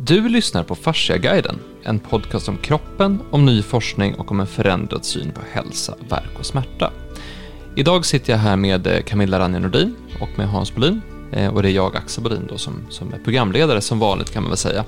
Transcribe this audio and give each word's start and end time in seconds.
Du 0.00 0.28
lyssnar 0.28 0.64
på 0.64 0.74
Fasciaguiden, 0.74 1.58
en 1.82 1.98
podcast 1.98 2.48
om 2.48 2.56
kroppen, 2.56 3.18
om 3.30 3.46
ny 3.46 3.62
forskning 3.62 4.14
och 4.14 4.30
om 4.30 4.40
en 4.40 4.46
förändrad 4.46 5.04
syn 5.04 5.32
på 5.32 5.40
hälsa, 5.52 5.94
värk 6.08 6.38
och 6.38 6.46
smärta. 6.46 6.90
Idag 7.76 8.06
sitter 8.06 8.32
jag 8.32 8.38
här 8.38 8.56
med 8.56 8.86
eh, 8.86 9.00
Camilla 9.00 9.38
Ranje 9.38 9.58
Nordin 9.58 9.96
och 10.20 10.28
med 10.36 10.48
Hans 10.48 10.74
Bolin. 10.74 11.00
Eh, 11.32 11.54
och 11.54 11.62
det 11.62 11.68
är 11.68 11.72
jag, 11.72 11.96
Axel 11.96 12.24
Bolin, 12.24 12.46
då, 12.48 12.58
som, 12.58 12.86
som 12.90 13.12
är 13.12 13.18
programledare 13.18 13.80
som 13.80 13.98
vanligt 13.98 14.32
kan 14.32 14.42
man 14.42 14.50
väl 14.50 14.58
säga. 14.58 14.84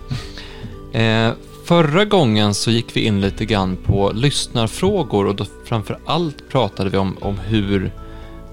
Eh, 0.92 1.32
förra 1.64 2.04
gången 2.04 2.54
så 2.54 2.70
gick 2.70 2.96
vi 2.96 3.00
in 3.00 3.20
lite 3.20 3.44
grann 3.44 3.76
på 3.76 4.12
lyssnarfrågor 4.14 5.26
och 5.26 5.34
då 5.34 5.46
framför 5.64 5.98
allt 6.04 6.48
pratade 6.48 6.90
vi 6.90 6.96
om, 6.96 7.16
om 7.20 7.38
hur 7.38 7.92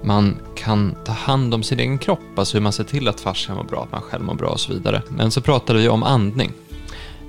man 0.02 0.36
kan 0.58 0.94
ta 1.04 1.12
hand 1.12 1.54
om 1.54 1.62
sin 1.62 1.80
egen 1.80 1.98
kropp, 1.98 2.38
alltså 2.38 2.56
hur 2.56 2.62
man 2.62 2.72
ser 2.72 2.84
till 2.84 3.08
att 3.08 3.20
farsan 3.20 3.56
mår 3.56 3.64
bra, 3.64 3.82
att 3.82 3.92
man 3.92 4.02
själv 4.02 4.24
mår 4.24 4.34
bra 4.34 4.48
och 4.48 4.60
så 4.60 4.72
vidare. 4.72 5.02
Men 5.08 5.30
så 5.30 5.40
pratade 5.40 5.78
vi 5.78 5.88
om 5.88 6.02
andning 6.02 6.52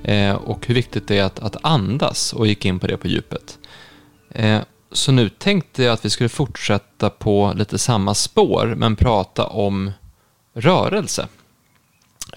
eh, 0.03 0.35
och 0.35 0.67
hur 0.67 0.75
viktigt 0.75 1.07
det 1.07 1.17
är 1.17 1.23
att, 1.23 1.39
att 1.39 1.55
andas 1.61 2.33
och 2.33 2.47
gick 2.47 2.65
in 2.65 2.79
på 2.79 2.87
det 2.87 2.97
på 2.97 3.07
djupet. 3.07 3.57
Eh, 4.29 4.59
så 4.91 5.11
nu 5.11 5.29
tänkte 5.29 5.83
jag 5.83 5.93
att 5.93 6.05
vi 6.05 6.09
skulle 6.09 6.29
fortsätta 6.29 7.09
på 7.09 7.53
lite 7.55 7.77
samma 7.77 8.13
spår, 8.13 8.73
men 8.77 8.95
prata 8.95 9.45
om 9.47 9.91
rörelse. 10.53 11.27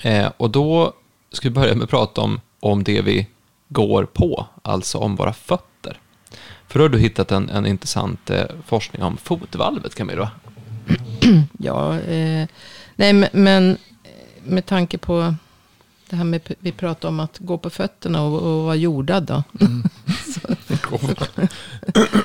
Eh, 0.01 0.31
och 0.37 0.51
då 0.51 0.93
ska 1.33 1.49
vi 1.49 1.55
börja 1.55 1.75
med 1.75 1.85
att 1.85 1.91
prata 1.91 2.21
om, 2.21 2.41
om 2.61 2.85
det 2.85 3.03
vi 3.03 3.27
går 3.69 4.05
på, 4.05 4.47
alltså 4.63 4.99
om 4.99 5.17
våra 5.17 5.33
fötter. 5.33 5.99
För 6.69 6.79
då 6.79 6.85
har 6.85 6.89
du 6.89 6.99
hittat 6.99 7.33
en, 7.33 7.51
en 7.51 7.67
intressant 7.67 8.31
eh, 8.31 8.45
forskning 8.67 9.03
om 9.03 9.17
fotvalvet, 9.17 9.95
Camilla. 9.95 10.31
Ja, 11.59 11.99
eh, 11.99 12.49
nej 12.97 13.13
men, 13.13 13.29
men 13.33 13.77
med 14.45 14.67
tanke 14.67 14.99
på 14.99 15.35
det 16.11 16.17
här 16.17 16.25
med, 16.25 16.41
vi 16.59 16.73
pratade 16.73 17.09
om 17.09 17.21
att 17.21 17.39
gå 17.39 17.59
på 17.59 17.71
fötterna 17.71 18.23
och, 18.23 18.43
och 18.43 18.65
vara 18.65 18.75
jordad 18.75 19.23
då. 19.23 19.43
Mm. 19.61 19.83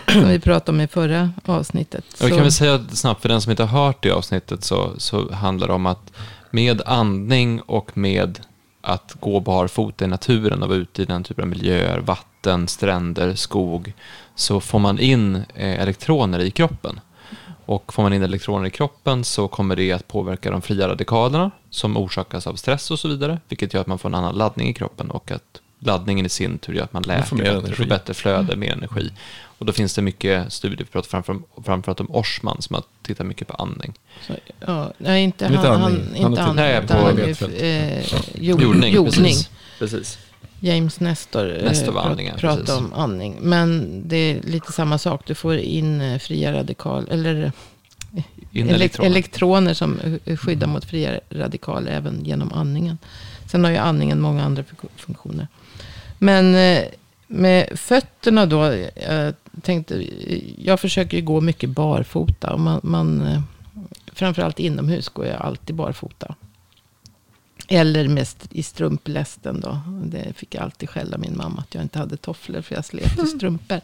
som 0.11 0.29
vi 0.29 0.39
pratade 0.39 0.71
om 0.71 0.81
i 0.81 0.87
förra 0.87 1.31
avsnittet. 1.45 2.05
Jag 2.19 2.29
kan 2.29 2.41
väl 2.41 2.51
säga 2.51 2.85
snabbt, 2.89 3.21
för 3.21 3.29
den 3.29 3.41
som 3.41 3.51
inte 3.51 3.63
har 3.63 3.85
hört 3.85 4.03
det 4.03 4.11
avsnittet, 4.11 4.63
så, 4.63 4.93
så 4.97 5.33
handlar 5.33 5.67
det 5.67 5.73
om 5.73 5.85
att 5.85 6.11
med 6.51 6.81
andning 6.85 7.61
och 7.61 7.97
med 7.97 8.39
att 8.81 9.15
gå 9.19 9.39
barfota 9.39 10.05
i 10.05 10.07
naturen 10.07 10.63
och 10.63 10.69
vara 10.69 10.77
ute 10.77 11.01
i 11.01 11.05
den 11.05 11.23
typen 11.23 11.43
av 11.43 11.49
miljöer, 11.49 11.99
vatten, 11.99 12.67
stränder, 12.67 13.35
skog, 13.35 13.93
så 14.35 14.59
får 14.59 14.79
man 14.79 14.99
in 14.99 15.35
eh, 15.35 15.81
elektroner 15.81 16.39
i 16.39 16.51
kroppen. 16.51 16.99
Och 17.67 17.93
får 17.93 18.03
man 18.03 18.13
in 18.13 18.23
elektroner 18.23 18.67
i 18.67 18.69
kroppen 18.69 19.23
så 19.23 19.47
kommer 19.47 19.75
det 19.75 19.91
att 19.91 20.07
påverka 20.07 20.51
de 20.51 20.61
fria 20.61 20.87
radikalerna 20.87 21.51
som 21.69 21.97
orsakas 21.97 22.47
av 22.47 22.55
stress 22.55 22.91
och 22.91 22.99
så 22.99 23.07
vidare, 23.07 23.39
vilket 23.49 23.73
gör 23.73 23.81
att 23.81 23.87
man 23.87 23.99
får 23.99 24.09
en 24.09 24.15
annan 24.15 24.35
laddning 24.35 24.69
i 24.69 24.73
kroppen 24.73 25.11
och 25.11 25.31
att 25.31 25.61
laddningen 25.79 26.25
i 26.25 26.29
sin 26.29 26.57
tur 26.57 26.73
gör 26.73 26.83
att 26.83 26.93
man 26.93 27.03
läker 27.03 27.35
man 27.35 27.43
bättre, 27.43 27.75
får 27.75 27.85
bättre 27.85 28.13
flöde, 28.13 28.55
mer 28.55 28.71
energi. 28.71 29.11
Och 29.57 29.65
då 29.65 29.73
finns 29.73 29.95
det 29.95 30.01
mycket 30.01 30.53
studier, 30.53 30.77
vi 30.77 30.85
pratar 30.85 31.09
framför, 31.09 31.39
framförallt 31.65 31.99
om 31.99 32.11
Orsman 32.11 32.61
som 32.61 32.73
har 32.73 32.83
tittat 33.01 33.25
mycket 33.25 33.47
på 33.47 33.53
andning. 33.53 33.93
Så, 34.27 34.33
ja, 34.59 34.93
nej, 34.97 35.23
inte 35.23 35.45
han, 35.45 35.55
han, 35.55 35.81
han, 35.81 36.15
inte 36.15 36.41
han, 36.41 36.55
nej, 36.55 36.87
på 36.87 36.93
han, 36.93 37.19
eh, 37.57 37.99
jord, 38.35 38.61
jordning. 38.61 38.93
jordning. 38.93 39.23
Precis. 39.23 39.49
precis. 39.79 40.26
James 40.59 40.99
Nestor, 40.99 41.57
eh, 41.57 41.63
Nestor 41.63 41.99
andning, 41.99 42.31
pratar 42.37 42.59
precis. 42.59 42.77
om 42.77 42.93
andning. 42.93 43.37
Men 43.41 44.01
det 44.07 44.17
är 44.17 44.41
lite 44.41 44.71
samma 44.71 44.97
sak, 44.97 45.21
du 45.25 45.35
får 45.35 45.57
in 45.57 46.01
eh, 46.01 46.19
fria 46.19 46.53
radikal, 46.53 47.07
eller 47.11 47.51
in 48.51 48.69
elektroner. 48.69 49.09
elektroner 49.09 49.73
som 49.73 49.99
skyddar 50.37 50.67
mot 50.67 50.85
fria 50.85 51.19
radikaler 51.29 51.91
även 51.91 52.25
genom 52.25 52.53
andningen. 52.53 52.97
Sen 53.47 53.63
har 53.63 53.71
ju 53.71 53.77
andningen 53.77 54.21
många 54.21 54.43
andra 54.43 54.63
funktioner. 54.95 55.47
Men 56.17 56.55
eh, 56.55 56.83
med 57.27 57.79
fötterna 57.79 58.45
då, 58.45 58.85
jag 58.95 59.33
tänkte, 59.61 60.07
jag 60.57 60.79
försöker 60.79 61.17
ju 61.17 61.23
gå 61.23 61.41
mycket 61.41 61.69
barfota. 61.69 62.53
Och 62.53 62.59
man, 62.59 62.79
man, 62.83 63.21
eh, 63.21 63.41
framförallt 64.13 64.59
inomhus 64.59 65.09
går 65.09 65.25
jag 65.25 65.41
alltid 65.41 65.75
barfota. 65.75 66.35
Eller 67.67 68.07
mest 68.07 68.47
i 68.51 68.63
strumplästen 68.63 69.61
då. 69.61 69.79
Det 70.03 70.33
fick 70.35 70.55
jag 70.55 70.63
alltid 70.63 70.89
skälla 70.89 71.17
min 71.17 71.37
mamma 71.37 71.59
att 71.59 71.75
jag 71.75 71.83
inte 71.83 71.99
hade 71.99 72.17
tofflor 72.17 72.61
för 72.61 72.75
jag 72.75 72.85
slet 72.85 73.19
i 73.19 73.27
strumpor. 73.37 73.81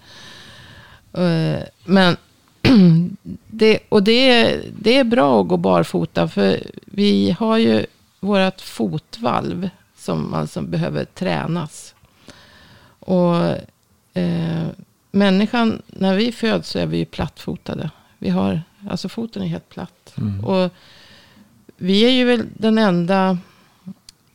Eh, 1.13 1.59
men 1.85 2.17
det, 3.47 3.79
och 3.89 4.03
det, 4.03 4.59
det 4.79 4.97
är 4.97 5.03
bra 5.03 5.41
att 5.41 5.47
gå 5.47 5.57
barfota. 5.57 6.27
För 6.27 6.63
vi 6.85 7.31
har 7.39 7.57
ju 7.57 7.85
vårt 8.19 8.61
fotvalv 8.61 9.69
som 9.97 10.33
alltså 10.33 10.61
behöver 10.61 11.05
tränas. 11.05 11.95
Och 12.99 13.35
eh, 14.13 14.67
människan, 15.11 15.81
när 15.87 16.15
vi 16.15 16.31
föds 16.31 16.69
så 16.69 16.79
är 16.79 16.85
vi 16.85 16.97
ju 16.97 17.05
plattfotade. 17.05 17.89
Vi 18.17 18.29
har, 18.29 18.61
alltså 18.89 19.09
foten 19.09 19.43
är 19.43 19.47
helt 19.47 19.69
platt. 19.69 20.13
Mm. 20.17 20.45
Och 20.45 20.71
vi 21.77 22.05
är 22.05 22.09
ju 22.09 22.25
väl 22.25 22.45
den 22.53 22.77
enda... 22.77 23.37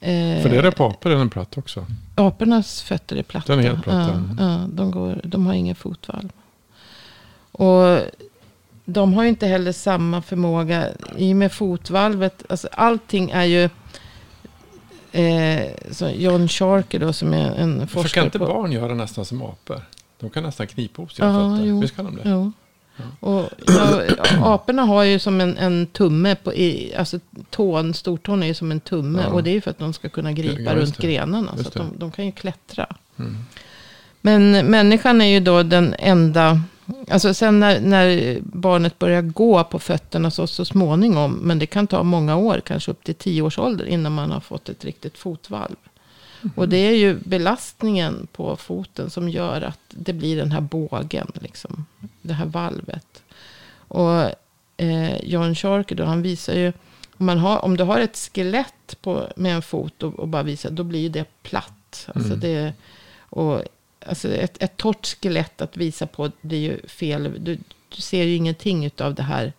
Eh, 0.00 0.42
För 0.42 0.48
det 0.48 0.56
är 0.56 0.62
det 0.62 0.72
på 0.72 0.84
apor, 0.84 1.12
är 1.12 1.16
den 1.16 1.30
platt 1.30 1.58
också? 1.58 1.86
Apornas 2.14 2.82
fötter 2.82 3.16
är 3.16 3.22
platta. 3.22 3.56
Den 3.56 3.64
är 3.64 3.68
helt 3.68 3.82
platt. 3.82 4.08
Ja, 4.08 4.44
ja, 4.44 4.66
de, 4.72 4.90
går, 4.90 5.20
de 5.24 5.46
har 5.46 5.54
ingen 5.54 5.74
fotvalv. 5.74 6.32
Och 7.52 8.00
de 8.84 9.14
har 9.14 9.22
ju 9.22 9.28
inte 9.28 9.46
heller 9.46 9.72
samma 9.72 10.22
förmåga. 10.22 10.88
I 11.16 11.32
och 11.32 11.36
med 11.36 11.52
fotvalvet, 11.52 12.44
alltså 12.48 12.68
allting 12.72 13.30
är 13.30 13.44
ju 13.44 13.68
Eh, 15.12 15.66
John 16.14 16.48
Sharker 16.48 16.98
då 16.98 17.12
som 17.12 17.32
är 17.32 17.54
en 17.54 17.88
forskare. 17.88 18.02
För 18.02 18.14
kan 18.14 18.24
inte 18.24 18.38
på... 18.38 18.46
barn 18.46 18.72
göra 18.72 18.94
nästan 18.94 19.24
som 19.24 19.42
apor? 19.42 19.82
De 20.20 20.30
kan 20.30 20.42
nästan 20.42 20.66
knipa 20.66 21.02
ihop 21.02 21.12
sina 21.12 21.28
ja, 21.28 21.56
fötter. 21.56 21.68
Jo, 21.68 21.80
Visst 21.80 21.96
kan 21.96 22.04
de 22.04 22.16
det? 22.16 22.22
Jo. 22.24 22.52
Och, 23.20 23.48
ja, 23.66 24.02
aporna 24.54 24.82
har 24.82 25.02
ju 25.02 25.18
som 25.18 25.40
en, 25.40 25.56
en 25.56 25.86
tumme, 25.86 26.34
på, 26.34 26.54
i, 26.54 26.94
alltså 26.98 27.20
tån, 27.50 27.94
stortån 27.94 28.42
är 28.42 28.46
ju 28.46 28.54
som 28.54 28.70
en 28.70 28.80
tumme. 28.80 29.22
Ja. 29.26 29.32
Och 29.32 29.42
det 29.42 29.50
är 29.50 29.54
ju 29.54 29.60
för 29.60 29.70
att 29.70 29.78
de 29.78 29.92
ska 29.92 30.08
kunna 30.08 30.32
gripa 30.32 30.62
ja, 30.62 30.74
runt 30.74 30.98
grenarna. 30.98 31.56
Så 31.56 31.68
att 31.68 31.74
de, 31.74 31.92
de, 31.96 32.10
kan 32.10 32.26
ju 32.26 32.32
klättra. 32.32 32.86
Mm. 33.18 33.36
Men 34.20 34.66
människan 34.66 35.20
är 35.20 35.26
ju 35.26 35.40
då 35.40 35.62
den 35.62 35.94
enda 35.98 36.62
Alltså 37.10 37.34
sen 37.34 37.60
när, 37.60 37.80
när, 37.80 38.38
barnet 38.42 38.98
börjar 38.98 39.22
gå 39.22 39.64
på 39.64 39.78
fötterna 39.78 40.30
så, 40.30 40.46
så 40.46 40.64
småningom. 40.64 41.32
Men 41.32 41.58
det 41.58 41.66
kan 41.66 41.86
ta 41.86 42.02
många 42.02 42.36
år, 42.36 42.60
kanske 42.64 42.90
upp 42.90 43.04
till 43.04 43.14
tio 43.14 43.42
års 43.42 43.58
ålder. 43.58 43.86
Innan 43.86 44.12
man 44.12 44.30
har 44.30 44.40
fått 44.40 44.68
ett 44.68 44.84
riktigt 44.84 45.18
fotvalv. 45.18 45.76
Och 46.54 46.68
det 46.68 46.76
är 46.76 46.96
ju 46.96 47.14
belastningen 47.14 48.28
på 48.32 48.56
foten 48.56 49.10
som 49.10 49.28
gör 49.28 49.62
att 49.62 49.80
det 49.88 50.12
blir 50.12 50.36
den 50.36 50.52
här 50.52 50.60
bågen. 50.60 51.32
Liksom, 51.34 51.86
det 52.22 52.32
här 52.32 52.46
valvet. 52.46 53.22
Och 53.88 54.22
eh, 54.76 55.24
John 55.24 55.54
Sharker 55.54 55.94
då, 55.94 56.04
han 56.04 56.22
visar 56.22 56.54
ju. 56.54 56.72
Om, 57.16 57.26
man 57.26 57.38
har, 57.38 57.64
om 57.64 57.76
du 57.76 57.84
har 57.84 58.00
ett 58.00 58.30
skelett 58.34 58.96
på, 59.00 59.32
med 59.36 59.54
en 59.54 59.62
fot 59.62 60.02
och, 60.02 60.14
och 60.14 60.28
bara 60.28 60.42
visar. 60.42 60.70
Då 60.70 60.84
blir 60.84 61.10
det 61.10 61.24
platt. 61.42 62.08
Alltså 62.14 62.34
mm. 62.34 62.40
det, 62.40 62.72
och 63.18 63.62
alltså 64.06 64.28
ett, 64.28 64.62
ett 64.62 64.76
torrt 64.76 65.06
skelett 65.06 65.60
att 65.60 65.76
visa 65.76 66.06
på 66.06 66.30
blir 66.40 66.58
ju 66.58 66.88
fel. 66.88 67.34
Du, 67.38 67.58
du 67.88 68.02
ser 68.02 68.24
ju 68.24 68.34
ingenting 68.34 68.90
av 68.98 69.14
det 69.14 69.22
här 69.22 69.52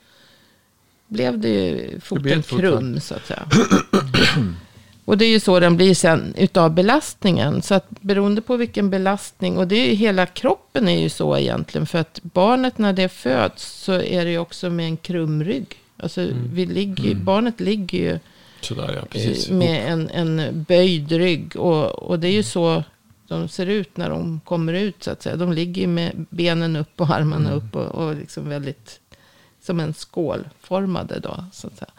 blev 1.07 1.39
det 1.39 1.49
ju 1.49 2.01
foten 2.01 2.43
krum, 2.43 3.01
så 3.01 3.15
att 3.15 3.27
säga. 3.27 3.47
Och 5.05 5.19
det 5.19 5.25
är 5.25 5.29
ju 5.29 5.41
så 5.41 5.61
den 5.61 5.77
blir 5.77 5.95
sen 5.95 6.35
utav 6.39 6.75
belastningen. 6.75 7.63
Så 7.63 7.75
att 7.75 7.91
beroende 8.01 8.41
på 8.41 8.57
vilken 8.57 8.91
belastning, 8.91 9.59
och 9.59 9.69
det 9.69 9.77
är 9.77 9.87
ju 9.87 9.95
hela 9.95 10.27
kroppen 10.27 10.89
är 10.89 11.01
ju 11.01 11.09
så 11.09 11.39
egentligen. 11.39 11.87
För 11.87 11.99
att 11.99 12.21
barnet 12.23 12.79
när 12.79 12.93
det 12.93 13.09
föds 13.09 13.63
så 13.65 13.93
är 13.93 14.25
det 14.25 14.31
ju 14.31 14.39
också 14.39 14.71
med 14.71 14.87
en 14.87 14.97
krumrygg. 14.97 15.67
Alltså 15.97 16.21
mm. 16.21 16.51
vi 16.53 16.67
ligger, 16.67 17.11
mm. 17.13 17.25
barnet 17.25 17.61
ligger 17.61 17.99
ju 17.99 18.19
Sådär, 18.65 19.07
ja, 19.13 19.21
eh, 19.21 19.53
med 19.53 19.93
en, 19.93 20.11
en 20.11 20.65
böjd 20.69 21.13
rygg. 21.13 21.57
Och, 21.57 22.03
och 22.03 22.19
det 22.19 22.29
är 22.29 22.33
ju 22.33 22.43
så 22.43 22.85
de 23.29 23.49
ser 23.49 23.67
ut 23.67 23.97
när 23.97 24.11
de 24.11 24.41
kommer 24.45 24.73
ut 24.73 25.03
så 25.03 25.11
att 25.11 25.23
säga. 25.23 25.37
De 25.37 25.53
ligger 25.53 25.87
med 25.87 26.27
benen 26.31 26.77
upp 26.77 27.01
och 27.01 27.11
armarna 27.11 27.49
mm. 27.49 27.59
upp 27.59 27.77
och, 27.77 27.87
och 27.87 28.17
liksom 28.17 28.49
väldigt 28.49 29.01
som 29.61 29.81
en 29.81 29.95
skålformade 29.95 31.19
då. 31.21 31.45
Så 31.53 31.67
att 31.67 31.79
säga. 31.79 31.91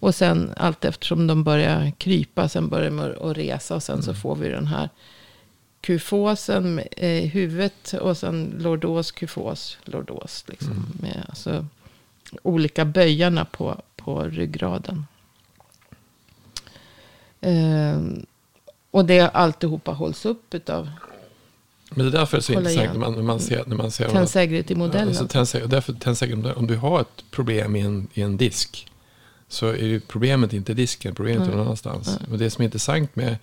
Och 0.00 0.14
sen 0.14 0.52
allt 0.56 0.84
eftersom 0.84 1.26
de 1.26 1.44
börjar 1.44 1.92
krypa, 1.98 2.48
sen 2.48 2.68
börjar 2.68 2.90
de 2.90 3.30
att 3.30 3.36
resa 3.36 3.74
och 3.74 3.82
sen 3.82 3.94
mm. 3.94 4.02
så 4.02 4.14
får 4.14 4.36
vi 4.36 4.48
den 4.48 4.66
här 4.66 4.88
kufosen 5.80 6.80
i 6.96 7.26
huvudet 7.26 7.94
och 8.00 8.16
sen 8.16 8.54
lordos, 8.58 9.12
kufos, 9.12 9.78
lordos. 9.84 10.44
Liksom, 10.48 10.72
mm. 10.72 10.84
Med 11.00 11.24
alltså, 11.28 11.66
olika 12.42 12.84
böjarna 12.84 13.44
på, 13.44 13.82
på 13.96 14.22
ryggraden. 14.24 15.06
Eh, 17.44 18.00
och 18.90 19.04
det 19.04 19.20
alltihopa 19.20 19.92
hålls 19.92 20.26
upp 20.26 20.54
utav 20.54 20.88
men 21.94 22.06
det 22.06 22.10
är 22.16 22.18
därför 22.18 22.36
det 22.36 22.40
är 22.40 22.42
så 22.42 22.52
intressant 22.52 22.92
när 22.92 22.98
man, 22.98 23.14
när 23.14 23.22
man 23.22 23.40
ser... 23.40 23.64
När 23.66 23.76
man 23.76 23.90
ser 23.90 24.08
Tändsäkerhet 24.08 24.70
i 24.70 24.74
modellen. 24.74 25.08
Alltså, 25.08 25.28
tändsäkerhet, 25.28 25.70
därför 25.70 25.92
tändsäkerhet, 25.92 26.56
om 26.56 26.66
du 26.66 26.76
har 26.76 27.00
ett 27.00 27.24
problem 27.30 27.76
i 27.76 27.80
en, 27.80 28.08
i 28.14 28.22
en 28.22 28.36
disk. 28.36 28.86
Så 29.48 29.66
är 29.66 29.84
ju 29.84 30.00
problemet 30.00 30.52
inte 30.52 30.74
disken, 30.74 31.14
problemet 31.14 31.40
är 31.40 31.44
mm. 31.44 31.56
någon 31.56 31.66
annanstans. 31.66 32.18
Mm. 32.18 32.32
Och 32.32 32.38
det 32.38 32.50
som 32.50 32.62
är 32.62 32.64
intressant 32.64 33.16
med... 33.16 33.36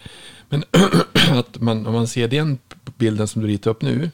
Men 0.50 0.64
att 1.32 1.62
man, 1.62 1.88
om 1.88 1.94
man 1.94 2.08
ser 2.08 2.28
den 2.28 2.58
bilden 2.98 3.28
som 3.28 3.42
du 3.42 3.48
ritar 3.48 3.72
upp 3.72 3.82
nu. 3.82 3.94
Mm. 3.94 4.12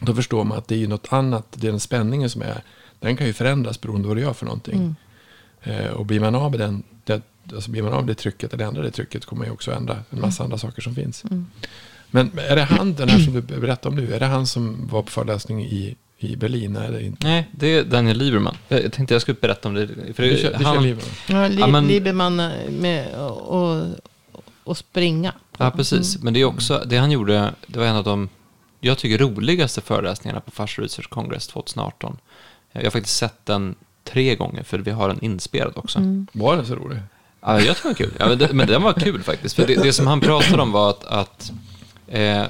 Då 0.00 0.14
förstår 0.14 0.44
man 0.44 0.58
att 0.58 0.68
det 0.68 0.82
är 0.82 0.88
något 0.88 1.12
annat. 1.12 1.46
Det 1.50 1.66
är 1.66 1.70
den 1.70 1.80
spänningen 1.80 2.30
som 2.30 2.42
är. 2.42 2.62
Den 3.00 3.16
kan 3.16 3.26
ju 3.26 3.32
förändras 3.32 3.80
beroende 3.80 4.02
på 4.02 4.08
vad 4.08 4.16
du 4.16 4.20
gör 4.20 4.32
för 4.32 4.46
någonting. 4.46 4.96
Mm. 5.62 5.84
Eh, 5.84 5.90
och 5.90 6.06
blir 6.06 6.20
man 6.20 6.34
av 6.34 6.50
med 6.50 6.60
den, 6.60 6.82
det, 7.04 7.22
alltså 7.54 7.70
blir 7.70 7.82
man 7.82 7.92
av 7.92 8.06
det 8.06 8.14
trycket 8.14 8.54
eller 8.54 8.64
ändrar 8.64 8.82
det 8.82 8.90
trycket 8.90 9.24
kommer 9.24 9.38
man 9.38 9.46
ju 9.46 9.52
också 9.52 9.72
ändra 9.72 9.96
en 10.10 10.20
massa 10.20 10.42
mm. 10.42 10.46
andra 10.46 10.58
saker 10.58 10.82
som 10.82 10.94
finns. 10.94 11.24
Mm. 11.24 11.46
Men 12.10 12.30
är 12.38 12.56
det 12.56 12.62
han, 12.62 12.94
den 12.94 13.08
här 13.08 13.18
som 13.18 13.32
du 13.32 13.40
berättade 13.40 13.88
om 13.88 14.04
nu, 14.04 14.14
är 14.14 14.20
det 14.20 14.26
han 14.26 14.46
som 14.46 14.88
var 14.90 15.02
på 15.02 15.10
föreläsning 15.10 15.64
i, 15.64 15.96
i 16.18 16.36
Berlin? 16.36 16.76
Är 16.76 16.92
det 16.92 17.02
inte? 17.02 17.26
Nej, 17.26 17.48
det 17.52 17.66
är 17.66 17.84
Daniel 17.84 18.18
Lieberman. 18.18 18.56
Jag 18.68 18.92
tänkte 18.92 19.14
jag 19.14 19.22
skulle 19.22 19.38
berätta 19.40 19.68
om 19.68 19.74
det. 19.74 19.88
För 20.14 20.22
det, 20.22 20.58
det, 20.58 20.64
han, 20.64 20.82
Lieberman. 20.82 21.10
Ja, 21.28 21.48
li, 21.48 21.60
ja, 21.60 21.66
men, 21.66 21.86
Lieberman 21.86 22.36
med 22.68 23.14
att 24.64 24.78
springa. 24.78 25.34
Ja, 25.58 25.70
precis. 25.70 26.16
Mm. 26.16 26.24
Men 26.24 26.34
det 26.34 26.40
är 26.40 26.44
också, 26.44 26.84
det 26.86 26.96
han 26.96 27.10
gjorde, 27.10 27.54
det 27.66 27.78
var 27.78 27.86
en 27.86 27.96
av 27.96 28.04
de, 28.04 28.28
jag 28.80 28.98
tycker, 28.98 29.18
roligaste 29.18 29.80
föreläsningarna 29.80 30.40
på 30.40 30.50
Fars 30.50 30.78
Research 30.78 31.08
Congress 31.08 31.46
2018. 31.46 32.18
Jag 32.72 32.82
har 32.82 32.90
faktiskt 32.90 33.16
sett 33.16 33.46
den 33.46 33.74
tre 34.04 34.36
gånger, 34.36 34.62
för 34.62 34.78
vi 34.78 34.90
har 34.90 35.08
den 35.08 35.24
inspelad 35.24 35.72
också. 35.76 35.98
Mm. 35.98 36.26
Var 36.32 36.56
den 36.56 36.66
så 36.66 36.74
rolig? 36.74 36.98
Ja, 37.40 37.60
jag 37.60 37.76
tror 37.76 37.94
den 37.94 38.08
var 38.08 38.10
kul. 38.10 38.16
Ja, 38.18 38.28
men, 38.28 38.38
det, 38.38 38.52
men 38.52 38.68
den 38.68 38.82
var 38.82 38.92
kul 38.92 39.22
faktiskt. 39.22 39.56
För 39.56 39.66
det, 39.66 39.82
det 39.82 39.92
som 39.92 40.06
han 40.06 40.20
pratade 40.20 40.62
om 40.62 40.72
var 40.72 40.90
att, 40.90 41.04
att 41.04 41.52
Eh, 42.10 42.46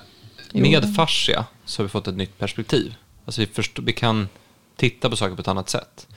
med 0.53 0.95
fascia 0.97 1.45
så 1.65 1.83
har 1.83 1.85
vi 1.85 1.89
fått 1.91 2.09
ett 2.09 2.17
nytt 2.17 2.39
perspektiv. 2.39 2.95
Alltså 3.25 3.41
vi, 3.41 3.47
förstår, 3.47 3.83
vi 3.83 3.93
kan 3.93 4.29
titta 4.77 5.11
på 5.11 5.17
saker 5.17 5.35
på 5.35 5.41
ett 5.41 5.49
annat 5.49 5.69
sätt. 5.69 6.09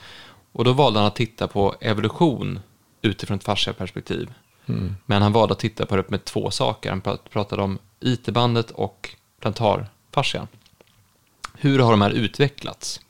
Och 0.52 0.64
då 0.64 0.72
valde 0.72 0.98
han 0.98 1.06
att 1.06 1.16
titta 1.16 1.48
på 1.48 1.74
evolution 1.80 2.60
utifrån 3.02 3.36
ett 3.36 3.44
fascia-perspektiv. 3.44 4.32
Mm. 4.66 4.96
Men 5.06 5.22
han 5.22 5.32
valde 5.32 5.52
att 5.52 5.58
titta 5.58 5.86
på 5.86 5.96
det 5.96 6.10
med 6.10 6.24
två 6.24 6.50
saker. 6.50 6.90
Han 6.90 7.18
pratade 7.32 7.62
om 7.62 7.78
IT-bandet 8.00 8.70
och 8.70 9.16
plantarfascian. 9.40 10.48
Hur 11.54 11.78
har 11.78 11.90
de 11.90 12.00
här 12.00 12.10
utvecklats? 12.10 13.00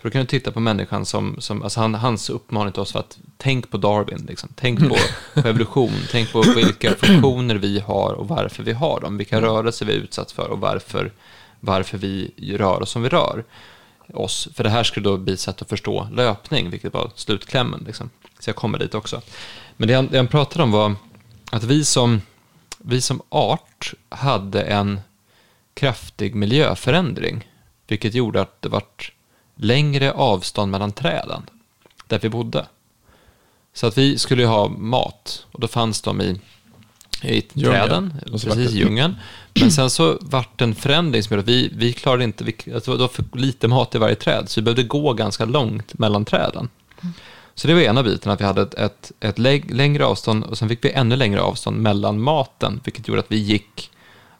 För 0.00 0.08
då 0.08 0.12
kan 0.12 0.20
du 0.20 0.26
titta 0.26 0.52
på 0.52 0.60
människan 0.60 1.06
som, 1.06 1.36
som 1.38 1.62
alltså 1.62 1.80
han, 1.80 1.94
hans 1.94 2.30
uppmaning 2.30 2.72
till 2.72 2.82
oss 2.82 2.94
var 2.94 3.00
att 3.00 3.18
tänk 3.36 3.70
på 3.70 3.76
Darwin, 3.76 4.26
liksom. 4.28 4.48
tänk 4.54 4.80
på, 4.88 4.96
på 5.34 5.48
evolution, 5.48 5.94
tänk 6.10 6.32
på 6.32 6.42
vilka 6.42 6.94
funktioner 6.98 7.54
vi 7.54 7.80
har 7.80 8.12
och 8.12 8.28
varför 8.28 8.62
vi 8.62 8.72
har 8.72 9.00
dem, 9.00 9.16
vilka 9.18 9.40
rörelser 9.40 9.86
vi 9.86 9.92
är 9.92 9.96
utsatt 9.96 10.32
för 10.32 10.48
och 10.48 10.60
varför, 10.60 11.12
varför 11.60 11.98
vi 11.98 12.32
rör 12.38 12.82
oss 12.82 12.90
som 12.90 13.02
vi 13.02 13.08
rör 13.08 13.44
oss. 14.14 14.48
För 14.54 14.64
det 14.64 14.70
här 14.70 14.84
skulle 14.84 15.04
då 15.04 15.16
bli 15.16 15.36
sätt 15.36 15.62
att 15.62 15.68
förstå 15.68 16.08
löpning, 16.12 16.70
vilket 16.70 16.92
var 16.92 17.10
slutklämmen. 17.14 17.84
Liksom. 17.86 18.10
Så 18.38 18.48
jag 18.48 18.56
kommer 18.56 18.78
dit 18.78 18.94
också. 18.94 19.22
Men 19.76 19.88
det 19.88 19.94
han, 19.94 20.08
det 20.10 20.16
han 20.16 20.26
pratade 20.26 20.62
om 20.62 20.72
var 20.72 20.94
att 21.50 21.64
vi 21.64 21.84
som, 21.84 22.22
vi 22.78 23.00
som 23.00 23.22
art 23.28 23.94
hade 24.08 24.62
en 24.62 25.00
kraftig 25.74 26.34
miljöförändring, 26.34 27.48
vilket 27.86 28.14
gjorde 28.14 28.40
att 28.40 28.62
det 28.62 28.68
vart 28.68 29.12
längre 29.60 30.12
avstånd 30.12 30.70
mellan 30.70 30.92
träden 30.92 31.42
där 32.06 32.18
vi 32.18 32.28
bodde. 32.28 32.66
Så 33.72 33.86
att 33.86 33.98
vi 33.98 34.18
skulle 34.18 34.46
ha 34.46 34.68
mat 34.68 35.46
och 35.52 35.60
då 35.60 35.68
fanns 35.68 36.02
de 36.02 36.20
i, 36.20 36.40
i 37.22 37.40
träden, 37.40 38.14
precis 38.30 38.56
i 38.56 38.78
djungeln. 38.78 39.16
Men 39.60 39.70
sen 39.70 39.90
så 39.90 40.18
vart 40.20 40.58
det 40.58 40.64
en 40.64 40.74
förändring 40.74 41.22
som 41.22 41.34
gjorde 41.34 41.42
att 41.42 41.48
vi, 41.48 41.70
vi 41.74 41.92
klarade 41.92 42.24
inte, 42.24 42.44
vi, 42.44 42.56
alltså 42.74 42.92
det 42.92 42.98
var 42.98 43.08
för 43.08 43.24
lite 43.32 43.68
mat 43.68 43.94
i 43.94 43.98
varje 43.98 44.14
träd, 44.14 44.48
så 44.48 44.60
vi 44.60 44.64
behövde 44.64 44.82
gå 44.82 45.12
ganska 45.12 45.44
långt 45.44 45.98
mellan 45.98 46.24
träden. 46.24 46.68
Så 47.54 47.68
det 47.68 47.74
var 47.74 47.80
ena 47.80 48.02
biten, 48.02 48.32
att 48.32 48.40
vi 48.40 48.44
hade 48.44 48.62
ett, 48.62 48.74
ett, 48.74 49.12
ett 49.20 49.38
längre 49.38 50.04
avstånd 50.04 50.44
och 50.44 50.58
sen 50.58 50.68
fick 50.68 50.84
vi 50.84 50.92
ännu 50.92 51.16
längre 51.16 51.40
avstånd 51.40 51.76
mellan 51.76 52.20
maten, 52.20 52.80
vilket 52.84 53.08
gjorde 53.08 53.20
att 53.20 53.32
vi 53.32 53.38
gick 53.38 53.90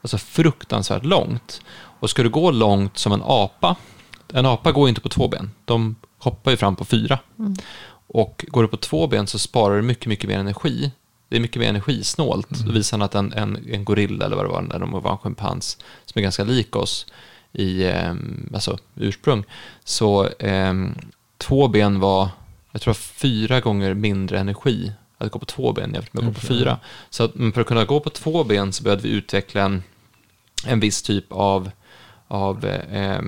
alltså 0.02 0.18
fruktansvärt 0.18 1.04
långt. 1.04 1.62
Och 1.72 2.10
ska 2.10 2.22
du 2.22 2.28
gå 2.28 2.50
långt 2.50 2.98
som 2.98 3.12
en 3.12 3.22
apa, 3.24 3.76
en 4.32 4.46
apa 4.46 4.72
går 4.72 4.88
inte 4.88 5.00
på 5.00 5.08
två 5.08 5.28
ben. 5.28 5.50
De 5.64 5.96
hoppar 6.18 6.50
ju 6.50 6.56
fram 6.56 6.76
på 6.76 6.84
fyra. 6.84 7.18
Mm. 7.38 7.54
Och 8.06 8.44
går 8.48 8.62
du 8.62 8.68
på 8.68 8.76
två 8.76 9.06
ben 9.06 9.26
så 9.26 9.38
sparar 9.38 9.76
du 9.76 9.82
mycket, 9.82 10.06
mycket 10.06 10.30
mer 10.30 10.38
energi. 10.38 10.90
Det 11.28 11.36
är 11.36 11.40
mycket 11.40 11.60
mer 11.60 11.68
energisnålt. 11.68 12.52
Mm. 12.52 12.66
Då 12.66 12.72
visar 12.72 12.98
han 12.98 13.04
att 13.04 13.14
en, 13.14 13.32
en, 13.32 13.58
en 13.72 13.84
gorilla 13.84 14.24
eller 14.24 14.36
vad 14.36 14.44
det 14.44 14.48
var, 14.48 14.62
när 14.62 14.78
de 14.78 14.90
var 14.90 15.12
en 15.12 15.18
schimpans, 15.18 15.78
som 16.04 16.18
är 16.18 16.22
ganska 16.22 16.44
lik 16.44 16.76
oss 16.76 17.06
i 17.52 17.84
eh, 17.84 18.14
alltså, 18.54 18.78
ursprung, 18.94 19.44
så 19.84 20.26
eh, 20.26 20.74
två 21.38 21.68
ben 21.68 22.00
var, 22.00 22.28
jag 22.72 22.80
tror 22.80 22.94
fyra 22.94 23.60
gånger 23.60 23.94
mindre 23.94 24.38
energi 24.38 24.92
att 25.18 25.30
gå 25.30 25.38
på 25.38 25.46
två 25.46 25.72
ben 25.72 25.94
jämfört 25.94 26.12
med 26.12 26.20
att 26.20 26.28
gå 26.28 26.34
på 26.34 26.46
fyra. 26.46 26.78
Så 27.10 27.24
att, 27.24 27.32
för 27.32 27.60
att 27.60 27.66
kunna 27.66 27.84
gå 27.84 28.00
på 28.00 28.10
två 28.10 28.44
ben 28.44 28.72
så 28.72 28.82
behövde 28.82 29.08
vi 29.08 29.14
utveckla 29.14 29.62
en, 29.62 29.82
en 30.66 30.80
viss 30.80 31.02
typ 31.02 31.32
av 31.32 31.70
av 32.30 32.64
eh, 32.64 33.18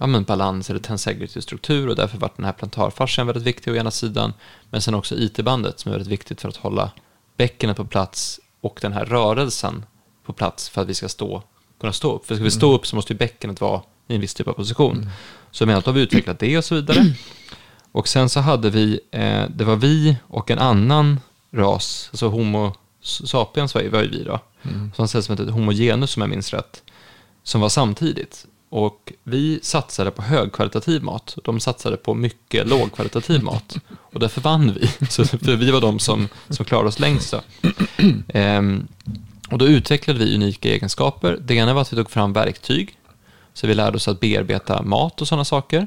eh, 0.00 0.20
balans 0.20 0.70
eller 0.70 0.80
tensegrity-struktur 0.80 1.88
och 1.88 1.96
därför 1.96 2.18
var 2.18 2.30
den 2.36 2.44
här 2.44 2.52
plantarfascian 2.52 3.26
väldigt 3.26 3.46
viktig 3.46 3.72
å 3.72 3.76
ena 3.76 3.90
sidan, 3.90 4.32
men 4.70 4.80
sen 4.80 4.94
också 4.94 5.14
IT-bandet 5.14 5.80
som 5.80 5.92
är 5.92 5.96
väldigt 5.96 6.12
viktigt 6.12 6.40
för 6.40 6.48
att 6.48 6.56
hålla 6.56 6.90
bäckenet 7.36 7.76
på 7.76 7.84
plats 7.84 8.40
och 8.60 8.78
den 8.82 8.92
här 8.92 9.04
rörelsen 9.04 9.84
på 10.24 10.32
plats 10.32 10.68
för 10.68 10.82
att 10.82 10.88
vi 10.88 10.94
ska 10.94 11.08
stå, 11.08 11.42
kunna 11.80 11.92
stå 11.92 12.16
upp. 12.16 12.26
För 12.26 12.34
ska 12.34 12.44
vi 12.44 12.50
stå 12.50 12.66
mm. 12.66 12.76
upp 12.76 12.86
så 12.86 12.96
måste 12.96 13.12
ju 13.12 13.18
bäckenet 13.18 13.60
vara 13.60 13.82
i 14.08 14.14
en 14.14 14.20
viss 14.20 14.34
typ 14.34 14.48
av 14.48 14.52
position. 14.52 14.96
Mm. 14.96 15.08
Så 15.50 15.70
att 15.70 15.84
då 15.84 15.90
har 15.90 15.94
vi 15.94 16.00
utvecklat 16.00 16.38
det 16.38 16.58
och 16.58 16.64
så 16.64 16.74
vidare. 16.74 17.04
Och 17.92 18.08
sen 18.08 18.28
så 18.28 18.40
hade 18.40 18.70
vi, 18.70 19.00
eh, 19.10 19.44
det 19.48 19.64
var 19.64 19.76
vi 19.76 20.16
och 20.28 20.50
en 20.50 20.58
annan 20.58 21.20
ras, 21.52 22.08
alltså 22.12 22.28
Homo 22.28 22.72
sapiens 23.00 23.74
var 23.74 23.82
ju 23.82 23.90
vi 23.90 24.24
då, 24.24 24.40
mm. 24.62 24.92
som 24.96 25.08
sägs 25.08 25.26
som 25.26 25.36
heter 25.38 25.52
Homo 25.52 25.72
genus 25.72 26.16
om 26.16 26.20
jag 26.20 26.30
minns 26.30 26.52
rätt 26.52 26.82
som 27.44 27.60
var 27.60 27.68
samtidigt. 27.68 28.46
Och 28.68 29.12
vi 29.24 29.60
satsade 29.62 30.10
på 30.10 30.22
högkvalitativ 30.22 31.02
mat. 31.02 31.36
De 31.44 31.60
satsade 31.60 31.96
på 31.96 32.14
mycket 32.14 32.68
lågkvalitativ 32.68 33.42
mat. 33.42 33.76
Och 33.98 34.20
därför 34.20 34.40
vann 34.40 34.72
vi. 34.72 35.06
Så, 35.10 35.24
för 35.24 35.56
vi 35.56 35.70
var 35.70 35.80
de 35.80 35.98
som, 35.98 36.28
som 36.48 36.64
klarade 36.64 36.88
oss 36.88 36.98
längst. 36.98 37.34
Ehm, 38.28 38.86
och 39.50 39.58
då 39.58 39.66
utvecklade 39.66 40.18
vi 40.18 40.34
unika 40.34 40.68
egenskaper. 40.68 41.38
Det 41.40 41.54
ena 41.54 41.74
var 41.74 41.82
att 41.82 41.92
vi 41.92 41.96
tog 41.96 42.10
fram 42.10 42.32
verktyg. 42.32 42.98
Så 43.52 43.66
vi 43.66 43.74
lärde 43.74 43.96
oss 43.96 44.08
att 44.08 44.20
bearbeta 44.20 44.82
mat 44.82 45.20
och 45.20 45.28
sådana 45.28 45.44
saker. 45.44 45.86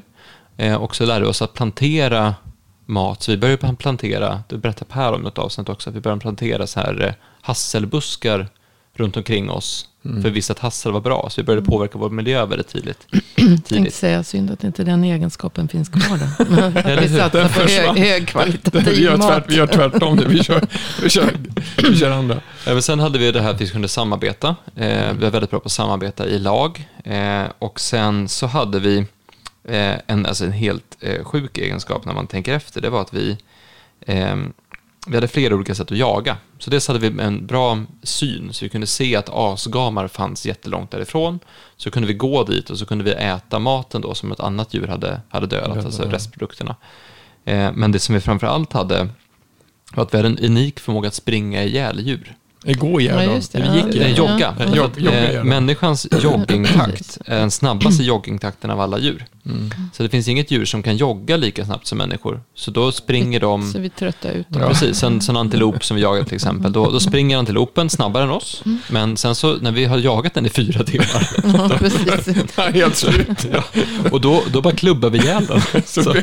Ehm, 0.56 0.80
och 0.80 0.96
så 0.96 1.06
lärde 1.06 1.24
vi 1.24 1.30
oss 1.30 1.42
att 1.42 1.54
plantera 1.54 2.34
mat. 2.86 3.22
Så 3.22 3.30
vi 3.30 3.38
började 3.38 3.76
plantera, 3.76 4.42
det 4.48 4.56
berättade 4.56 4.90
Per 4.90 5.12
om 5.12 5.20
något 5.20 5.38
avsnitt 5.38 5.68
också, 5.68 5.90
att 5.90 5.96
vi 5.96 6.00
började 6.00 6.20
plantera 6.20 6.66
så 6.66 6.80
här 6.80 7.04
eh, 7.04 7.12
hasselbuskar 7.40 8.48
runt 9.00 9.16
omkring 9.16 9.50
oss. 9.50 9.88
Mm. 10.04 10.22
För 10.22 10.28
vi 10.28 10.34
visste 10.34 10.52
att 10.52 10.58
hassel 10.58 10.92
var 10.92 11.00
bra, 11.00 11.28
så 11.30 11.40
vi 11.40 11.44
började 11.44 11.66
påverka 11.66 11.98
vår 11.98 12.10
miljö 12.10 12.46
väldigt 12.46 12.68
tidigt. 12.68 13.06
tidigt. 13.36 13.66
Tänkte 13.66 13.90
säga, 13.90 14.24
synd 14.24 14.50
att 14.50 14.64
inte 14.64 14.84
den 14.84 15.04
egenskapen 15.04 15.68
finns 15.68 15.88
kvar 15.88 16.18
där. 16.18 17.00
vi 17.00 17.08
satsar 17.08 17.48
på 17.48 17.60
hög, 17.60 17.98
högkvalitativ 17.98 18.88
vi 18.88 19.02
gör 19.02 19.16
mat. 19.16 19.44
Vi 19.48 19.54
gör 19.54 19.66
tvärtom 19.66 20.16
nu, 20.16 20.24
vi 20.28 20.44
kör, 20.44 20.66
vi 21.02 21.08
kör, 21.08 21.30
vi 21.76 21.96
kör 21.96 22.10
andra. 22.10 22.40
Men 22.66 22.82
sen 22.82 23.00
hade 23.00 23.18
vi 23.18 23.32
det 23.32 23.40
här 23.40 23.50
att 23.50 23.60
vi 23.60 23.68
kunde 23.68 23.88
samarbeta. 23.88 24.56
Eh, 24.76 25.12
vi 25.12 25.24
var 25.24 25.30
väldigt 25.30 25.50
bra 25.50 25.60
på 25.60 25.66
att 25.66 25.72
samarbeta 25.72 26.26
i 26.26 26.38
lag. 26.38 26.88
Eh, 27.04 27.44
och 27.58 27.80
sen 27.80 28.28
så 28.28 28.46
hade 28.46 28.80
vi 28.80 28.98
eh, 29.64 29.94
en, 30.06 30.26
alltså 30.26 30.44
en 30.44 30.52
helt 30.52 30.96
eh, 31.00 31.24
sjuk 31.24 31.58
egenskap 31.58 32.04
när 32.04 32.14
man 32.14 32.26
tänker 32.26 32.54
efter, 32.54 32.80
det 32.80 32.90
var 32.90 33.00
att 33.00 33.14
vi, 33.14 33.36
eh, 34.00 34.36
vi 35.08 35.14
hade 35.14 35.28
flera 35.28 35.54
olika 35.54 35.74
sätt 35.74 35.92
att 35.92 35.98
jaga. 35.98 36.36
Så 36.58 36.70
dels 36.70 36.88
hade 36.88 37.08
vi 37.08 37.22
en 37.22 37.46
bra 37.46 37.78
syn, 38.02 38.52
så 38.52 38.64
vi 38.64 38.68
kunde 38.68 38.86
se 38.86 39.16
att 39.16 39.28
asgamar 39.32 40.08
fanns 40.08 40.46
jättelångt 40.46 40.90
därifrån. 40.90 41.38
Så 41.76 41.90
kunde 41.90 42.08
vi 42.08 42.14
gå 42.14 42.44
dit 42.44 42.70
och 42.70 42.78
så 42.78 42.86
kunde 42.86 43.04
vi 43.04 43.10
äta 43.10 43.58
maten 43.58 44.00
då 44.00 44.14
som 44.14 44.32
ett 44.32 44.40
annat 44.40 44.74
djur 44.74 44.86
hade, 44.86 45.20
hade 45.28 45.46
dödat, 45.46 45.84
alltså 45.84 46.02
restprodukterna. 46.02 46.76
Eh, 47.44 47.72
men 47.74 47.92
det 47.92 47.98
som 47.98 48.14
vi 48.14 48.20
framför 48.20 48.46
allt 48.46 48.72
hade 48.72 49.08
var 49.94 50.02
att 50.02 50.14
vi 50.14 50.16
hade 50.16 50.28
en 50.28 50.38
unik 50.38 50.80
förmåga 50.80 51.08
att 51.08 51.14
springa 51.14 51.64
ihjäl 51.64 52.00
djur. 52.00 52.36
Gå 52.64 53.00
igen 53.00 53.22
ja, 53.22 53.40
det, 53.52 53.60
Vi 53.60 53.76
gick 53.76 54.02
ja. 54.02 54.08
jogga. 54.08 54.56
Ja. 54.58 54.76
Jog, 54.76 54.90
jogga 54.96 55.32
eh, 55.32 55.44
människans 55.44 56.06
joggingtakt 56.22 57.18
är 57.24 57.38
den 57.38 57.50
snabbaste 57.50 58.02
joggingtakten 58.04 58.70
av 58.70 58.80
alla 58.80 58.98
djur. 58.98 59.26
Mm. 59.48 59.70
Så 59.92 60.02
det 60.02 60.08
finns 60.08 60.28
inget 60.28 60.50
djur 60.50 60.64
som 60.64 60.82
kan 60.82 60.96
jogga 60.96 61.36
lika 61.36 61.64
snabbt 61.64 61.86
som 61.86 61.98
människor. 61.98 62.40
Så 62.54 62.70
då 62.70 62.92
springer 62.92 63.40
de... 63.40 63.72
Så 63.72 63.78
vi 63.78 63.90
tröttar 63.90 64.32
ut 64.32 64.48
dem. 64.48 64.68
Precis, 64.68 65.02
en 65.02 65.20
sån 65.20 65.36
antilop 65.36 65.84
som 65.84 65.96
vi 65.96 66.02
jagar 66.02 66.24
till 66.24 66.34
exempel. 66.34 66.72
Då, 66.72 66.90
då 66.90 67.00
springer 67.00 67.38
antilopen 67.38 67.90
snabbare 67.90 68.22
än 68.22 68.30
oss. 68.30 68.62
Mm. 68.66 68.78
Men 68.90 69.16
sen 69.16 69.34
så 69.34 69.56
när 69.56 69.72
vi 69.72 69.84
har 69.84 69.98
jagat 69.98 70.34
den 70.34 70.46
i 70.46 70.48
fyra 70.48 70.84
timmar. 70.84 71.28
Ja, 71.58 71.68
precis. 71.78 72.56
helt 72.56 72.96
slut. 72.96 73.46
Ja. 73.52 73.64
Och 74.10 74.20
då, 74.20 74.42
då 74.52 74.62
bara 74.62 74.74
klubbar 74.74 75.10
vi 75.10 75.18
ihjäl 75.18 75.46
den. 75.46 75.82
Så. 75.86 76.14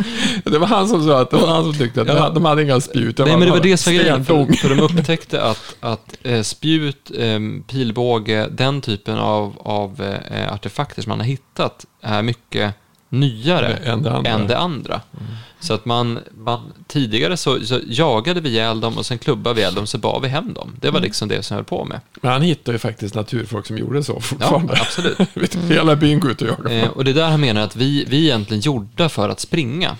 Det 0.43 0.57
var 0.57 0.67
han 0.67 0.87
som 0.87 1.07
sa 1.07 1.21
att 1.21 1.31
det 1.31 1.37
var 1.37 1.47
han 1.47 1.63
som 1.63 1.73
tyckte 1.73 2.01
att 2.01 2.07
ja. 2.07 2.29
de 2.29 2.45
hade 2.45 2.63
inga 2.63 2.81
spjut. 2.81 3.17
Nej, 3.17 3.27
men 3.27 3.39
det 3.39 3.51
var 3.51 3.59
det 3.59 3.77
som 3.77 3.93
var 3.93 3.99
grejen. 3.99 4.25
För, 4.25 4.53
för 4.53 4.69
de 4.69 4.79
upptäckte 4.79 5.43
att, 5.43 5.75
att 5.79 6.17
eh, 6.23 6.41
spjut, 6.41 7.11
eh, 7.17 7.39
pilbåge, 7.67 8.47
den 8.51 8.81
typen 8.81 9.17
av, 9.17 9.55
av 9.59 10.17
eh, 10.31 10.53
artefakter 10.53 11.01
som 11.01 11.09
man 11.09 11.19
har 11.19 11.27
hittat 11.27 11.85
är 12.01 12.21
mycket 12.21 12.75
nyare 13.19 13.73
än 13.73 14.03
det 14.03 14.11
andra. 14.11 14.31
Än 14.31 14.47
det 14.47 14.57
andra. 14.57 15.01
Mm. 15.13 15.25
Så 15.59 15.73
att 15.73 15.85
man, 15.85 16.19
man 16.37 16.73
tidigare 16.87 17.37
så, 17.37 17.65
så, 17.65 17.79
jagade 17.87 18.41
vi 18.41 18.49
ihjäl 18.49 18.79
dem 18.79 18.97
och 18.97 19.05
sen 19.05 19.17
klubbade 19.17 19.53
vi 19.53 19.61
ihjäl 19.61 19.75
dem 19.75 19.87
så 19.87 19.97
bar 19.97 20.19
vi 20.19 20.27
hem 20.27 20.53
dem. 20.53 20.75
Det 20.81 20.87
var 20.87 20.97
mm. 20.97 21.03
liksom 21.03 21.27
det 21.27 21.43
som 21.43 21.55
jag 21.55 21.57
höll 21.57 21.65
på 21.65 21.85
med. 21.85 21.99
Men 22.21 22.31
han 22.31 22.41
hittade 22.41 22.75
ju 22.75 22.79
faktiskt 22.79 23.15
naturfolk 23.15 23.67
som 23.67 23.77
gjorde 23.77 24.03
så 24.03 24.19
fortfarande. 24.19 24.73
Ja, 24.73 24.81
absolut. 24.81 25.55
Hela 25.69 25.95
byn 25.95 26.19
går 26.19 26.31
ut 26.31 26.41
och 26.41 26.47
jagar. 26.47 26.83
Eh, 26.83 26.89
och 26.89 27.03
det 27.03 27.11
är 27.11 27.15
där 27.15 27.29
han 27.29 27.41
menar 27.41 27.61
att 27.61 27.75
vi, 27.75 28.05
vi 28.05 28.17
är 28.17 28.21
egentligen 28.21 28.61
gjorda 28.61 29.09
för 29.09 29.29
att 29.29 29.39
springa. 29.39 29.97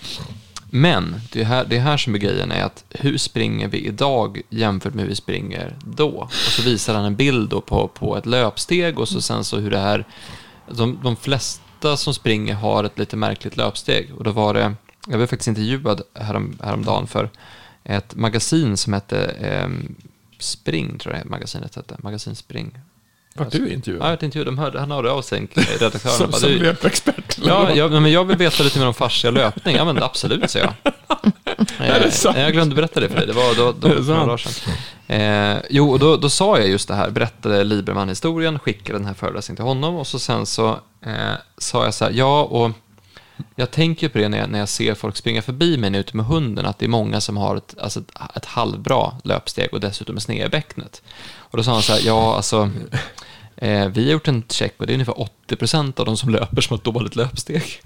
Men 0.69 1.15
det 1.31 1.41
är, 1.41 1.45
här, 1.45 1.65
det 1.65 1.77
är 1.77 1.81
här 1.81 1.97
som 1.97 2.15
är 2.15 2.19
grejen 2.19 2.51
är 2.51 2.63
att 2.63 2.83
hur 2.89 3.17
springer 3.17 3.67
vi 3.67 3.85
idag 3.85 4.41
jämfört 4.49 4.93
med 4.93 5.03
hur 5.03 5.09
vi 5.09 5.15
springer 5.15 5.75
då? 5.85 6.09
Och 6.09 6.33
så 6.33 6.61
visar 6.61 6.95
han 6.95 7.05
en 7.05 7.15
bild 7.15 7.49
på, 7.49 7.87
på 7.87 8.17
ett 8.17 8.25
löpsteg 8.25 8.99
och 8.99 9.07
så 9.07 9.21
sen 9.21 9.43
så 9.43 9.57
hur 9.57 9.71
det 9.71 9.79
här, 9.79 10.05
de, 10.71 10.99
de 11.03 11.15
flesta 11.15 11.64
ofta 11.85 11.97
som 11.97 12.13
springer 12.13 12.53
har 12.53 12.83
ett 12.83 12.99
lite 12.99 13.17
märkligt 13.17 13.57
löpsteg. 13.57 14.11
Och 14.17 14.23
då 14.23 14.31
var 14.31 14.53
det, 14.53 14.75
jag 15.07 15.17
blev 15.17 15.27
faktiskt 15.27 15.47
intervjuad 15.47 16.01
härom, 16.13 16.57
häromdagen 16.63 17.07
för 17.07 17.29
ett 17.83 18.15
magasin 18.15 18.77
som 18.77 18.93
hette 18.93 19.25
eh, 19.25 19.69
Spring, 20.39 20.97
tror 20.97 21.15
jag 21.15 21.25
magasinet 21.25 21.75
hette. 21.75 21.95
Magasin 21.99 22.35
Spring. 22.35 22.79
Var 23.35 23.47
du 23.51 23.69
intervjuad? 23.69 24.05
Ja, 24.05 24.09
jag 24.09 24.23
intervjuade. 24.23 24.51
De 24.51 24.57
hörde, 24.57 24.79
han 24.79 24.91
hörde 24.91 25.11
av 25.11 25.21
sig, 25.21 25.47
redaktören. 25.55 26.15
som 26.15 26.31
som 26.31 26.49
löpexpert? 26.49 27.37
Ja, 27.45 27.73
jag, 27.73 27.91
men 27.91 28.11
jag 28.11 28.25
vill 28.25 28.37
veta 28.37 28.63
lite 28.63 28.79
mer 28.79 28.87
om 28.87 28.93
fascia 28.93 29.31
löpning. 29.31 29.75
Ja, 29.75 29.85
men 29.85 30.03
absolut, 30.03 30.51
säger 30.51 30.73
jag. 30.83 30.93
är 31.87 31.99
det 31.99 32.11
sant? 32.11 32.37
Jag 32.37 32.53
glömde 32.53 32.75
berätta 32.75 32.99
det 32.99 33.09
för 33.09 33.17
dig. 33.17 33.27
Det 33.27 33.33
var 33.33 33.55
då, 33.55 33.75
då, 33.79 33.87
några 33.87 34.33
år 34.33 34.37
sedan. 34.37 34.73
Eh, 35.07 35.57
jo, 35.69 35.91
och 35.91 35.99
då, 35.99 36.17
då 36.17 36.29
sa 36.29 36.59
jag 36.59 36.67
just 36.67 36.87
det 36.87 36.95
här. 36.95 37.09
Berättade 37.09 37.63
Liberman 37.63 38.09
historien, 38.09 38.59
skickade 38.59 38.99
den 38.99 39.07
här 39.07 39.13
föreläsningen 39.13 39.55
till 39.55 39.65
honom 39.65 39.95
och 39.95 40.07
så 40.07 40.19
sen 40.19 40.45
så 40.45 40.79
eh, 41.01 41.33
sa 41.57 41.83
jag 41.83 41.93
så 41.93 42.05
här, 42.05 42.11
ja, 42.11 42.43
och 42.43 42.71
jag 43.55 43.71
tänker 43.71 44.09
på 44.09 44.17
det 44.17 44.29
när 44.29 44.37
jag, 44.37 44.49
när 44.49 44.59
jag 44.59 44.69
ser 44.69 44.93
folk 44.93 45.15
springa 45.17 45.41
förbi 45.41 45.77
mig 45.77 45.95
ute 45.95 46.17
med 46.17 46.25
hunden, 46.25 46.65
att 46.65 46.79
det 46.79 46.85
är 46.85 46.89
många 46.89 47.21
som 47.21 47.37
har 47.37 47.55
ett, 47.55 47.75
alltså 47.79 47.99
ett, 47.99 48.11
ett 48.35 48.45
halvbra 48.45 49.11
löpsteg 49.23 49.73
och 49.73 49.79
dessutom 49.79 50.15
är 50.15 50.19
sned 50.19 50.47
i 50.47 50.49
bäcknet. 50.49 51.01
Och 51.37 51.57
då 51.57 51.63
sa 51.63 51.71
han 51.71 51.81
så 51.81 51.93
här, 51.93 52.01
ja, 52.05 52.35
alltså, 52.35 52.69
eh, 53.57 53.87
vi 53.87 54.03
har 54.03 54.11
gjort 54.11 54.27
en 54.27 54.43
check 54.49 54.73
och 54.77 54.87
det 54.87 54.91
är 54.91 54.93
ungefär 54.93 55.27
80% 55.47 55.99
av 55.99 56.05
de 56.05 56.17
som 56.17 56.29
löper 56.29 56.61
som 56.61 56.73
har 56.73 56.77
ett 56.77 56.83
dåligt 56.83 57.15
löpsteg. 57.15 57.81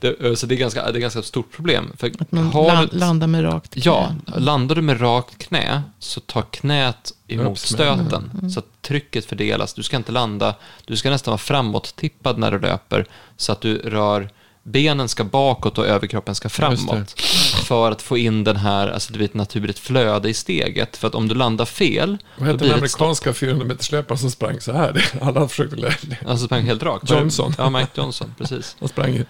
Det, 0.00 0.20
eh, 0.20 0.34
så 0.34 0.46
det 0.46 0.54
är, 0.54 0.56
ganska, 0.56 0.92
det 0.92 0.98
är 0.98 1.00
ganska 1.00 1.18
ett 1.18 1.26
stort 1.26 1.52
problem. 1.52 1.92
För 1.96 2.06
att 2.06 2.32
man 2.32 2.46
har, 2.46 2.88
landar 2.92 3.26
med 3.26 3.44
rakt 3.44 3.74
knä. 3.74 3.82
Ja, 3.84 4.14
landar 4.36 4.74
du 4.74 4.82
med 4.82 5.00
rakt 5.00 5.38
knä 5.38 5.82
så 5.98 6.20
tar 6.20 6.42
knät 6.42 7.12
emot 7.28 7.58
stöten. 7.58 8.30
Mm. 8.38 8.50
Så 8.50 8.58
att 8.58 8.82
trycket 8.82 9.24
fördelas. 9.24 9.74
Du 9.74 9.82
ska 9.82 9.96
inte 9.96 10.12
landa, 10.12 10.54
du 10.84 10.96
ska 10.96 11.10
nästan 11.10 11.32
vara 11.32 11.38
framåt-tippad 11.38 12.38
när 12.38 12.50
du 12.50 12.58
löper 12.58 13.06
så 13.36 13.52
att 13.52 13.60
du 13.60 13.78
rör 13.78 14.30
benen 14.64 15.08
ska 15.08 15.24
bakåt 15.24 15.78
och 15.78 15.86
överkroppen 15.86 16.34
ska 16.34 16.48
framåt. 16.48 17.20
För 17.66 17.90
att 17.90 18.02
få 18.02 18.18
in 18.18 18.44
den 18.44 18.56
här, 18.56 18.88
alltså 18.88 19.12
det 19.12 19.18
blir 19.18 19.28
ett 19.28 19.34
naturligt 19.34 19.78
flöde 19.78 20.28
i 20.28 20.34
steget. 20.34 20.96
För 20.96 21.08
att 21.08 21.14
om 21.14 21.28
du 21.28 21.34
landar 21.34 21.64
fel... 21.64 22.18
Vad 22.38 22.48
hette 22.48 22.64
den 22.64 22.74
amerikanska 22.74 23.32
400 23.32 23.66
meterslöparen 23.66 24.18
som 24.18 24.30
sprang 24.30 24.60
så 24.60 24.72
här? 24.72 25.10
Alla 25.22 25.48
försökte 25.48 25.76
lära 25.76 25.92
sig. 25.92 26.18
Alltså 26.26 26.46
sprang 26.46 26.62
helt 26.62 26.82
rakt? 26.82 27.10
Johnson. 27.10 27.54
Ja, 27.58 27.70
Mike 27.70 27.90
Johnson, 27.94 28.34
precis. 28.38 28.76
Han 28.80 28.88
sprang 28.88 29.12
ju. 29.12 29.24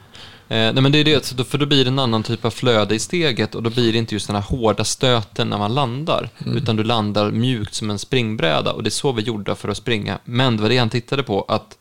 Eh, 0.48 0.72
nej 0.72 0.80
men 0.82 0.92
det 0.92 0.98
är 0.98 1.04
det, 1.04 1.48
för 1.48 1.58
då 1.58 1.66
blir 1.66 1.84
det 1.84 1.90
en 1.90 1.98
annan 1.98 2.22
typ 2.22 2.44
av 2.44 2.50
flöde 2.50 2.94
i 2.94 2.98
steget 2.98 3.54
och 3.54 3.62
då 3.62 3.70
blir 3.70 3.92
det 3.92 3.98
inte 3.98 4.14
just 4.14 4.26
den 4.26 4.36
här 4.36 4.42
hårda 4.42 4.84
stöten 4.84 5.48
när 5.48 5.58
man 5.58 5.74
landar, 5.74 6.28
mm. 6.38 6.56
utan 6.56 6.76
du 6.76 6.84
landar 6.84 7.30
mjukt 7.30 7.74
som 7.74 7.90
en 7.90 7.98
springbräda 7.98 8.72
och 8.72 8.82
det 8.82 8.88
är 8.88 8.90
så 8.90 9.12
vi 9.12 9.22
gjorde 9.22 9.54
för 9.54 9.68
att 9.68 9.76
springa. 9.76 10.18
Men 10.24 10.56
det 10.56 10.62
var 10.62 10.68
det 10.68 10.78
han 10.78 10.90
tittade 10.90 11.22
på, 11.22 11.42
att 11.48 11.78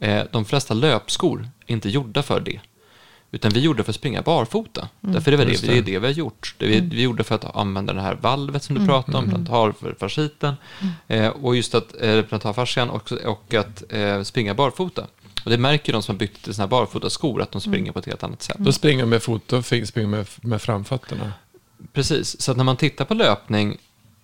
eh, 0.00 0.22
de 0.32 0.44
flesta 0.44 0.74
löpskor 0.74 1.48
är 1.66 1.72
inte 1.72 1.88
gjorda 1.88 2.22
för 2.22 2.40
det. 2.40 2.60
Utan 3.34 3.52
vi 3.52 3.60
gjorde 3.60 3.84
för 3.84 3.92
att 3.92 3.96
springa 3.96 4.22
barfota. 4.22 4.88
Mm. 5.02 5.14
Därför 5.14 5.32
är 5.32 5.36
det, 5.36 5.44
det, 5.44 5.66
det 5.66 5.78
är 5.78 5.82
det 5.82 5.98
vi 5.98 6.06
har 6.06 6.12
gjort. 6.12 6.54
Det 6.58 6.66
vi, 6.66 6.76
mm. 6.76 6.88
vi 6.88 7.02
gjorde 7.02 7.24
för 7.24 7.34
att 7.34 7.56
använda 7.56 7.92
det 7.92 8.00
här 8.00 8.14
valvet 8.14 8.62
som 8.62 8.74
du 8.74 8.80
mm. 8.80 8.88
pratade 8.88 9.18
om, 9.18 9.24
mm. 9.24 9.44
plantarfasciten. 9.44 10.54
Mm. 10.80 11.24
Eh, 11.24 11.30
och 11.30 11.56
just 11.56 11.74
att 11.74 11.94
eh, 12.00 12.22
plantarfascian 12.22 12.90
och, 12.90 13.12
och 13.12 13.54
att 13.54 13.92
eh, 13.92 14.22
springa 14.22 14.54
barfota. 14.54 15.06
Och 15.44 15.50
det 15.50 15.58
märker 15.58 15.92
de 15.92 16.02
som 16.02 16.14
har 16.14 16.18
byggt 16.18 16.58
här 16.58 16.66
barfotaskor, 16.66 17.42
att 17.42 17.52
de 17.52 17.60
springer 17.60 17.78
mm. 17.78 17.92
på 17.92 17.98
ett 17.98 18.06
helt 18.06 18.22
annat 18.22 18.42
sätt. 18.42 18.56
Då 18.58 18.72
springer 18.72 19.02
de 19.02 19.10
med 19.10 19.22
fot 19.22 19.52
och 19.52 19.64
springer 19.64 20.06
med, 20.06 20.26
med 20.40 20.62
framfötterna. 20.62 21.32
Precis, 21.92 22.40
så 22.40 22.50
att 22.50 22.56
när 22.56 22.64
man 22.64 22.76
tittar 22.76 23.04
på 23.04 23.14
löpning 23.14 23.76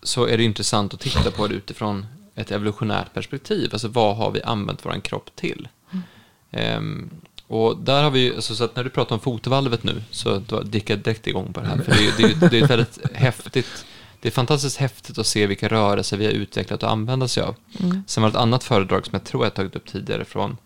så 0.03 0.27
är 0.27 0.37
det 0.37 0.45
intressant 0.45 0.95
att 0.95 1.01
titta 1.01 1.31
på 1.31 1.47
det 1.47 1.55
utifrån 1.55 2.07
ett 2.35 2.51
evolutionärt 2.51 3.15
perspektiv. 3.15 3.71
Alltså 3.73 3.89
vad 3.89 4.17
har 4.17 4.31
vi 4.31 4.43
använt 4.43 4.87
vår 4.87 5.01
kropp 5.01 5.31
till? 5.37 5.69
Mm. 5.91 6.79
Um, 6.79 7.11
och 7.51 7.77
där 7.77 8.03
har 8.03 8.11
vi, 8.11 8.35
alltså, 8.35 8.55
så 8.55 8.65
att 8.65 8.77
när 8.77 8.85
du 8.85 8.91
pratar 8.91 9.15
om 9.15 9.21
fotvalvet 9.21 9.85
nu, 9.85 10.03
så 10.11 10.43
gick 10.73 10.91
jag 10.91 10.99
direkt 10.99 11.27
igång 11.27 11.53
på 11.53 11.61
det 11.61 11.67
här. 11.67 11.77
För 11.77 11.93
det, 11.93 12.17
det, 12.17 12.51
det 12.51 12.59
är 12.59 12.65
ett 12.65 12.71
väldigt 12.71 12.99
häftigt, 13.15 13.85
det 14.21 14.29
är 14.29 14.33
fantastiskt 14.33 14.77
häftigt 14.77 15.19
att 15.19 15.27
se 15.27 15.47
vilka 15.47 15.69
rörelser 15.69 16.17
vi 16.17 16.25
har 16.25 16.33
utvecklat 16.33 16.83
och 16.83 16.91
använda 16.91 17.29
sig 17.29 17.43
av. 17.43 17.55
Mm. 17.81 18.03
Sen 18.07 18.23
var 18.23 18.31
det 18.31 18.37
ett 18.37 18.43
annat 18.43 18.65
föredrag 18.65 19.07
som 19.07 19.13
jag 19.13 19.25
tror 19.25 19.45
jag 19.45 19.55
tagit 19.55 19.77
upp 19.77 19.87
tidigare 19.87 20.25
från 20.25 20.57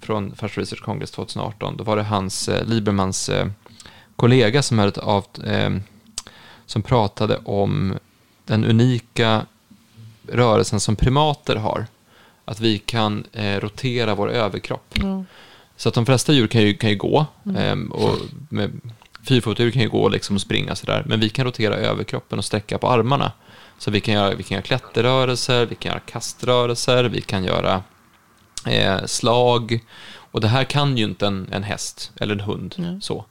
från 0.00 0.36
First 0.36 0.58
Research 0.58 0.82
Congress 0.82 1.10
2018. 1.10 1.76
Då 1.76 1.84
var 1.84 1.96
det 1.96 2.02
hans, 2.02 2.48
eh, 2.48 2.66
Liebermans 2.66 3.28
eh, 3.28 3.46
kollega 4.16 4.62
som, 4.62 4.78
hade 4.78 5.00
av, 5.00 5.26
eh, 5.44 5.70
som 6.66 6.82
pratade 6.82 7.38
om 7.44 7.98
den 8.44 8.64
unika 8.64 9.46
rörelsen 10.28 10.80
som 10.80 10.96
primater 10.96 11.56
har. 11.56 11.86
Att 12.44 12.60
vi 12.60 12.78
kan 12.78 13.24
eh, 13.32 13.60
rotera 13.60 14.14
vår 14.14 14.30
överkropp. 14.30 14.98
Mm. 14.98 15.26
Så 15.82 15.88
att 15.88 15.94
de 15.94 16.06
flesta 16.06 16.32
djur 16.32 16.46
kan 16.46 16.62
ju, 16.62 16.74
kan 16.74 16.90
ju 16.90 16.96
gå. 16.96 17.26
Mm. 17.46 17.90
Eh, 17.90 17.96
och 17.96 18.18
med, 18.48 18.80
fyrfotdjur 19.28 19.70
kan 19.70 19.82
ju 19.82 19.88
gå 19.88 20.08
liksom 20.08 20.36
och 20.36 20.42
springa 20.42 20.74
sådär. 20.74 21.02
Men 21.06 21.20
vi 21.20 21.28
kan 21.28 21.44
rotera 21.44 21.74
överkroppen 21.74 22.38
och 22.38 22.44
sträcka 22.44 22.78
på 22.78 22.88
armarna. 22.88 23.32
Så 23.78 23.90
vi 23.90 24.00
kan 24.00 24.14
göra, 24.14 24.34
vi 24.34 24.42
kan 24.42 24.54
göra 24.54 24.62
klätterrörelser, 24.62 25.66
vi 25.66 25.74
kan 25.74 25.90
göra 25.92 26.00
kaströrelser, 26.00 27.04
vi 27.04 27.20
kan 27.20 27.44
göra 27.44 27.82
eh, 28.66 29.04
slag. 29.04 29.80
Och 30.14 30.40
det 30.40 30.48
här 30.48 30.64
kan 30.64 30.96
ju 30.96 31.04
inte 31.04 31.26
en, 31.26 31.48
en 31.52 31.62
häst 31.62 32.12
eller 32.20 32.34
en 32.34 32.40
hund. 32.40 32.74
Mm. 32.78 33.00
så. 33.00 33.24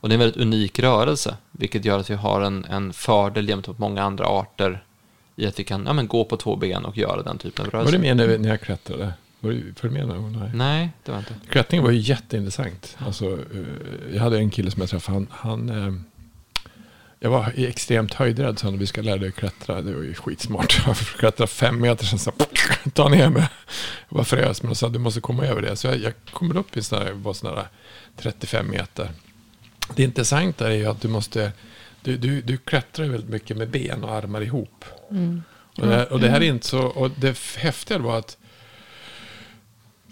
Och 0.00 0.08
det 0.08 0.12
är 0.12 0.16
en 0.16 0.20
väldigt 0.20 0.42
unik 0.42 0.78
rörelse, 0.78 1.36
vilket 1.50 1.84
gör 1.84 1.98
att 1.98 2.10
vi 2.10 2.14
har 2.14 2.40
en, 2.40 2.64
en 2.64 2.92
fördel 2.92 3.48
jämfört 3.48 3.78
med 3.78 3.88
många 3.88 4.02
andra 4.02 4.26
arter 4.26 4.84
i 5.36 5.46
att 5.46 5.58
vi 5.58 5.64
kan 5.64 5.86
ja, 5.86 5.92
men 5.92 6.08
gå 6.08 6.24
på 6.24 6.36
två 6.36 6.56
ben 6.56 6.84
och 6.84 6.96
göra 6.96 7.22
den 7.22 7.38
typen 7.38 7.66
av 7.66 7.70
rörelse. 7.70 7.96
Var 7.96 8.04
du 8.04 8.14
med 8.14 8.40
när 8.40 8.48
jag 8.48 8.60
klättrade? 8.60 9.12
Var 9.40 9.50
du, 9.50 9.74
för 9.76 9.88
med 9.88 10.08
någon 10.08 10.22
gång? 10.22 10.50
Nej, 10.54 10.90
det 11.04 11.12
var 11.12 11.18
inte. 11.18 11.34
Klättring 11.48 11.82
var 11.82 11.90
ju 11.90 11.98
jätteintressant. 11.98 12.96
Alltså, 12.98 13.32
eh, 13.32 14.14
jag 14.14 14.22
hade 14.22 14.38
en 14.38 14.50
kille 14.50 14.70
som 14.70 14.80
jag 14.80 14.90
träffade, 14.90 15.16
han, 15.16 15.28
han 15.30 15.68
eh, 15.68 15.92
jag 17.20 17.30
var 17.30 17.52
extremt 17.56 18.14
höjdrädd, 18.14 18.58
så 18.58 18.70
vi 18.70 18.86
ska 18.86 19.02
lära 19.02 19.16
dig 19.16 19.32
klättra. 19.32 19.82
Det 19.82 19.94
var 19.94 20.02
ju 20.02 20.14
skitsmart. 20.14 20.82
Jag 20.86 20.96
fick 20.96 21.18
klättra 21.18 21.46
fem 21.46 21.80
meter, 21.80 22.04
sen 22.04 22.18
så 22.18 22.32
ta 22.92 23.08
ner 23.08 23.28
mig. 23.28 23.48
Jag 24.08 24.16
var 24.16 24.24
frös, 24.24 24.62
men 24.62 24.74
sa 24.74 24.88
du 24.88 24.98
måste 24.98 25.20
komma 25.20 25.46
över 25.46 25.62
det. 25.62 25.76
Så 25.76 25.86
jag, 25.86 25.96
jag 25.96 26.12
kommer 26.32 26.56
upp 26.56 26.76
i 26.76 26.82
sådana 26.82 27.12
var 27.12 27.32
sådana 27.32 27.64
35 28.16 28.70
meter. 28.70 29.10
Det 29.96 30.02
intressanta 30.02 30.68
är 30.72 30.76
ju 30.76 30.86
att 30.86 31.00
du 31.00 31.08
måste, 31.08 31.52
du, 32.02 32.16
du, 32.16 32.40
du 32.40 32.56
klättrar 32.56 33.06
väldigt 33.06 33.30
mycket 33.30 33.56
med 33.56 33.70
ben 33.70 34.04
och 34.04 34.14
armar 34.14 34.40
ihop. 34.40 34.84
Mm. 35.10 35.42
Och, 35.76 35.86
det, 35.86 36.06
och 36.06 36.20
det 36.20 36.28
här 36.28 36.40
är 36.40 36.44
inte 36.44 36.66
så, 36.66 36.80
och 36.80 37.10
det 37.10 37.38
häftiga 37.56 37.98
var 37.98 38.18
att 38.18 38.36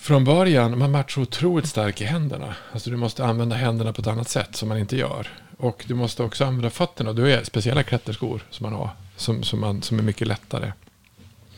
från 0.06 0.24
början, 0.24 0.78
man 0.78 1.04
så 1.08 1.20
otroligt 1.20 1.68
stark 1.68 2.00
i 2.00 2.04
händerna. 2.04 2.54
Alltså 2.72 2.90
du 2.90 2.96
måste 2.96 3.24
använda 3.24 3.56
händerna 3.56 3.92
på 3.92 4.00
ett 4.00 4.06
annat 4.06 4.28
sätt 4.28 4.56
som 4.56 4.68
man 4.68 4.78
inte 4.78 4.96
gör. 4.96 5.28
Och 5.56 5.84
du 5.88 5.94
måste 5.94 6.22
också 6.22 6.44
använda 6.44 6.70
fötterna. 6.70 7.12
Du 7.12 7.22
har 7.22 7.44
speciella 7.44 7.82
klätterskor 7.82 8.42
som 8.50 8.64
man 8.64 8.72
har. 8.72 8.90
Som, 9.16 9.42
som, 9.42 9.60
man, 9.60 9.82
som 9.82 9.98
är 9.98 10.02
mycket 10.02 10.28
lättare. 10.28 10.72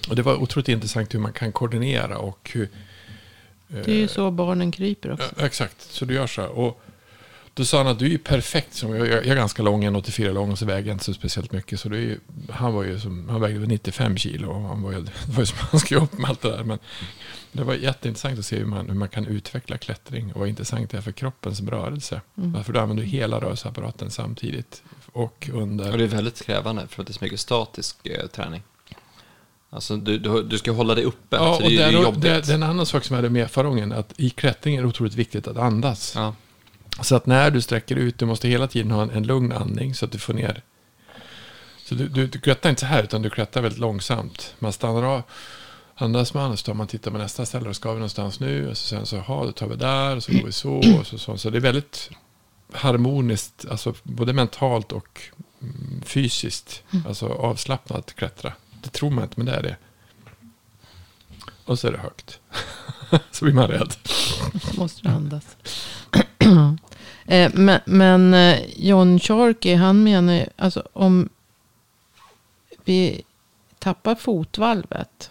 Och 0.08 0.16
det 0.16 0.22
var 0.22 0.42
otroligt 0.42 0.68
intressant 0.68 1.14
hur 1.14 1.18
man 1.18 1.32
kan 1.32 1.52
koordinera 1.52 2.18
och 2.18 2.50
hur... 2.54 2.68
Det 3.68 3.88
är 3.88 3.96
ju 3.96 4.08
så 4.08 4.30
barnen 4.30 4.72
kryper 4.72 5.12
också. 5.12 5.44
exakt, 5.44 5.82
så 5.82 6.04
du 6.04 6.14
gör 6.14 6.26
så. 6.26 6.44
Och 6.44 6.80
då 7.58 7.64
sa 7.64 7.78
han 7.78 7.86
att 7.86 7.98
du 7.98 8.04
är 8.04 8.10
ju 8.10 8.18
perfekt. 8.18 8.74
Som, 8.74 8.96
jag, 8.96 9.06
jag 9.08 9.26
är 9.26 9.34
ganska 9.34 9.62
lång, 9.62 9.84
1,84 9.84 10.32
lång 10.32 10.50
och 10.50 10.58
så 10.58 10.66
väger 10.66 10.88
jag 10.88 10.94
inte 10.94 11.04
så 11.04 11.14
speciellt 11.14 11.52
mycket. 11.52 11.80
Så 11.80 11.88
det 11.88 11.98
är 11.98 12.18
han, 12.50 12.74
var 12.74 12.84
ju 12.84 13.00
som, 13.00 13.28
han 13.28 13.40
vägde 13.40 13.66
95 13.66 14.16
kilo. 14.16 14.50
Och 14.50 14.60
han 14.60 14.82
var 14.82 14.92
ju, 14.92 15.00
det 15.26 15.32
var 15.32 15.40
ju 15.40 15.46
som 15.46 15.58
han 15.60 15.80
skulle 15.80 16.00
upp 16.00 16.18
med 16.18 16.30
allt 16.30 16.42
det 16.42 16.50
där. 16.50 16.64
Men 16.64 16.78
det 17.52 17.64
var 17.64 17.74
jätteintressant 17.74 18.38
att 18.38 18.46
se 18.46 18.56
hur 18.56 18.66
man, 18.66 18.86
hur 18.86 18.94
man 18.94 19.08
kan 19.08 19.26
utveckla 19.26 19.78
klättring. 19.78 20.32
Och 20.32 20.40
vad 20.40 20.48
intressant 20.48 20.90
det 20.90 20.96
är 20.96 21.00
för 21.00 21.12
kroppens 21.12 21.60
rörelse. 21.60 22.20
Mm. 22.36 22.64
För 22.64 22.72
då 22.72 22.80
använder 22.80 23.04
du 23.04 23.08
hela 23.08 23.40
rörelseapparaten 23.40 24.10
samtidigt. 24.10 24.82
Och 25.12 25.50
under... 25.52 25.92
Och 25.92 25.98
det 25.98 26.04
är 26.04 26.08
väldigt 26.08 26.42
krävande 26.42 26.86
för 26.88 27.02
att 27.02 27.06
det 27.06 27.10
är 27.10 27.14
så 27.14 27.24
mycket 27.24 27.40
statisk 27.40 28.06
eh, 28.06 28.26
träning. 28.26 28.62
Alltså 29.70 29.96
du, 29.96 30.18
du, 30.18 30.42
du, 30.42 30.58
ska 30.58 30.72
hålla 30.72 30.94
dig 30.94 31.04
uppe. 31.04 31.36
Ja, 31.36 31.54
så 31.54 31.60
det, 31.60 31.64
och 31.64 31.70
det, 31.70 31.82
är, 31.82 31.92
det 31.92 31.98
är 31.98 32.02
jobbigt. 32.02 32.22
Det, 32.22 32.40
det 32.40 32.52
är 32.52 32.54
en 32.54 32.62
annan 32.62 32.86
sak 32.86 33.04
som 33.04 33.14
jag 33.14 33.18
hade 33.18 33.30
med 33.30 33.50
förra 33.50 33.68
gången. 33.68 33.92
Att 33.92 34.12
i 34.16 34.30
klättring 34.30 34.76
är 34.76 34.82
det 34.82 34.88
otroligt 34.88 35.14
viktigt 35.14 35.46
att 35.46 35.56
andas. 35.56 36.12
Ja. 36.16 36.34
Så 37.02 37.16
att 37.16 37.26
när 37.26 37.50
du 37.50 37.60
sträcker 37.60 37.96
ut, 37.96 38.18
du 38.18 38.26
måste 38.26 38.48
hela 38.48 38.66
tiden 38.66 38.90
ha 38.90 39.02
en, 39.02 39.10
en 39.10 39.26
lugn 39.26 39.52
andning 39.52 39.94
så 39.94 40.04
att 40.04 40.12
du 40.12 40.18
får 40.18 40.34
ner. 40.34 40.62
Så 41.84 41.94
du, 41.94 42.08
du, 42.08 42.26
du 42.26 42.40
klättrar 42.40 42.70
inte 42.70 42.80
så 42.80 42.86
här, 42.86 43.02
utan 43.02 43.22
du 43.22 43.30
klättrar 43.30 43.62
väldigt 43.62 43.80
långsamt. 43.80 44.54
Man 44.58 44.72
stannar 44.72 45.02
av, 45.02 45.22
andas 45.94 46.34
man, 46.34 46.50
och 46.50 46.58
så 46.58 46.64
tar 46.64 46.74
man 46.74 46.86
tittar 46.86 47.10
på 47.10 47.18
nästa 47.18 47.46
ställe, 47.46 47.68
och 47.68 47.76
ska 47.76 47.92
vi 47.92 47.94
någonstans 47.94 48.40
nu? 48.40 48.70
Och 48.70 48.78
så 48.78 48.86
sen 48.86 49.06
så, 49.06 49.16
ja, 49.28 49.44
då 49.44 49.52
tar 49.52 49.66
vi 49.66 49.76
där, 49.76 50.16
och 50.16 50.22
så 50.22 50.32
går 50.32 50.46
vi 50.46 50.52
så, 50.52 50.98
och 50.98 51.06
så, 51.06 51.18
så. 51.18 51.38
Så 51.38 51.50
det 51.50 51.58
är 51.58 51.60
väldigt 51.60 52.10
harmoniskt, 52.72 53.66
alltså 53.70 53.94
både 54.02 54.32
mentalt 54.32 54.92
och 54.92 55.20
mm, 55.62 56.02
fysiskt, 56.04 56.82
mm. 56.90 57.06
alltså 57.06 57.28
avslappnat 57.28 58.14
klättra. 58.14 58.52
Det 58.82 58.90
tror 58.90 59.10
man 59.10 59.24
inte, 59.24 59.34
men 59.36 59.46
det 59.46 59.52
är 59.52 59.62
det. 59.62 59.76
Och 61.64 61.78
så 61.78 61.88
är 61.88 61.92
det 61.92 61.98
högt. 61.98 62.40
så 63.30 63.44
blir 63.44 63.54
man 63.54 63.68
rädd. 63.68 63.94
Måste 64.76 65.02
du 65.02 65.08
andas. 65.08 65.44
Eh, 67.28 67.50
men, 67.54 67.80
men 67.84 68.34
eh, 68.34 68.60
John 68.76 69.18
Sharkey, 69.18 69.74
han 69.74 70.02
menar 70.02 70.48
alltså 70.56 70.82
om 70.92 71.28
vi 72.84 73.22
tappar 73.78 74.14
fotvalvet. 74.14 75.30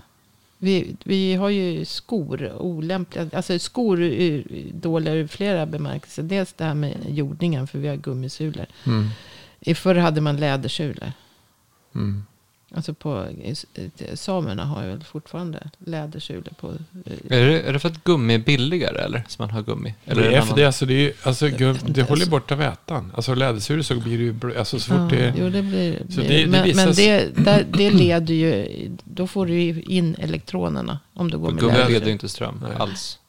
Vi, 0.58 0.96
vi 1.04 1.36
har 1.36 1.50
ju 1.50 1.86
skor 1.86 2.52
olämpliga, 2.62 3.30
alltså 3.34 3.60
skor 3.60 3.98
dåliga 4.74 5.14
ur 5.14 5.28
flera 5.28 5.66
bemärkelser. 5.66 6.24
Dels 6.24 6.54
det 6.54 6.64
här 6.64 6.74
med 6.74 6.98
jordningen, 7.08 7.68
för 7.68 7.80
vi 7.80 7.88
har 7.88 7.96
gummisulor. 7.96 8.66
Mm. 8.86 9.08
I 9.60 9.76
förr 9.76 9.96
hade 9.96 10.22
man 10.22 10.38
lädersulor. 10.38 11.12
Mm. 11.96 12.24
Alltså 12.76 12.94
på, 12.94 13.28
samerna 14.14 14.66
har 14.66 14.84
ju 14.84 14.90
väl 14.90 15.04
fortfarande 15.04 15.70
lädersulor 15.78 16.54
på. 16.60 16.72
Är 17.30 17.46
det, 17.46 17.62
är 17.62 17.74
det 17.74 17.80
för 17.80 17.90
att 17.90 18.04
gummi 18.04 18.34
är 18.34 18.40
billigare 18.40 19.00
eller? 19.00 19.24
Som 19.28 19.44
man 19.44 19.50
har 19.50 19.62
gummi? 19.62 19.94
Eller 20.06 20.22
det 20.22 20.36
är 20.36 20.42
för 20.42 20.56
det, 20.56 20.66
alltså 20.66 20.86
det, 20.86 20.94
är, 20.94 21.14
alltså, 21.24 21.48
gum, 21.48 21.78
det 21.86 22.02
håller 22.02 22.12
alltså. 22.12 22.30
borta 22.30 22.56
vätan. 22.56 23.12
Alltså 23.16 23.36
lädersulor 23.36 23.82
så 23.82 23.96
blir 23.96 24.18
det 24.18 24.24
ju, 24.24 24.58
alltså 24.58 24.80
så 24.80 24.86
fort 24.86 25.12
ja, 25.12 25.18
det... 25.18 25.34
Jo, 25.38 25.50
det 25.50 25.62
blir, 25.62 26.02
så 26.10 26.22
det, 26.22 26.28
det 26.28 26.48
men, 26.48 26.76
men 26.76 26.94
det, 26.94 27.36
där, 27.36 27.66
det 27.72 27.92
leder 27.92 28.34
ju, 28.34 28.68
då 29.04 29.28
får 29.28 29.46
du 29.46 29.62
ju 29.62 29.82
in 29.82 30.16
elektronerna 30.20 31.00
om 31.14 31.32
du 31.32 31.38
går 31.38 31.52
med 31.52 31.64
läder. 31.64 31.78
Gummi 31.78 31.94
leder 31.94 32.06
ju 32.06 32.12
inte 32.12 32.30
ström 32.30 32.64
nej. 32.64 32.78
alls. 32.78 33.20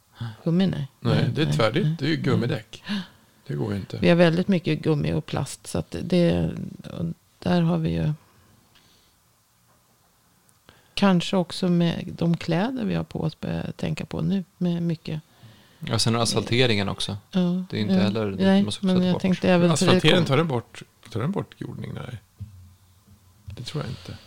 Gummi 0.44 0.66
nej. 0.66 0.88
Nej, 1.00 1.30
det 1.34 1.42
är 1.42 1.52
tvärdigt, 1.52 1.98
det 1.98 2.04
är 2.04 2.10
ju 2.10 2.16
gummidäck. 2.16 2.82
Det 3.46 3.54
går 3.54 3.72
ju 3.72 3.78
inte. 3.78 3.98
Vi 4.00 4.08
har 4.08 4.16
väldigt 4.16 4.48
mycket 4.48 4.82
gummi 4.82 5.12
och 5.12 5.26
plast 5.26 5.66
så 5.66 5.78
att 5.78 5.96
det, 6.02 6.50
där 7.38 7.60
har 7.60 7.78
vi 7.78 7.90
ju 7.90 8.12
Kanske 10.98 11.36
också 11.36 11.68
med 11.68 12.04
de 12.18 12.36
kläder 12.36 12.84
vi 12.84 12.94
har 12.94 13.04
på 13.04 13.20
oss 13.20 13.40
börjar 13.40 13.72
tänka 13.76 14.04
på 14.04 14.20
nu. 14.20 14.44
Med 14.58 14.82
mycket. 14.82 15.20
Ja, 15.78 15.98
sen 15.98 16.14
har 16.14 16.22
asfalteringen 16.22 16.88
också. 16.88 17.16
Ja, 17.30 17.64
det 17.70 17.76
är 17.76 17.80
inte 17.80 17.94
ja, 17.94 18.00
heller, 18.00 18.26
det 18.26 18.44
nej, 18.44 18.62
måste 18.62 18.86
men 18.86 19.02
jag 19.02 19.12
bort. 19.12 19.22
tänkte 19.22 19.50
även 19.50 19.70
Asfalteringen, 19.70 20.24
tar 20.24 20.36
den 20.36 20.48
bort, 20.48 20.82
tar 21.10 21.20
den 21.20 21.30
bort 21.30 21.54
jordning? 21.58 21.92
Nej. 21.94 22.18
Det 23.44 23.62
tror 23.62 23.84
jag 23.84 23.90
inte. 23.90 24.18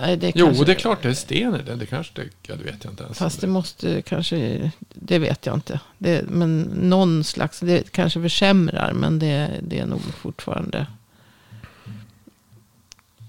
Nej, 0.00 0.16
det 0.16 0.32
jo, 0.34 0.46
kanske, 0.46 0.64
det 0.64 0.72
är 0.72 0.76
klart 0.76 1.02
det 1.02 1.08
är 1.08 1.14
sten 1.14 1.54
i 1.54 1.62
den. 1.62 1.78
Det 1.78 1.86
kanske 1.86 2.12
det, 2.14 2.28
ja, 2.42 2.56
det 2.56 2.64
vet 2.64 2.84
jag 2.84 2.92
inte 2.92 3.04
ens. 3.04 3.18
Fast 3.18 3.40
det 3.40 3.46
måste 3.46 4.02
kanske, 4.02 4.70
det 4.94 5.18
vet 5.18 5.46
jag 5.46 5.54
inte. 5.54 5.80
Det, 5.98 6.24
men 6.28 6.62
någon 6.62 7.24
slags, 7.24 7.60
det 7.60 7.92
kanske 7.92 8.22
försämrar. 8.22 8.92
Men 8.92 9.18
det, 9.18 9.60
det 9.62 9.78
är 9.78 9.86
nog 9.86 10.00
fortfarande 10.00 10.86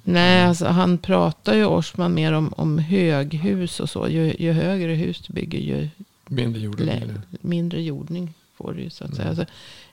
Nej, 0.04 0.38
mm. 0.38 0.50
alltså 0.50 0.66
han 0.66 0.98
pratar 0.98 1.54
ju 1.54 1.66
Orsman 1.66 2.14
mer 2.14 2.34
om, 2.34 2.54
om 2.58 2.78
höghus 2.78 3.80
och 3.80 3.90
så. 3.90 4.08
Ju, 4.08 4.36
ju 4.40 4.52
högre 4.52 4.94
hus 4.94 5.24
du 5.28 5.34
bygger 5.34 5.60
ju 5.60 5.90
mindre 6.28 6.62
jordning, 6.62 7.12
mindre 7.42 7.82
jordning 7.82 8.34
får 8.56 8.74
du 8.74 8.82
ju 8.82 8.90
så 8.90 9.04
att 9.04 9.10
mm. 9.10 9.18
säga. 9.18 9.30
Alltså 9.30 9.46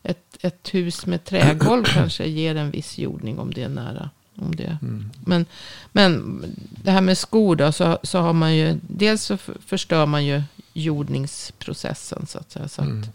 ett, 0.03 0.37
ett 0.41 0.75
hus 0.75 1.07
med 1.07 1.25
trägolv 1.25 1.85
kanske 1.95 2.27
ger 2.27 2.55
en 2.55 2.71
viss 2.71 2.99
jordning 2.99 3.39
om 3.39 3.53
det 3.53 3.63
är 3.63 3.69
nära. 3.69 4.11
Om 4.37 4.57
det. 4.57 4.79
Mm. 4.83 5.11
Men, 5.25 5.47
men 5.93 6.43
det 6.85 6.91
här 6.91 7.01
med 7.01 7.19
skor 7.19 7.57
då, 7.57 7.73
så, 7.73 7.99
så 8.03 8.19
har 8.19 8.33
man 8.33 8.57
ju, 8.57 8.79
dels 8.83 9.23
så 9.23 9.37
förstör 9.67 10.07
man 10.07 10.25
ju 10.25 10.43
jordningsprocessen 10.73 12.27
så 12.27 12.39
att 12.39 12.51
säga. 12.51 12.69
Så 12.69 12.83
att, 12.83 12.89
mm. 12.89 13.09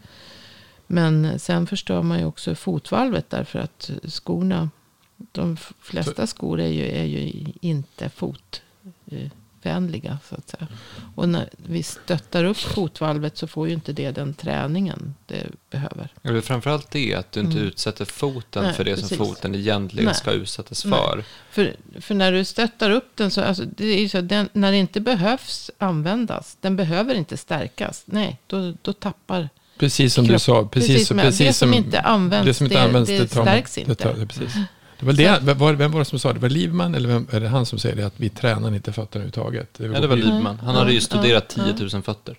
Men 0.86 1.38
sen 1.38 1.66
förstör 1.66 2.02
man 2.02 2.18
ju 2.18 2.24
också 2.24 2.54
fotvalvet 2.54 3.30
därför 3.30 3.58
att 3.58 3.90
skorna 4.08 4.70
de 5.16 5.56
flesta 5.80 6.26
skor 6.26 6.60
är 6.60 6.68
ju, 6.68 6.84
är 6.84 7.04
ju 7.04 7.46
inte 7.60 8.08
fotvänliga. 8.08 10.18
Så 10.28 10.34
att 10.34 10.48
säga. 10.48 10.66
Och 11.14 11.28
när 11.28 11.48
vi 11.56 11.82
stöttar 11.82 12.44
upp 12.44 12.56
fotvalvet 12.56 13.36
så 13.36 13.46
får 13.46 13.68
ju 13.68 13.74
inte 13.74 13.92
det 13.92 14.10
den 14.10 14.34
träningen 14.34 15.14
det 15.26 15.46
behöver. 15.70 16.08
Det 16.22 16.28
är 16.28 16.40
framförallt 16.40 16.90
det 16.90 17.14
att 17.14 17.32
du 17.32 17.40
inte 17.40 17.52
mm. 17.52 17.68
utsätter 17.68 18.04
foten 18.04 18.64
Nej, 18.64 18.74
för 18.74 18.84
det 18.84 18.94
precis. 18.94 19.08
som 19.08 19.26
foten 19.26 19.54
egentligen 19.54 20.06
Nej. 20.06 20.14
ska 20.14 20.32
utsättas 20.32 20.82
för. 20.82 21.24
för. 21.50 21.76
För 22.00 22.14
när 22.14 22.32
du 22.32 22.44
stöttar 22.44 22.90
upp 22.90 23.10
den 23.14 23.30
så, 23.30 23.40
alltså, 23.40 23.64
det 23.64 23.84
är 23.84 24.08
så 24.08 24.20
den, 24.20 24.48
när 24.52 24.72
det 24.72 24.78
inte 24.78 25.00
behövs 25.00 25.70
användas, 25.78 26.56
den 26.60 26.76
behöver 26.76 27.14
inte 27.14 27.36
stärkas. 27.36 28.02
Nej, 28.06 28.38
då, 28.46 28.74
då 28.82 28.92
tappar 28.92 29.48
Precis 29.78 30.14
som 30.14 30.26
kropp. 30.26 30.34
du 30.34 30.38
sa. 30.38 30.68
Precis, 30.68 30.88
precis, 30.88 31.08
precis 31.08 31.38
det 31.38 31.52
som, 31.52 31.68
som 31.68 31.74
inte 31.74 32.00
används, 32.00 32.46
det, 32.46 32.54
som 32.54 32.66
inte 32.66 32.82
används, 32.82 33.10
det, 33.10 33.18
det 33.18 33.28
stärks 33.28 33.78
inte. 33.78 33.90
Det 33.90 33.94
tar, 33.94 34.26
precis. 34.26 34.54
Det 34.98 35.06
var 35.06 35.12
det, 35.12 35.54
var, 35.54 35.72
vem 35.72 35.92
var 35.92 35.98
det 35.98 36.04
som 36.04 36.18
sa 36.18 36.32
det? 36.32 36.38
Var 36.38 36.48
Livman 36.48 36.94
eller 36.94 37.08
vem, 37.08 37.26
är 37.30 37.40
det 37.40 37.48
han 37.48 37.66
som 37.66 37.78
säger 37.78 37.96
det? 37.96 38.06
Att 38.06 38.20
vi 38.20 38.28
tränar 38.28 38.74
inte 38.74 38.92
fötterna 38.92 39.24
överhuvudtaget. 39.24 39.74
Det 39.74 39.86
ja, 39.86 40.00
det 40.00 40.06
var 40.06 40.16
Livman. 40.16 40.58
Han 40.58 40.74
hade 40.74 40.92
ju 40.92 41.00
studerat 41.00 41.48
10 41.48 41.74
000 41.92 42.02
fötter. 42.02 42.38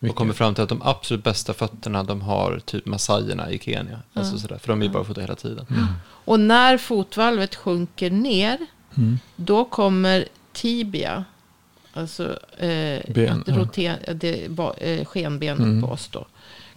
Och 0.00 0.16
kommit 0.16 0.36
fram 0.36 0.54
till 0.54 0.62
att 0.62 0.68
de 0.68 0.82
absolut 0.82 1.24
bästa 1.24 1.54
fötterna 1.54 2.02
de 2.02 2.20
har 2.20 2.60
typ 2.64 2.86
massajerna 2.86 3.50
i 3.50 3.58
Kenya. 3.58 4.00
Alltså 4.12 4.38
sådär, 4.38 4.58
för 4.58 4.68
de 4.68 4.82
är 4.82 4.88
bara 4.88 5.04
fota 5.04 5.20
hela 5.20 5.34
tiden. 5.34 5.66
Mm. 5.70 5.86
Och 6.02 6.40
när 6.40 6.78
fotvalvet 6.78 7.54
sjunker 7.54 8.10
ner. 8.10 8.58
Mm. 8.96 9.18
Då 9.36 9.64
kommer 9.64 10.28
tibia. 10.52 11.24
Alltså 11.92 12.38
eh, 12.58 13.00
ben, 13.14 13.44
att 13.46 13.56
rotera, 13.56 14.14
det, 14.14 14.44
eh, 14.80 15.04
skenbenet 15.04 15.58
mm. 15.58 15.82
på 15.82 15.88
oss 15.88 16.08
då. 16.08 16.26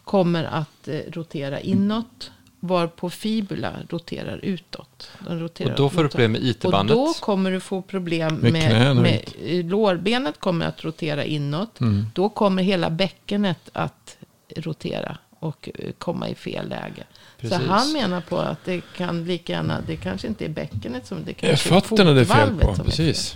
Kommer 0.03 0.43
att 0.43 0.88
eh, 0.88 0.99
rotera 1.12 1.59
inåt 1.59 2.31
varpå 2.59 3.09
fibula 3.09 3.73
roterar 3.89 4.39
utåt. 4.43 5.11
Roterar 5.27 5.71
och 5.71 5.77
då 5.77 5.89
får 5.89 6.03
du 6.03 6.09
problem 6.09 6.31
med 6.31 6.43
IT-bandet. 6.43 6.97
Och 6.97 7.05
då 7.05 7.13
kommer 7.13 7.51
du 7.51 7.59
få 7.59 7.81
problem 7.81 8.35
med, 8.35 8.51
med, 8.51 8.95
med 8.95 9.65
lårbenet 9.65 10.39
kommer 10.39 10.65
att 10.65 10.83
rotera 10.83 11.25
inåt. 11.25 11.79
Mm. 11.79 12.05
Då 12.15 12.29
kommer 12.29 12.63
hela 12.63 12.89
bäckenet 12.89 13.69
att 13.73 14.17
rotera 14.55 15.17
och 15.39 15.69
eh, 15.73 15.91
komma 15.97 16.29
i 16.29 16.35
fel 16.35 16.69
läge. 16.69 17.03
Precis. 17.37 17.57
Så 17.57 17.63
han 17.63 17.93
menar 17.93 18.21
på 18.21 18.37
att 18.37 18.65
det 18.65 18.81
kan 18.97 19.25
lika 19.25 19.53
gärna, 19.53 19.81
det 19.87 19.95
kanske 19.95 20.27
inte 20.27 20.45
är 20.45 20.49
bäckenet 20.49 21.07
som 21.07 21.25
det 21.25 21.33
kanske 21.33 21.75
är 21.75 21.81
fötterna 21.81 22.11
det 22.11 22.21
är 22.21 22.25
fel 22.25 22.55
på. 22.61 22.75
Precis. 22.75 23.35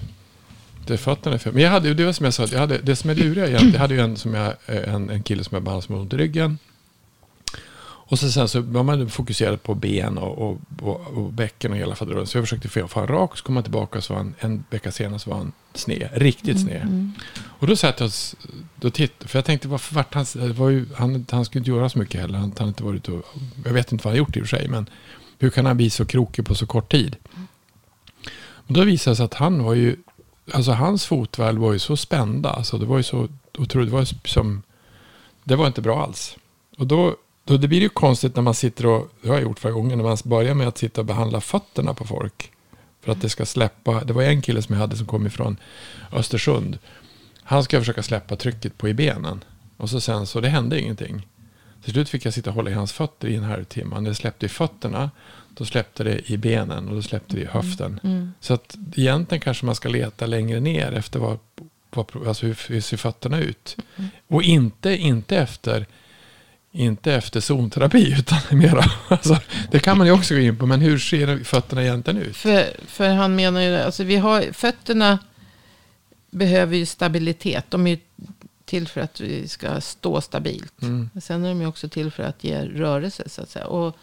Det 0.88 0.93
är 0.93 0.97
fötterna 0.97 1.36
är 1.36 1.39
fel. 1.39 1.53
Men 1.53 1.63
jag 1.63 1.71
hade, 1.71 1.93
det 1.93 2.05
var 2.05 2.13
som 2.13 2.23
jag 2.23 2.33
sa, 2.33 2.45
jag 2.51 2.59
hade, 2.59 2.77
det 2.77 2.95
som 2.95 3.09
är 3.09 3.15
luriga 3.15 3.47
egentligen, 3.47 3.73
jag 3.73 3.79
hade 3.79 3.93
ju 3.93 3.99
en, 3.99 4.17
som 4.17 4.33
jag, 4.33 4.53
eh, 4.65 4.93
en, 4.93 5.09
en 5.09 5.23
kille 5.23 5.43
som 5.43 5.55
jag 5.55 5.63
behandlade 5.63 5.88
som 5.88 5.95
ont 5.95 6.13
i 6.13 6.17
ryggen. 6.17 6.57
Och 8.06 8.20
så 8.20 8.32
sen 8.32 8.48
så 8.48 8.62
var 8.62 8.84
man 8.84 9.10
fokuserad 9.10 9.63
på 9.63 9.76
ben 9.76 10.18
och, 10.18 10.38
och, 10.38 10.60
och, 10.82 11.18
och 11.18 11.34
bäcken 11.34 11.72
och 11.72 11.78
hela 11.78 11.96
faderullen. 11.96 12.28
Så 12.28 12.38
jag 12.38 12.44
försökte 12.44 12.70
få 12.70 12.80
honom 12.80 13.08
rak 13.08 13.32
och 13.32 13.38
så 13.38 13.44
kom 13.44 13.56
han 13.56 13.63
tillbaka 13.63 13.98
och 13.98 14.04
så 14.04 14.13
var 14.13 14.18
han, 14.18 14.36
en 14.39 14.63
vecka 14.70 14.92
senare 14.92 15.20
så 15.20 15.30
var 15.30 15.38
han 15.38 15.52
sned. 15.74 16.10
Riktigt 16.13 16.62
sned. 16.62 16.82
Mm, 16.82 16.94
mm. 16.94 17.12
Och 17.60 17.68
då 17.68 17.76
satt 17.76 18.00
jag 18.00 18.12
då 18.76 18.89
tittade, 18.89 19.30
för 19.30 19.38
jag 19.38 19.46
tänkte 19.46 19.68
varför 19.68 19.96
vart 19.96 20.13
han, 20.13 20.26
var 20.54 20.70
ju, 20.70 20.86
han, 20.96 21.26
han 21.32 21.46
skulle 21.46 21.60
inte 21.60 21.72
göra 21.72 21.89
så 21.89 22.00
mycket 22.00 22.22
heller. 22.22 22.39
Han, 22.39 22.54
han 22.58 22.68
inte 22.68 22.84
varit 22.84 23.08
och, 23.08 23.26
jag 23.66 23.74
vet 23.74 23.92
inte 23.92 24.06
vad 24.06 24.12
han 24.12 24.18
gjort 24.18 24.38
i 24.38 24.42
och 24.42 24.48
för 24.48 24.58
sig, 24.58 24.68
men 24.68 24.89
hur 25.39 25.50
kan 25.50 25.66
han 25.66 25.78
bli 25.78 25.89
så 25.89 26.06
krokig 26.06 26.46
på 26.46 26.56
så 26.56 26.66
kort 26.66 26.92
tid? 26.92 27.16
Och 28.68 28.74
då 28.74 28.84
visade 28.84 29.12
det 29.12 29.16
sig 29.16 29.26
att 29.26 29.34
han 29.34 29.63
var 29.63 29.74
ju, 29.74 29.96
alltså 30.52 30.72
hans 30.72 31.06
fotvalv 31.06 31.62
var 31.62 31.74
ju 31.74 31.80
så 31.80 31.98
spända, 31.98 32.50
alltså 32.50 32.78
det 32.78 32.86
var 32.86 32.98
ju 32.98 33.04
så 33.04 33.28
otroligt. 33.58 33.89
Det 33.89 33.96
var, 33.96 34.28
som, 34.28 34.62
det 35.44 35.56
var 35.56 35.68
inte 35.68 35.82
bra 35.82 36.04
alls. 36.04 36.38
Och 36.78 36.88
då, 36.88 37.16
då 37.45 37.58
det 37.58 37.67
blir 37.67 37.82
ju 37.82 37.89
konstigt 37.89 38.36
när 38.36 38.43
man 38.43 38.53
sitter 38.53 38.86
och, 38.86 39.10
det 39.21 39.27
har 39.27 39.36
jag 39.36 39.43
gjort 39.43 39.60
förra 39.60 39.71
gången, 39.71 39.97
när 39.97 40.06
man 40.06 40.17
börjar 40.23 40.53
med 40.53 40.67
att 40.67 40.77
sitta 40.77 41.01
och 41.01 41.06
behandla 41.06 41.41
fötterna 41.41 41.93
på 41.93 42.06
folk. 42.06 42.51
För 43.01 43.12
att 43.12 43.21
det 43.21 43.29
ska 43.29 43.45
släppa. 43.45 44.03
Det 44.03 44.13
var 44.13 44.23
en 44.23 44.41
kille 44.41 44.62
som 44.62 44.73
jag 44.73 44.79
hade 44.79 44.95
som 44.95 45.08
kom 45.08 45.27
ifrån 45.27 45.58
Östersund. 46.12 46.77
Han 47.43 47.63
ska 47.63 47.79
försöka 47.79 48.03
släppa 48.03 48.36
trycket 48.36 48.77
på 48.77 48.89
i 48.89 48.93
benen. 48.93 49.43
Och 49.77 49.89
så 49.89 50.01
sen 50.01 50.25
så, 50.27 50.41
det 50.41 50.49
hände 50.49 50.79
ingenting. 50.79 51.27
Till 51.84 51.93
slut 51.93 52.10
fick 52.10 52.25
jag 52.25 52.34
sitta 52.34 52.49
och 52.49 52.56
hålla 52.56 52.69
i 52.71 52.73
hans 52.73 52.91
fötter 52.91 53.27
i 53.27 53.36
en 53.36 53.43
halvtimme. 53.43 53.99
När 53.99 54.10
det 54.10 54.15
släppte 54.15 54.45
i 54.45 54.49
fötterna, 54.49 55.12
då 55.49 55.65
släppte 55.65 56.03
det 56.03 56.32
i 56.32 56.38
benen 56.38 56.89
och 56.89 56.95
då 56.95 57.01
släppte 57.01 57.36
det 57.36 57.41
i 57.41 57.45
höften. 57.45 57.99
Mm. 58.03 58.15
mm. 58.15 58.34
Så 58.39 58.53
att 58.53 58.77
egentligen 58.95 59.41
kanske 59.41 59.65
man 59.65 59.75
ska 59.75 59.89
leta 59.89 60.25
längre 60.25 60.60
ner 60.60 60.91
efter 60.91 61.19
vad, 61.19 61.39
vad 61.89 62.27
alltså 62.27 62.45
hur, 62.45 62.60
hur 62.67 62.82
ser 62.82 62.97
fötterna 62.97 63.39
ut. 63.39 63.77
Mm. 63.95 64.10
Och 64.27 64.43
inte, 64.43 64.97
inte 64.97 65.38
efter 65.38 65.86
inte 66.73 67.13
efter 67.13 67.39
zonterapi 67.39 68.13
utan 68.19 68.59
mera. 68.59 68.83
Alltså, 69.07 69.38
det 69.71 69.79
kan 69.79 69.97
man 69.97 70.07
ju 70.07 70.13
också 70.13 70.33
gå 70.33 70.39
in 70.39 70.57
på. 70.57 70.65
Men 70.65 70.81
hur 70.81 70.99
ser 70.99 71.43
fötterna 71.43 71.83
egentligen 71.83 72.21
ut? 72.21 72.38
För, 72.38 72.73
för 72.88 73.09
han 73.09 73.36
menar 73.36 73.62
ju, 73.62 73.77
alltså 73.77 74.03
vi 74.03 74.15
har, 74.15 74.53
fötterna 74.53 75.19
behöver 76.29 76.77
ju 76.77 76.86
stabilitet. 76.86 77.65
De 77.69 77.88
är 77.88 77.91
ju 77.91 77.97
till 78.65 78.88
för 78.88 79.01
att 79.01 79.21
vi 79.21 79.47
ska 79.47 79.81
stå 79.81 80.21
stabilt. 80.21 80.81
Mm. 80.81 81.09
Sen 81.21 81.45
är 81.45 81.49
de 81.49 81.62
ju 81.62 81.67
också 81.67 81.89
till 81.89 82.12
för 82.12 82.23
att 82.23 82.43
ge 82.43 82.65
rörelse 82.65 83.29
så 83.29 83.41
att 83.41 83.49
säga. 83.49 83.65
Och 83.65 83.97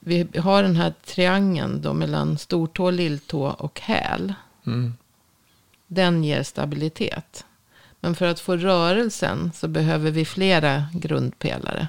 vi 0.00 0.26
har 0.38 0.62
den 0.62 0.76
här 0.76 0.94
triangeln 1.04 1.82
då 1.82 1.92
mellan 1.92 2.38
stortå, 2.38 2.90
lilltå 2.90 3.46
och 3.46 3.80
häl. 3.80 4.34
Mm. 4.66 4.94
Den 5.86 6.24
ger 6.24 6.42
stabilitet. 6.42 7.44
Men 8.06 8.14
för 8.14 8.26
att 8.26 8.40
få 8.40 8.56
rörelsen 8.56 9.52
så 9.54 9.68
behöver 9.68 10.10
vi 10.10 10.24
flera 10.24 10.84
grundpelare. 10.92 11.88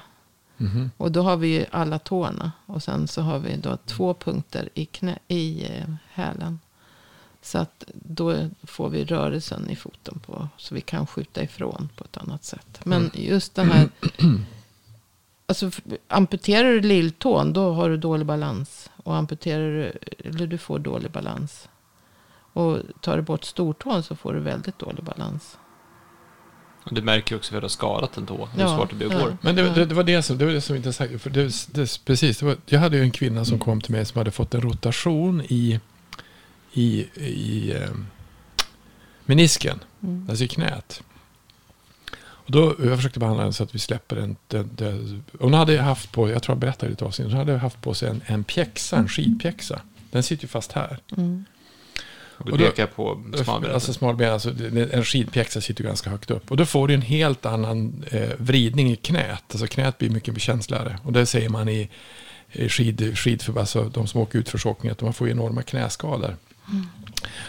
Mm. 0.58 0.90
Och 0.96 1.12
då 1.12 1.22
har 1.22 1.36
vi 1.36 1.48
ju 1.48 1.64
alla 1.70 1.98
tårna. 1.98 2.52
Och 2.66 2.82
sen 2.82 3.08
så 3.08 3.22
har 3.22 3.38
vi 3.38 3.56
då 3.56 3.76
två 3.86 4.14
punkter 4.14 4.68
i, 4.74 4.86
knä, 4.86 5.18
i 5.28 5.64
eh, 5.64 5.94
hälen. 6.08 6.58
Så 7.42 7.58
att 7.58 7.84
då 7.94 8.48
får 8.62 8.88
vi 8.88 9.04
rörelsen 9.04 9.70
i 9.70 9.76
foten 9.76 10.18
på. 10.18 10.48
Så 10.56 10.74
vi 10.74 10.80
kan 10.80 11.06
skjuta 11.06 11.42
ifrån 11.42 11.88
på 11.96 12.04
ett 12.04 12.16
annat 12.16 12.44
sätt. 12.44 12.80
Men 12.84 13.00
mm. 13.00 13.10
just 13.14 13.54
den 13.54 13.70
här. 13.70 13.88
Alltså 15.46 15.70
amputerar 16.08 16.68
du 16.68 16.80
lilltån 16.80 17.52
då 17.52 17.72
har 17.72 17.90
du 17.90 17.96
dålig 17.96 18.26
balans. 18.26 18.90
Och 18.96 19.16
amputerar 19.16 19.70
du, 19.70 19.92
eller 20.28 20.46
du 20.46 20.58
får 20.58 20.78
dålig 20.78 21.10
balans. 21.10 21.68
Och 22.52 22.78
tar 23.00 23.16
du 23.16 23.22
bort 23.22 23.44
stortån 23.44 24.02
så 24.02 24.16
får 24.16 24.32
du 24.32 24.40
väldigt 24.40 24.78
dålig 24.78 25.04
balans. 25.04 25.58
Och 26.88 26.94
du 26.94 27.02
märker 27.02 27.32
ju 27.32 27.36
också 27.36 27.54
hur 27.54 27.60
du 27.60 27.64
har 27.64 27.68
skadat 27.68 28.16
en 28.16 28.26
tå. 28.26 28.48
Hur 28.54 28.62
ja, 28.62 28.76
svårt 28.76 28.90
det 28.90 28.96
blir 28.96 29.14
att 29.14 29.22
gå. 29.22 29.36
Men 29.40 29.56
det, 29.56 29.70
det, 29.70 29.84
det, 29.84 29.94
var 29.94 30.04
det 30.04 30.22
som, 30.22 30.38
det 30.38 30.44
var 30.44 30.52
det 30.52 30.60
som 30.60 30.76
inte 30.76 30.92
sagt. 30.92 31.20
För 31.20 31.30
det, 31.30 31.66
det, 31.72 32.04
precis, 32.04 32.38
det 32.38 32.46
var, 32.46 32.56
jag 32.66 32.80
hade 32.80 32.96
ju 32.96 33.02
en 33.02 33.10
kvinna 33.10 33.44
som 33.44 33.58
kom 33.58 33.80
till 33.80 33.92
mig 33.92 34.04
som 34.04 34.18
hade 34.18 34.30
fått 34.30 34.54
en 34.54 34.60
rotation 34.60 35.42
i, 35.48 35.80
i, 36.72 37.06
i 37.16 37.72
eh, 37.76 37.90
menisken. 39.24 39.80
Mm. 40.02 40.26
Alltså 40.28 40.44
i 40.44 40.48
knät. 40.48 41.02
Och 42.20 42.52
då, 42.52 42.74
jag 42.84 42.96
försökte 42.96 43.18
behandla 43.18 43.42
den 43.44 43.52
så 43.52 43.62
att 43.62 43.74
vi 43.74 43.78
släpper 43.78 44.16
den. 44.16 44.36
den, 44.48 44.70
den 44.76 45.24
hon 45.40 45.54
hade 45.54 45.80
haft 45.80 46.12
på, 46.12 46.30
jag 46.30 46.42
tror 46.42 46.54
jag 46.54 46.60
berättade 46.60 46.92
ett 46.92 47.02
avsnitt, 47.02 47.28
hon 47.28 47.36
hade 47.36 47.58
haft 47.58 47.82
på 47.82 47.94
sig 47.94 48.08
en, 48.08 48.22
en 48.26 48.44
pjäxa, 48.44 48.96
en 48.96 49.08
skidpjäxa. 49.08 49.80
Den 50.10 50.22
sitter 50.22 50.44
ju 50.44 50.48
fast 50.48 50.72
här. 50.72 50.98
Mm. 51.16 51.44
Du 52.44 52.58
pekar 52.58 52.86
på 52.86 53.24
smalben. 53.44 53.74
Alltså 53.74 53.92
smalben, 53.92 54.32
alltså, 54.32 54.54
en 54.92 55.04
skidpjäxa 55.04 55.60
sitter 55.60 55.84
ganska 55.84 56.10
högt 56.10 56.30
upp. 56.30 56.50
Och 56.50 56.56
då 56.56 56.66
får 56.66 56.88
du 56.88 56.94
en 56.94 57.02
helt 57.02 57.46
annan 57.46 58.04
eh, 58.10 58.30
vridning 58.38 58.90
i 58.92 58.96
knät. 58.96 59.42
Alltså 59.50 59.66
knät 59.66 59.98
blir 59.98 60.10
mycket 60.10 60.40
känsligare. 60.40 60.98
Och 61.02 61.12
det 61.12 61.26
säger 61.26 61.48
man 61.48 61.68
i, 61.68 61.90
i 62.52 62.68
skid, 62.68 63.18
skidför, 63.18 63.60
alltså 63.60 63.84
de 63.84 64.06
som 64.06 64.20
åker 64.20 64.38
utförsåkning, 64.38 64.92
att 64.92 65.02
man 65.02 65.12
får 65.12 65.28
enorma 65.28 65.62
knäskador. 65.62 66.36
Mm. 66.70 66.86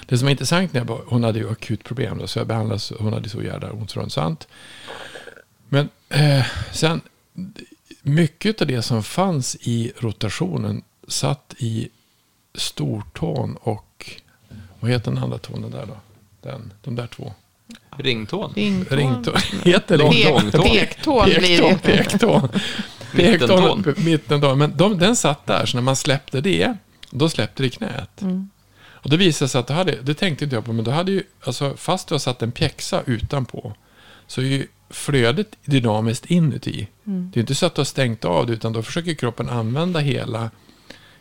Det 0.05 0.17
som 0.17 0.27
är 0.27 0.31
intressant, 0.31 0.73
när 0.73 0.79
jag 0.79 0.87
bara, 0.87 1.01
hon 1.05 1.23
hade 1.23 1.39
ju 1.39 1.51
akut 1.51 1.83
problem 1.83 2.17
då, 2.17 2.27
så 2.27 2.39
jag 2.39 2.47
behandlades, 2.47 2.93
hon 2.99 3.13
hade 3.13 3.29
så 3.29 3.43
jävla 3.43 3.71
ont 3.71 3.95
runt 3.95 4.13
sant. 4.13 4.47
Men 5.69 5.89
eh, 6.09 6.45
sen, 6.71 7.01
mycket 8.01 8.61
av 8.61 8.67
det 8.67 8.81
som 8.81 9.03
fanns 9.03 9.57
i 9.61 9.91
rotationen 9.97 10.83
satt 11.07 11.55
i 11.57 11.89
stortån 12.55 13.55
och 13.55 13.85
vad 14.79 14.91
heter 14.91 15.11
den 15.11 15.23
andra 15.23 15.37
tonen 15.37 15.71
där 15.71 15.85
då? 15.85 15.97
Den, 16.41 16.73
de 16.81 16.95
där 16.95 17.07
två. 17.07 17.33
Ringtån. 17.97 18.53
Ringtån. 18.55 18.97
Ringtån. 18.97 19.33
Heter 19.63 19.97
det 19.97 20.09
Pek, 20.09 20.63
Pektån 20.63 21.25
blir 21.25 21.61
det. 21.61 21.77
Pektån. 21.81 22.49
Pektån. 23.15 23.93
Mittentån. 24.05 24.57
Men 24.57 24.77
de, 24.77 24.97
den 24.97 25.15
satt 25.15 25.45
där, 25.45 25.65
så 25.65 25.77
när 25.77 25.81
man 25.81 25.95
släppte 25.95 26.41
det, 26.41 26.73
då 27.11 27.29
släppte 27.29 27.63
det 27.63 27.69
knät. 27.69 28.21
Mm. 28.21 28.49
Och 28.81 29.09
då 29.09 29.15
visade 29.17 29.45
det 29.45 29.49
sig 29.49 29.59
att 29.59 29.67
det 29.67 29.73
hade, 29.73 29.95
det 30.01 30.13
tänkte 30.13 30.43
inte 30.43 30.55
jag 30.55 30.65
på, 30.65 30.73
men 30.73 30.85
då 30.85 30.91
hade 30.91 31.11
ju, 31.11 31.23
alltså 31.43 31.73
fast 31.77 32.07
du 32.07 32.13
har 32.13 32.19
satt 32.19 32.41
en 32.41 32.51
pjäxa 32.51 33.01
utanpå, 33.05 33.73
så 34.27 34.41
är 34.41 34.45
ju 34.45 34.67
flödet 34.89 35.55
dynamiskt 35.65 36.25
inuti. 36.25 36.87
Mm. 37.07 37.31
Det 37.33 37.39
är 37.39 37.41
inte 37.41 37.55
så 37.55 37.65
att 37.65 37.75
du 37.75 37.79
har 37.79 37.85
stängt 37.85 38.25
av 38.25 38.47
det, 38.47 38.53
utan 38.53 38.73
då 38.73 38.83
försöker 38.83 39.13
kroppen 39.13 39.49
använda 39.49 39.99
hela, 39.99 40.51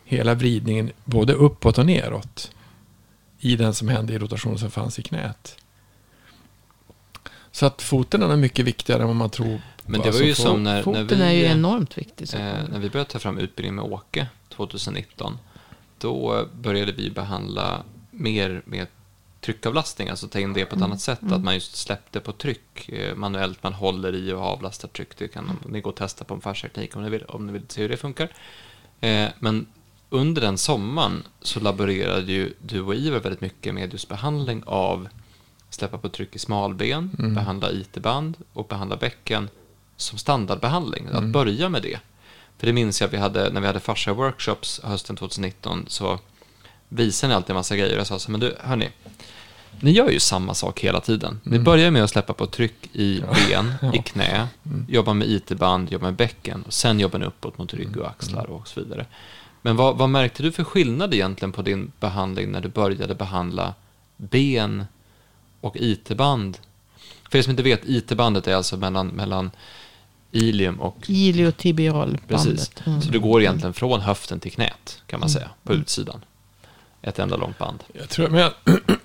hela 0.05 0.33
vridningen, 0.33 0.91
både 1.05 1.33
uppåt 1.33 1.77
och 1.77 1.85
neråt 1.85 2.51
i 3.39 3.55
den 3.55 3.73
som 3.73 3.87
hände 3.87 4.13
i 4.13 4.17
rotationen 4.17 4.59
som 4.59 4.71
fanns 4.71 4.99
i 4.99 5.03
knät. 5.03 5.57
Så 7.51 7.65
att 7.65 7.81
foten 7.81 8.23
är 8.23 8.35
mycket 8.35 8.65
viktigare 8.65 9.01
än 9.01 9.07
vad 9.07 9.15
man 9.15 9.29
tror. 9.29 9.61
Men 9.85 10.01
det 10.01 10.11
var 10.11 10.19
ju 10.19 10.29
alltså, 10.29 10.43
som 10.43 10.63
när, 10.63 10.83
foten 10.83 11.05
när 11.05 11.15
vi, 11.15 11.23
är 11.23 11.31
ju 11.31 11.45
enormt 11.45 11.97
viktig. 11.97 12.33
Eh, 12.33 12.39
när 12.39 12.79
vi 12.79 12.89
började 12.89 13.09
ta 13.09 13.19
fram 13.19 13.37
utbildning 13.37 13.75
med 13.75 13.85
Åke 13.85 14.27
2019. 14.49 15.37
Då 15.97 16.47
började 16.61 16.91
vi 16.91 17.11
behandla 17.11 17.83
mer 18.11 18.61
med 18.65 18.87
tryckavlastning, 19.41 20.09
alltså 20.09 20.27
ta 20.27 20.39
in 20.39 20.53
det 20.53 20.65
på 20.65 20.69
ett 20.69 20.73
mm. 20.73 20.83
annat 20.83 21.01
sätt. 21.01 21.21
Mm. 21.21 21.33
Att 21.33 21.43
man 21.43 21.53
just 21.53 21.75
släppte 21.75 22.19
på 22.19 22.31
tryck 22.31 22.89
eh, 22.89 23.15
manuellt, 23.15 23.63
man 23.63 23.73
håller 23.73 24.15
i 24.15 24.33
och 24.33 24.41
avlastar 24.41 24.87
tryck. 24.87 25.17
Det 25.17 25.27
kan 25.27 25.59
ni 25.65 25.81
gå 25.81 25.89
och 25.89 25.95
testa 25.95 26.23
på 26.23 26.33
en 26.33 26.41
färsteknik 26.41 26.95
om 26.95 27.03
ni 27.03 27.09
vill, 27.09 27.23
om 27.23 27.47
ni 27.47 27.53
vill 27.53 27.63
se 27.67 27.81
hur 27.81 27.89
det 27.89 27.97
funkar. 27.97 28.29
Eh, 29.01 29.29
men 29.39 29.67
under 30.09 30.41
den 30.41 30.57
sommaren 30.57 31.23
så 31.41 31.59
laborerade 31.59 32.31
ju 32.31 32.53
du 32.61 32.81
och 32.81 32.95
Ivar 32.95 33.19
väldigt 33.19 33.41
mycket 33.41 33.73
med 33.73 33.91
just 33.91 34.09
behandling 34.09 34.63
av 34.65 35.07
släppa 35.69 35.97
på 35.97 36.09
tryck 36.09 36.35
i 36.35 36.39
smalben, 36.39 37.11
mm. 37.19 37.35
behandla 37.35 37.71
IT-band 37.71 38.37
och 38.53 38.67
behandla 38.67 38.97
bäcken 38.97 39.49
som 39.97 40.17
standardbehandling. 40.17 41.05
Mm. 41.05 41.15
Att 41.15 41.31
börja 41.31 41.69
med 41.69 41.81
det. 41.81 41.99
För 42.57 42.67
det 42.67 42.73
minns 42.73 43.01
jag 43.01 43.07
att 43.07 43.13
vi 43.13 43.17
hade, 43.17 43.49
när 43.49 43.61
vi 43.61 43.67
hade 43.67 43.79
fascia 43.79 44.13
workshops 44.13 44.81
hösten 44.83 45.15
2019 45.15 45.85
så 45.87 46.19
visade 46.89 47.29
ni 47.29 47.35
alltid 47.35 47.49
en 47.49 47.55
massa 47.55 47.75
grejer. 47.75 47.97
Jag 47.97 48.07
sa 48.07 48.19
så 48.19 48.31
men 48.31 48.39
du, 48.39 48.55
hörni, 48.59 48.89
ni 49.79 49.91
gör 49.91 50.09
ju 50.09 50.19
samma 50.19 50.53
sak 50.53 50.79
hela 50.79 50.99
tiden. 50.99 51.39
Ni 51.43 51.55
mm. 51.55 51.63
börjar 51.63 51.91
med 51.91 52.03
att 52.03 52.09
släppa 52.09 52.33
på 52.33 52.47
tryck 52.47 52.95
i 52.95 53.21
ben, 53.21 53.73
ja. 53.81 53.93
i 53.93 53.97
knä, 53.97 54.47
mm. 54.65 54.85
jobba 54.89 55.13
med 55.13 55.29
IT-band, 55.29 55.91
jobba 55.91 56.05
med 56.05 56.15
bäcken 56.15 56.63
och 56.67 56.73
sen 56.73 56.99
jobbar 56.99 57.19
ni 57.19 57.25
uppåt 57.25 57.57
mot 57.57 57.73
rygg 57.73 57.97
och 57.97 58.09
axlar 58.09 58.45
och 58.45 58.67
så 58.67 58.79
vidare. 58.79 59.05
Men 59.61 59.75
vad, 59.75 59.97
vad, 59.97 60.09
märkte 60.09 60.43
du 60.43 60.51
för 60.51 60.63
skillnad 60.63 61.13
egentligen 61.13 61.51
på 61.51 61.61
din 61.61 61.91
behandling 61.99 62.51
när 62.51 62.61
du 62.61 62.69
började 62.69 63.15
behandla 63.15 63.73
ben 64.17 64.85
och 65.61 65.77
IT-band? 65.77 66.57
För 67.29 67.37
er 67.37 67.41
som 67.41 67.51
inte 67.51 67.63
vet, 67.63 67.81
IT-bandet 67.85 68.47
är 68.47 68.55
alltså 68.55 68.77
mellan, 68.77 69.07
mellan 69.07 69.51
ilium 70.31 70.79
och... 70.79 70.97
Iliotibialbandet. 71.07 72.27
Precis. 72.27 72.71
Mm. 72.85 73.01
Så 73.01 73.11
du 73.11 73.19
går 73.19 73.41
egentligen 73.41 73.73
från 73.73 74.01
höften 74.01 74.39
till 74.39 74.51
knät, 74.51 75.01
kan 75.07 75.19
man 75.19 75.29
mm. 75.29 75.33
säga, 75.33 75.49
på 75.63 75.73
utsidan. 75.73 76.25
Ett 77.01 77.19
enda 77.19 77.37
långt 77.37 77.57
band. 77.57 77.83
Jag 77.93 78.09
tror, 78.09 78.29
men 78.29 78.39
jag... 78.39 78.53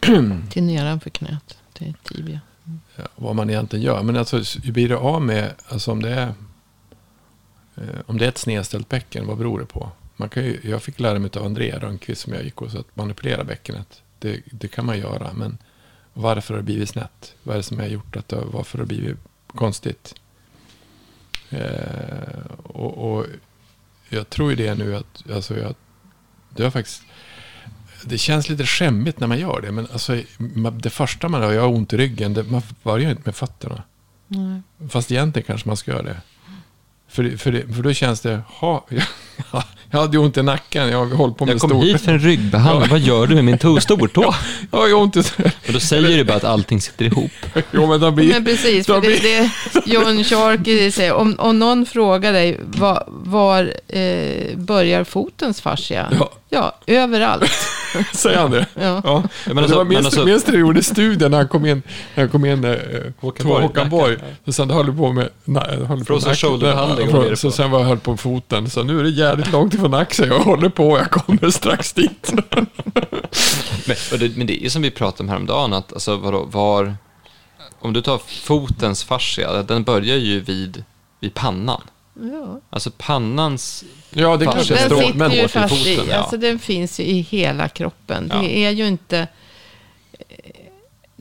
till 0.51 0.63
nedanför 0.63 1.11
knät, 1.11 1.59
till 1.73 1.95
tibia. 2.03 2.41
Mm. 2.67 2.81
Ja, 2.97 3.03
vad 3.17 3.37
man 3.37 3.51
egentligen 3.51 3.85
gör. 3.85 4.03
Men 4.03 4.17
alltså, 4.17 4.37
hur 4.63 4.73
blir 4.73 4.89
det 4.89 4.97
av 4.97 5.23
med, 5.23 5.55
alltså 5.69 5.93
om 5.93 6.03
det 6.03 6.11
är, 6.11 6.35
eh, 7.77 8.01
om 8.07 8.19
det 8.19 8.25
är 8.25 8.29
ett 8.29 8.39
snedställt 8.39 8.89
bäcken, 8.89 9.27
vad 9.27 9.39
beror 9.39 9.59
det 9.59 9.67
på? 9.67 9.93
Man 10.17 10.29
kan 10.29 10.45
ju, 10.45 10.61
jag 10.63 10.83
fick 10.83 11.01
lära 11.01 11.19
mig 11.19 11.31
av 11.37 11.45
Andrea 11.45 11.79
Rönnqvist 11.79 12.21
som 12.21 12.33
jag 12.33 12.45
gick 12.45 12.57
hos 12.57 12.75
att 12.75 12.97
manipulera 12.97 13.45
bäckenet. 13.45 14.03
Det, 14.19 14.41
det, 14.51 14.69
kan 14.69 14.87
man 14.87 14.99
göra, 14.99 15.33
men 15.33 15.59
varför 16.13 16.55
har 16.55 16.59
det 16.59 16.65
blivit 16.65 16.89
snett? 16.89 17.35
Vad 17.43 17.55
är 17.55 17.57
det 17.57 17.63
som 17.63 17.79
har 17.79 17.87
gjort 17.87 18.17
att 18.17 18.29
det, 18.29 18.43
varför 18.45 18.79
har 18.79 18.85
det 18.85 18.95
blivit 18.95 19.17
konstigt? 19.47 20.15
Eh, 21.51 22.47
och, 22.63 23.17
och, 23.17 23.27
jag 24.09 24.31
tror 24.31 24.51
ju 24.51 24.57
det 24.57 24.75
nu 24.75 24.97
att, 24.97 25.31
alltså 25.31 25.59
jag, 25.59 25.75
det 26.51 26.63
har 26.63 26.71
faktiskt, 26.71 27.03
det 28.05 28.19
känns 28.19 28.49
lite 28.49 28.67
skämmigt 28.67 29.21
när 29.21 29.27
man 29.27 29.39
gör 29.39 29.61
det. 29.61 29.73
Men 29.73 29.87
alltså, 29.93 30.23
det 30.73 30.91
första 30.91 31.29
man 31.29 31.43
har, 31.43 31.53
jag 31.53 31.63
har 31.63 31.69
ont 31.69 31.93
i 31.93 31.97
ryggen, 31.97 32.35
det, 32.35 32.43
man 32.43 32.63
börjar 32.83 33.11
inte 33.11 33.23
med 33.25 33.37
fötterna. 33.37 33.83
Nej. 34.27 34.63
Fast 34.89 35.13
egentligen 35.13 35.47
kanske 35.47 35.69
man 35.69 35.77
ska 35.77 35.91
göra 35.91 36.03
det. 36.03 36.21
För, 37.09 37.37
för, 37.37 37.73
för 37.75 37.83
då 37.83 37.93
känns 37.93 38.21
det, 38.21 38.43
ha, 38.47 38.87
jag 39.95 40.01
hade 40.01 40.19
ont 40.19 40.37
i 40.37 40.43
nacken, 40.43 40.89
jag 40.89 40.99
har 40.99 41.17
hållit 41.17 41.37
på 41.37 41.47
med 41.47 41.55
Jag 41.55 41.61
kom 41.61 41.71
stor... 41.71 41.83
hit 41.83 42.01
för 42.01 42.13
en 42.13 42.19
ryggbehandling, 42.19 42.91
vad 42.91 43.01
gör 43.01 43.27
du 43.27 43.35
med 43.35 43.45
min 43.45 43.59
to 43.59 43.81
stortå? 43.81 44.23
ja, 44.23 44.35
jag 44.89 44.97
har 44.97 45.03
ont 45.03 45.17
i... 45.17 45.21
Och 45.67 45.73
då 45.73 45.81
säger 45.81 46.17
du 46.17 46.25
bara 46.25 46.37
att 46.37 46.45
allting 46.45 46.81
sitter 46.81 47.05
ihop. 47.05 47.31
jo, 47.71 47.87
men, 47.87 48.01
då 48.01 48.11
blir... 48.11 48.29
men 48.29 48.45
precis, 48.45 48.87
för 48.87 49.01
det, 49.01 49.19
det 49.23 49.51
John 49.87 50.25
Sharkey 50.25 50.91
säger, 50.91 51.13
om, 51.13 51.35
om 51.39 51.59
någon 51.59 51.87
frågar 51.87 52.33
dig, 52.33 52.61
var, 52.63 53.05
var 53.09 53.73
eh, 53.89 54.57
börjar 54.57 55.05
fotens 55.05 55.61
fascia? 55.61 56.09
Ja. 56.19 56.31
ja, 56.49 56.75
överallt. 56.87 57.51
Säger 58.13 58.39
han 58.39 58.51
det? 58.51 58.67
Ja. 58.75 59.01
ja. 59.05 59.23
Men 59.47 59.59
alltså, 59.59 59.73
det 59.73 59.79
var 59.79 59.85
minst, 59.85 60.05
alltså... 60.05 60.25
minst 60.25 60.47
det 60.47 60.59
gjorde 60.59 60.83
studien 60.83 61.31
när 61.31 61.39
han 61.39 61.49
kom 61.49 61.67
in, 61.67 61.83
när 62.15 62.23
han 62.23 62.29
kom 62.29 62.45
in 62.45 62.65
eh, 62.65 62.77
Håkan 63.21 63.49
Borg. 63.49 63.63
Håkan 63.63 63.91
Borg. 63.91 64.17
Så 64.45 64.53
sen 64.53 64.71
höll 64.71 64.97
på 64.97 65.13
med... 65.13 65.29
Höll 65.89 66.05
Frozen 66.05 66.35
shoulder-behandling. 66.35 67.37
Så 67.37 67.51
sen 67.51 67.71
var 67.71 67.81
jag 67.81 67.87
höll 67.87 67.99
på 67.99 68.17
foten. 68.17 68.71
Så 68.71 68.83
nu 68.83 69.01
är 69.01 69.03
det 69.03 69.11
jävligt 69.11 69.53
långt 69.53 69.75
ifrån 69.75 69.84
axeln. 69.93 70.33
Jag 70.33 70.41
håller 70.41 70.69
på, 70.69 70.99
jag 70.99 71.11
kommer 71.11 71.51
strax 71.51 71.93
dit. 71.93 72.33
men, 73.87 74.19
det, 74.19 74.37
men 74.37 74.47
det 74.47 74.65
är 74.65 74.69
som 74.69 74.83
vi 74.83 74.91
pratade 74.91 75.23
om 75.23 75.29
häromdagen, 75.29 75.73
att 75.73 75.93
alltså, 75.93 76.17
vadå, 76.17 76.45
var... 76.45 76.97
Om 77.79 77.93
du 77.93 78.03
tar 78.03 78.19
fotens 78.19 79.05
fascia, 79.05 79.63
den 79.63 79.85
börjar 79.85 80.17
ju 80.17 80.41
vid, 80.41 80.85
vid 81.21 81.35
pannan. 81.35 81.83
Ja. 82.15 82.61
Alltså 82.71 82.91
pannans 82.91 83.85
Ja, 84.11 84.37
det 84.37 84.45
kanske 84.45 84.75
den 84.75 84.87
står 84.87 85.15
men 85.15 85.33
ju 85.33 85.49
fast 85.49 85.75
foten, 85.77 86.07
i, 86.07 86.11
ja. 86.11 86.17
alltså 86.17 86.37
den 86.37 86.59
finns 86.59 87.01
ju 87.01 87.05
i 87.05 87.21
hela 87.21 87.69
kroppen. 87.69 88.31
Ja. 88.33 88.39
Det 88.39 88.59
är 88.59 88.71
ju 88.71 88.87
inte... 88.87 89.29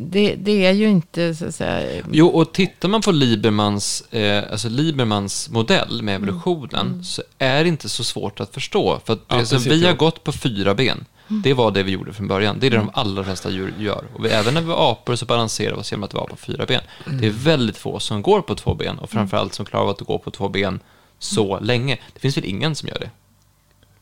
Det, 0.09 0.35
det, 0.35 0.65
är 0.65 0.71
ju 0.71 0.89
inte 0.89 1.35
så 1.35 1.45
att 1.45 1.55
säga... 1.55 2.03
Jo, 2.11 2.27
och 2.27 2.53
tittar 2.53 2.89
man 2.89 3.01
på 3.01 3.11
Liebermans, 3.11 4.01
eh, 4.11 4.51
alltså 4.51 4.69
Liebermans 4.69 5.49
modell 5.49 6.01
med 6.01 6.15
mm. 6.15 6.23
evolutionen 6.23 6.87
mm. 6.87 7.03
så 7.03 7.23
är 7.37 7.63
det 7.63 7.69
inte 7.69 7.89
så 7.89 8.03
svårt 8.03 8.39
att 8.39 8.53
förstå. 8.53 8.99
För 9.05 9.13
att 9.13 9.19
ja, 9.27 9.35
alltså, 9.35 9.57
vi 9.57 9.85
har 9.85 9.93
gått 9.93 10.23
på 10.23 10.31
fyra 10.31 10.75
ben. 10.75 11.05
Mm. 11.29 11.41
Det 11.41 11.53
var 11.53 11.71
det 11.71 11.83
vi 11.83 11.91
gjorde 11.91 12.13
från 12.13 12.27
början. 12.27 12.59
Det 12.59 12.67
är 12.67 12.71
det 12.71 12.77
de 12.77 12.89
allra 12.93 13.23
flesta 13.23 13.49
djur 13.49 13.73
gör. 13.79 14.03
Och 14.13 14.25
vi, 14.25 14.29
även 14.29 14.53
när 14.53 14.61
vi 14.61 14.67
var 14.67 14.91
apor 14.91 15.15
så 15.15 15.25
balanserar 15.25 15.75
vi 15.75 15.81
oss 15.81 15.91
genom 15.91 16.03
att 16.03 16.13
vara 16.13 16.27
på 16.27 16.35
fyra 16.35 16.65
ben. 16.65 16.81
Mm. 17.05 17.21
Det 17.21 17.27
är 17.27 17.31
väldigt 17.31 17.77
få 17.77 17.99
som 17.99 18.21
går 18.21 18.41
på 18.41 18.55
två 18.55 18.73
ben 18.73 18.99
och 18.99 19.09
framförallt 19.09 19.53
som 19.53 19.65
klarar 19.65 19.83
av 19.83 19.89
att 19.89 19.99
gå 19.99 20.17
på 20.17 20.31
två 20.31 20.49
ben 20.49 20.79
så 21.19 21.59
länge. 21.59 21.97
Det 22.13 22.19
finns 22.19 22.37
väl 22.37 22.45
ingen 22.45 22.75
som 22.75 22.89
gör 22.89 22.99
det? 22.99 23.09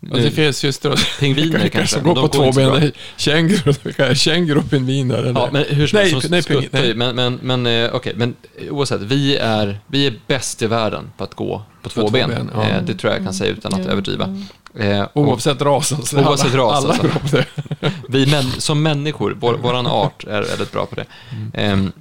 Och 0.09 0.17
det 0.17 0.31
finns 0.31 0.63
just 0.63 0.81
då, 0.81 0.95
pingviner 1.19 1.51
kanske. 1.59 1.69
kanske 1.69 1.99
går 1.99 2.15
på 2.15 2.27
två 2.27 2.51
ben. 2.51 2.91
Känguru, 3.17 4.15
känguru 4.15 4.59
och 4.59 4.69
pingviner. 4.69 5.31
Ja, 5.35 5.49
men 5.51 5.65
hur 5.69 5.87
som 5.87 5.99
nej, 5.99 6.21
nej, 6.29 6.43
pingvin, 6.43 6.69
nej. 6.71 6.95
Men, 6.95 7.15
men, 7.15 7.39
men 7.41 7.67
eh, 7.67 7.85
okej, 7.85 7.97
okay, 7.97 8.13
men 8.15 8.35
oavsett. 8.69 9.01
Vi 9.01 9.37
är, 9.37 9.79
vi 9.87 10.07
är 10.07 10.13
bäst 10.27 10.61
i 10.61 10.67
världen 10.67 11.11
på 11.17 11.23
att 11.23 11.33
gå 11.33 11.61
på 11.81 11.89
två, 11.89 12.01
på 12.01 12.11
ben. 12.11 12.29
ben 12.29 12.51
ja. 12.53 12.69
Eh, 12.69 12.83
det 12.83 12.93
tror 12.93 13.13
jag 13.13 13.23
kan 13.23 13.33
säga 13.33 13.51
utan 13.51 13.73
att 13.73 13.87
överdriva. 13.87 14.37
Eh, 14.79 15.07
oavsett 15.13 15.61
ras. 15.61 15.93
Alltså. 15.93 16.17
Oavsett 16.17 16.53
ras. 16.53 16.83
Alla, 16.83 16.93
alltså. 16.93 17.19
på 17.19 17.37
det. 17.37 17.45
vi 18.09 18.25
män, 18.25 18.43
som 18.43 18.83
människor, 18.83 19.37
vår, 19.39 19.53
våran 19.53 19.87
art 19.87 20.23
är 20.23 20.41
väldigt 20.41 20.71
bra 20.71 20.85
på 20.85 20.95
det. 20.95 21.05
Mm. 21.31 21.85
Eh, 21.85 21.91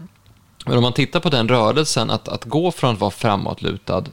men 0.66 0.76
om 0.76 0.82
man 0.82 0.92
tittar 0.92 1.20
på 1.20 1.30
den 1.30 1.48
rörelsen, 1.48 2.10
att, 2.10 2.28
att 2.28 2.44
gå 2.44 2.72
från 2.72 2.94
att 2.94 3.00
vara 3.00 3.10
framåtlutad 3.10 4.04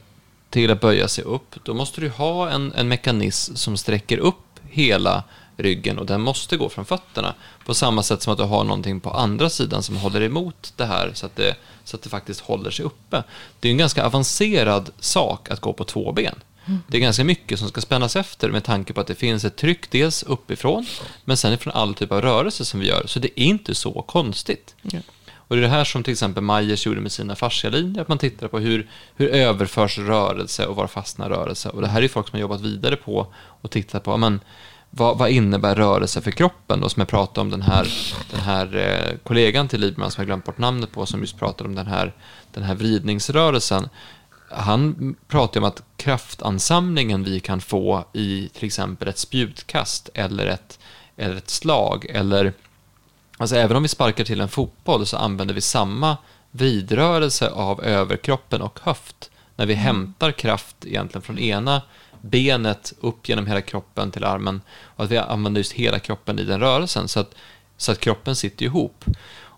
till 0.50 0.70
att 0.70 0.80
böja 0.80 1.08
sig 1.08 1.24
upp, 1.24 1.54
då 1.62 1.74
måste 1.74 2.00
du 2.00 2.08
ha 2.08 2.50
en, 2.50 2.72
en 2.72 2.88
mekanism 2.88 3.54
som 3.54 3.76
sträcker 3.76 4.18
upp 4.18 4.60
hela 4.70 5.24
ryggen 5.56 5.98
och 5.98 6.06
den 6.06 6.20
måste 6.20 6.56
gå 6.56 6.68
från 6.68 6.84
fötterna. 6.84 7.34
På 7.66 7.74
samma 7.74 8.02
sätt 8.02 8.22
som 8.22 8.32
att 8.32 8.38
du 8.38 8.44
har 8.44 8.64
någonting 8.64 9.00
på 9.00 9.10
andra 9.10 9.50
sidan 9.50 9.82
som 9.82 9.96
håller 9.96 10.20
emot 10.22 10.72
det 10.76 10.84
här 10.84 11.10
så 11.14 11.26
att 11.26 11.36
det, 11.36 11.56
så 11.84 11.96
att 11.96 12.02
det 12.02 12.08
faktiskt 12.08 12.40
håller 12.40 12.70
sig 12.70 12.84
uppe. 12.84 13.22
Det 13.60 13.68
är 13.68 13.72
en 13.72 13.78
ganska 13.78 14.06
avancerad 14.06 14.90
sak 15.00 15.50
att 15.50 15.60
gå 15.60 15.72
på 15.72 15.84
två 15.84 16.12
ben. 16.12 16.34
Det 16.86 16.96
är 16.96 17.00
ganska 17.00 17.24
mycket 17.24 17.58
som 17.58 17.68
ska 17.68 17.80
spännas 17.80 18.16
efter 18.16 18.50
med 18.50 18.64
tanke 18.64 18.92
på 18.92 19.00
att 19.00 19.06
det 19.06 19.14
finns 19.14 19.44
ett 19.44 19.56
tryck 19.56 19.90
dels 19.90 20.22
uppifrån 20.22 20.86
men 21.24 21.36
sen 21.36 21.58
från 21.58 21.72
all 21.72 21.94
typ 21.94 22.12
av 22.12 22.20
rörelse 22.20 22.64
som 22.64 22.80
vi 22.80 22.86
gör. 22.86 23.06
Så 23.06 23.18
det 23.18 23.40
är 23.40 23.44
inte 23.44 23.74
så 23.74 24.02
konstigt. 24.02 24.74
Mm. 24.92 25.02
Och 25.48 25.56
det 25.56 25.60
är 25.60 25.62
det 25.62 25.68
här 25.68 25.84
som 25.84 26.02
till 26.02 26.12
exempel 26.12 26.42
Majers 26.42 26.86
gjorde 26.86 27.00
med 27.00 27.12
sina 27.12 27.36
fascialinjer, 27.36 28.02
att 28.02 28.08
man 28.08 28.18
tittar 28.18 28.48
på 28.48 28.58
hur, 28.58 28.88
hur 29.16 29.28
överförs 29.28 29.98
rörelse 29.98 30.66
och 30.66 30.76
var 30.76 30.86
fastnar 30.86 31.28
rörelse. 31.28 31.68
Och 31.68 31.80
det 31.80 31.88
här 31.88 32.02
är 32.02 32.08
folk 32.08 32.28
som 32.28 32.36
har 32.36 32.40
jobbat 32.40 32.60
vidare 32.60 32.96
på 32.96 33.26
och 33.34 33.70
tittat 33.70 34.04
på, 34.04 34.16
men 34.16 34.40
vad, 34.90 35.18
vad 35.18 35.30
innebär 35.30 35.74
rörelse 35.74 36.20
för 36.20 36.30
kroppen 36.30 36.80
då, 36.80 36.88
som 36.88 37.00
jag 37.00 37.08
pratade 37.08 37.40
om 37.40 37.50
den 37.50 37.62
här, 37.62 37.88
den 38.30 38.40
här 38.40 38.76
eh, 38.76 39.18
kollegan 39.18 39.68
till 39.68 39.80
Lieberman 39.80 40.10
som 40.10 40.22
jag 40.22 40.26
glömt 40.26 40.44
bort 40.44 40.58
namnet 40.58 40.92
på, 40.92 41.06
som 41.06 41.20
just 41.20 41.38
pratade 41.38 41.68
om 41.68 41.74
den 41.74 41.86
här, 41.86 42.14
den 42.52 42.62
här 42.62 42.74
vridningsrörelsen. 42.74 43.88
Han 44.50 45.14
pratade 45.28 45.58
om 45.58 45.64
att 45.64 45.82
kraftansamlingen 45.96 47.24
vi 47.24 47.40
kan 47.40 47.60
få 47.60 48.04
i 48.12 48.48
till 48.54 48.64
exempel 48.64 49.08
ett 49.08 49.18
spjutkast 49.18 50.10
eller 50.14 50.46
ett, 50.46 50.78
eller 51.16 51.36
ett 51.36 51.50
slag 51.50 52.06
eller 52.10 52.52
Alltså 53.38 53.56
även 53.56 53.76
om 53.76 53.82
vi 53.82 53.88
sparkar 53.88 54.24
till 54.24 54.40
en 54.40 54.48
fotboll 54.48 55.06
så 55.06 55.16
använder 55.16 55.54
vi 55.54 55.60
samma 55.60 56.16
vidrörelse 56.50 57.50
av 57.50 57.84
överkroppen 57.84 58.62
och 58.62 58.80
höft 58.82 59.30
när 59.56 59.66
vi 59.66 59.72
mm. 59.72 59.84
hämtar 59.84 60.32
kraft 60.32 60.76
egentligen 60.84 61.22
från 61.22 61.38
ena 61.38 61.82
benet 62.20 62.92
upp 63.00 63.28
genom 63.28 63.46
hela 63.46 63.60
kroppen 63.60 64.10
till 64.10 64.24
armen 64.24 64.60
och 64.82 65.04
att 65.04 65.10
vi 65.10 65.18
använder 65.18 65.60
just 65.60 65.72
hela 65.72 65.98
kroppen 65.98 66.38
i 66.38 66.44
den 66.44 66.60
rörelsen 66.60 67.08
så 67.08 67.20
att, 67.20 67.34
så 67.76 67.92
att 67.92 68.00
kroppen 68.00 68.36
sitter 68.36 68.64
ihop. 68.64 69.04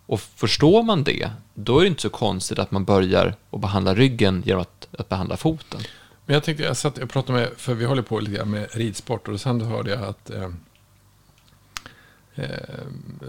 Och 0.06 0.20
förstår 0.20 0.82
man 0.82 1.04
det, 1.04 1.30
då 1.54 1.78
är 1.78 1.82
det 1.82 1.88
inte 1.88 2.02
så 2.02 2.10
konstigt 2.10 2.58
att 2.58 2.70
man 2.70 2.84
börjar 2.84 3.34
att 3.50 3.60
behandla 3.60 3.94
ryggen 3.94 4.42
genom 4.46 4.62
att, 4.62 4.88
att 4.98 5.08
behandla 5.08 5.36
foten. 5.36 5.80
Men 6.26 6.34
jag 6.34 6.44
tänkte, 6.44 6.64
jag 6.64 6.76
satt 6.76 6.98
och 6.98 7.10
pratade 7.10 7.38
med, 7.38 7.48
för 7.56 7.74
vi 7.74 7.84
håller 7.84 8.02
på 8.02 8.20
lite 8.20 8.36
grann 8.36 8.50
med 8.50 8.68
ridsport 8.74 9.28
och 9.28 9.40
sen 9.40 9.60
hörde 9.60 9.90
jag 9.90 10.02
att 10.02 10.30
Eh, 10.30 10.50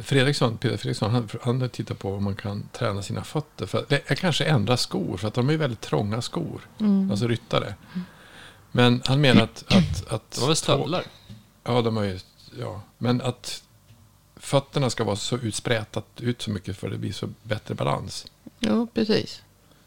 Fredriksson, 0.02 0.58
Peter 0.58 0.78
Fredriksson, 0.78 1.12
han, 1.12 1.30
han 1.42 1.70
tittar 1.70 1.96
på 1.96 2.14
om 2.14 2.24
man 2.24 2.36
kan 2.36 2.64
träna 2.72 3.02
sina 3.02 3.24
fötter. 3.24 3.66
För 3.66 3.86
är 3.90 4.16
kanske 4.16 4.46
ändra 4.46 4.78
skor, 4.78 5.18
för 5.18 5.28
att 5.28 5.34
de 5.34 5.50
är 5.50 5.58
väldigt 5.58 5.82
trånga 5.82 6.22
skor. 6.22 6.62
Mm. 6.80 7.12
Alltså 7.12 7.28
ryttare. 7.28 7.76
Men 8.72 9.02
han 9.06 9.22
menar 9.22 9.44
att... 9.44 9.64
att, 9.68 10.08
att 10.08 10.32
de 10.32 10.42
har 10.42 10.48
väl 10.48 10.56
stövlar? 10.56 11.04
Ja, 11.64 11.82
de 11.82 11.98
har 11.98 12.04
ju... 12.04 12.20
Ja, 12.60 12.82
men 12.98 13.22
att 13.22 13.64
fötterna 14.36 14.90
ska 14.90 15.04
vara 15.04 15.16
så 15.16 15.38
utsprätat 15.38 16.06
ut 16.18 16.42
så 16.42 16.52
mycket 16.52 16.78
för 16.78 16.88
att 16.88 16.94
det 16.94 17.00
blir 17.00 17.14
så 17.14 17.30
bättre 17.44 17.76
balans. 17.76 18.26
Ja, 18.60 18.88
precis. 18.94 19.44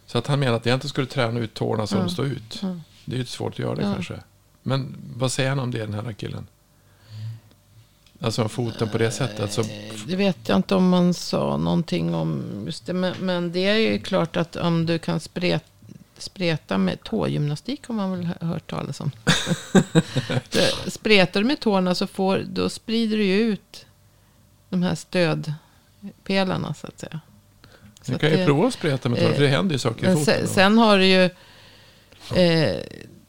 Så 0.07 0.19
att 0.19 0.27
han 0.27 0.41
menar 0.41 0.57
att 0.57 0.67
jag 0.67 0.75
inte 0.75 0.89
skulle 0.89 1.07
träna 1.07 1.41
ut 1.41 1.55
tårna 1.55 1.87
så 1.87 1.97
ja. 1.97 2.01
de 2.01 2.11
står 2.11 2.27
ut. 2.27 2.59
Ja. 2.63 2.81
Det 3.05 3.17
är 3.17 3.19
ju 3.19 3.25
svårt 3.25 3.53
att 3.53 3.59
göra 3.59 3.75
det 3.75 3.83
ja. 3.83 3.95
kanske. 3.95 4.21
Men 4.63 4.97
vad 5.17 5.33
säger 5.33 5.49
han 5.49 5.59
om 5.59 5.71
det, 5.71 5.79
den 5.79 5.95
här 5.95 6.13
killen? 6.13 6.47
Alltså 8.21 8.49
foten 8.49 8.89
på 8.89 8.99
det 8.99 9.11
sättet? 9.11 9.53
Så... 9.53 9.63
Det 10.07 10.17
vet 10.17 10.49
jag 10.49 10.57
inte 10.59 10.75
om 10.75 10.89
man 10.89 11.15
sa 11.15 11.57
någonting 11.57 12.15
om 12.15 12.43
just 12.67 12.87
det. 12.87 12.93
Men, 12.93 13.15
men 13.21 13.53
det 13.53 13.67
är 13.67 13.77
ju 13.77 13.99
klart 13.99 14.37
att 14.37 14.57
om 14.57 14.87
du 14.87 14.99
kan 14.99 15.21
spreta 15.21 15.65
spreta 16.19 16.79
med 16.79 17.05
tågymnastik 17.05 17.87
har 17.87 17.95
man 17.95 18.11
väl 18.11 18.49
hört 18.49 18.71
talas 18.71 19.01
om. 19.01 19.11
Spretar 20.87 21.41
du 21.41 21.47
med 21.47 21.61
tårna 21.61 21.95
så 21.95 22.07
får, 22.07 22.39
då 22.39 22.69
sprider 22.69 23.17
du 23.17 23.25
ju 23.25 23.41
ut 23.41 23.87
de 24.69 24.83
här 24.83 24.95
stödpelarna 24.95 26.75
så 26.75 26.87
att 26.87 27.01
säga. 27.01 27.21
Du 28.07 28.19
kan 28.19 28.31
ju 28.31 28.37
det, 28.37 28.47
prova 28.47 28.69
att 28.69 28.75
spreta 28.75 29.09
med 29.09 29.19
tårna, 29.19 29.31
eh, 29.31 29.37
för 29.37 29.43
det 29.43 29.49
händer 29.49 29.73
ju 29.73 29.79
saker 29.79 30.11
i 30.11 30.15
foten. 30.15 30.25
Sen, 30.25 30.49
sen 30.49 30.79
har 30.79 30.99
du 30.99 31.07
ju, 31.07 31.25
eh, 32.35 32.81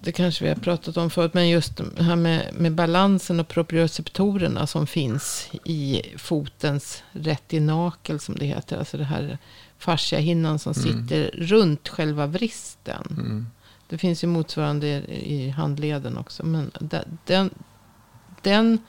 det 0.06 0.12
kanske 0.12 0.44
vi 0.44 0.50
har 0.50 0.56
pratat 0.56 0.98
om 0.98 1.10
förut, 1.10 1.34
men 1.34 1.50
just 1.50 1.78
det 1.96 2.04
här 2.04 2.16
med, 2.16 2.54
med 2.54 2.72
balansen 2.76 3.40
och 3.40 3.48
proprioceptorerna 3.48 4.68
som 4.68 4.88
finns 4.88 5.50
i 5.64 6.02
fotens 6.18 7.04
retinakel 7.12 8.20
som 8.20 8.36
det 8.36 8.46
heter. 8.46 8.78
Alltså 8.78 8.98
det 8.98 9.04
här 9.04 9.38
fasciahinnan 9.78 10.60
som 10.60 10.74
mm. 10.78 10.84
sitter 10.84 11.32
runt 11.34 11.90
själva 11.90 12.28
vristen. 12.28 13.04
Mm. 13.10 13.48
Det 13.88 13.98
finns 13.98 14.24
ju 14.24 14.28
motsvarande 14.28 14.88
i 15.08 15.50
handleden 15.50 16.18
också. 16.18 16.46
Men 16.46 16.72
den, 16.80 17.18
den, 18.42 18.80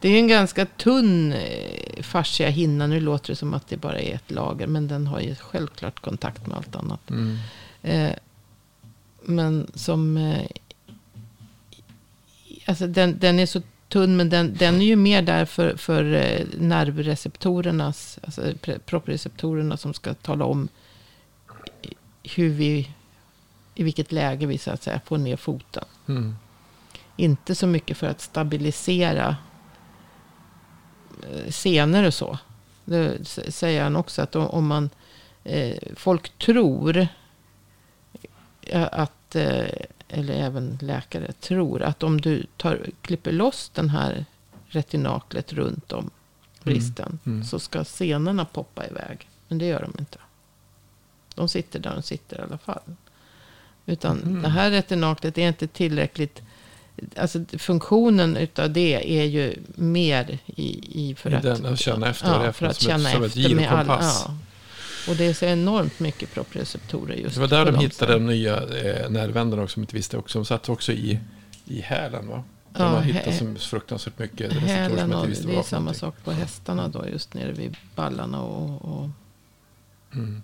det 0.00 0.08
är 0.08 0.18
en 0.18 0.28
ganska 0.28 0.66
tunn 0.66 1.32
eh, 1.32 2.02
fasciahinna. 2.02 2.86
Nu 2.86 3.00
låter 3.00 3.32
det 3.32 3.36
som 3.36 3.54
att 3.54 3.68
det 3.68 3.76
bara 3.76 4.00
är 4.00 4.14
ett 4.14 4.30
lager. 4.30 4.66
Men 4.66 4.88
den 4.88 5.06
har 5.06 5.20
ju 5.20 5.34
självklart 5.34 6.00
kontakt 6.00 6.46
med 6.46 6.56
allt 6.56 6.76
annat. 6.76 7.10
Mm. 7.10 7.38
Eh, 7.82 8.12
men 9.26 9.70
som... 9.74 10.16
Eh, 10.16 10.46
alltså 12.66 12.86
den, 12.86 13.18
den 13.18 13.38
är 13.38 13.46
så 13.46 13.62
tunn, 13.88 14.16
men 14.16 14.28
den, 14.28 14.54
den 14.54 14.74
är 14.74 14.86
ju 14.86 14.96
mer 14.96 15.22
där 15.22 15.44
för, 15.44 15.76
för 15.76 16.14
eh, 16.14 16.46
nervreceptorernas, 16.58 18.18
alltså 18.22 18.52
proprioceptorerna 18.86 19.76
som 19.76 19.94
ska 19.94 20.14
tala 20.14 20.44
om 20.44 20.68
hur 22.22 22.48
vi, 22.48 22.90
i 23.74 23.82
vilket 23.82 24.12
läge 24.12 24.46
vi 24.46 24.58
så 24.58 24.70
att 24.70 24.82
säga 24.82 25.00
får 25.04 25.18
ner 25.18 25.36
foten. 25.36 25.84
Mm. 26.08 26.36
Inte 27.16 27.54
så 27.54 27.66
mycket 27.66 27.96
för 27.96 28.06
att 28.06 28.20
stabilisera 28.20 29.36
eh, 31.22 31.50
senor 31.50 32.04
och 32.04 32.14
så. 32.14 32.38
Det 32.84 33.24
säger 33.48 33.82
han 33.82 33.96
också 33.96 34.22
att 34.22 34.36
om 34.36 34.66
man, 34.66 34.90
folk 35.96 36.38
tror 36.38 37.08
att 38.72 39.34
eh, 39.34 39.68
eller 40.08 40.34
även 40.34 40.78
läkare, 40.82 41.32
tror 41.32 41.82
att 41.82 42.02
om 42.02 42.20
du 42.20 42.46
tar, 42.56 42.86
klipper 43.02 43.32
loss 43.32 43.70
den 43.74 43.90
här 43.90 44.24
retinaklet 44.66 45.52
runt 45.52 45.92
om 45.92 46.10
bristen. 46.62 47.18
Mm. 47.24 47.36
Mm. 47.36 47.44
Så 47.44 47.58
ska 47.58 47.84
senorna 47.84 48.44
poppa 48.44 48.86
iväg. 48.86 49.28
Men 49.48 49.58
det 49.58 49.66
gör 49.66 49.80
de 49.80 49.92
inte. 49.98 50.18
De 51.34 51.48
sitter 51.48 51.78
där 51.78 51.94
de 51.94 52.02
sitter 52.02 52.38
i 52.38 52.42
alla 52.42 52.58
fall. 52.58 52.82
Utan 53.86 54.22
mm. 54.22 54.42
det 54.42 54.48
här 54.48 54.70
retinaklet 54.70 55.38
är 55.38 55.48
inte 55.48 55.66
tillräckligt. 55.66 56.42
Alltså 57.16 57.44
funktionen 57.58 58.36
utav 58.36 58.70
det 58.70 59.20
är 59.20 59.24
ju 59.24 59.54
mer 59.74 60.38
i, 60.46 61.00
i 61.10 61.14
för 61.14 61.30
I 61.30 61.34
att, 61.34 61.42
den, 61.42 61.66
att 61.66 61.78
känna 61.78 62.08
efter. 62.08 62.44
Ja, 62.44 62.52
för 62.52 62.66
att 62.66 62.80
känna 62.80 63.10
ett, 63.10 63.24
efter 63.24 63.54
med 63.54 63.72
all, 63.72 63.86
ja. 63.86 64.36
Och 65.08 65.16
det 65.16 65.26
är 65.26 65.34
så 65.34 65.44
enormt 65.44 66.00
mycket 66.00 66.34
proprioceptorer 66.34 67.14
just 67.14 67.34
Det 67.34 67.40
var 67.40 67.48
där 67.48 67.72
de 67.72 67.78
hittade 67.78 68.12
de 68.12 68.26
nya 68.26 68.56
eh, 68.56 69.10
nervändarna 69.10 69.62
också, 69.62 69.74
som 69.74 69.82
inte 69.82 69.96
visste 69.96 70.18
också. 70.18 70.38
De 70.38 70.44
satt 70.44 70.68
också 70.68 70.92
i, 70.92 71.20
i 71.64 71.80
hälen 71.80 72.28
va? 72.28 72.44
Ja, 72.72 72.84
de 72.84 72.94
har 72.94 73.02
hittat 73.02 73.36
så 73.36 73.54
fruktansvärt 73.54 74.18
mycket 74.18 74.52
hälen 74.52 75.12
och 75.12 75.28
Det 75.28 75.56
är 75.56 75.62
samma 75.62 75.94
sak 75.94 76.14
på 76.24 76.32
hästarna 76.32 76.88
då, 76.88 77.08
just 77.08 77.34
nere 77.34 77.52
vid 77.52 77.76
ballarna 77.94 78.42
och... 78.42 78.84
och... 78.84 79.08
Mm. 80.14 80.42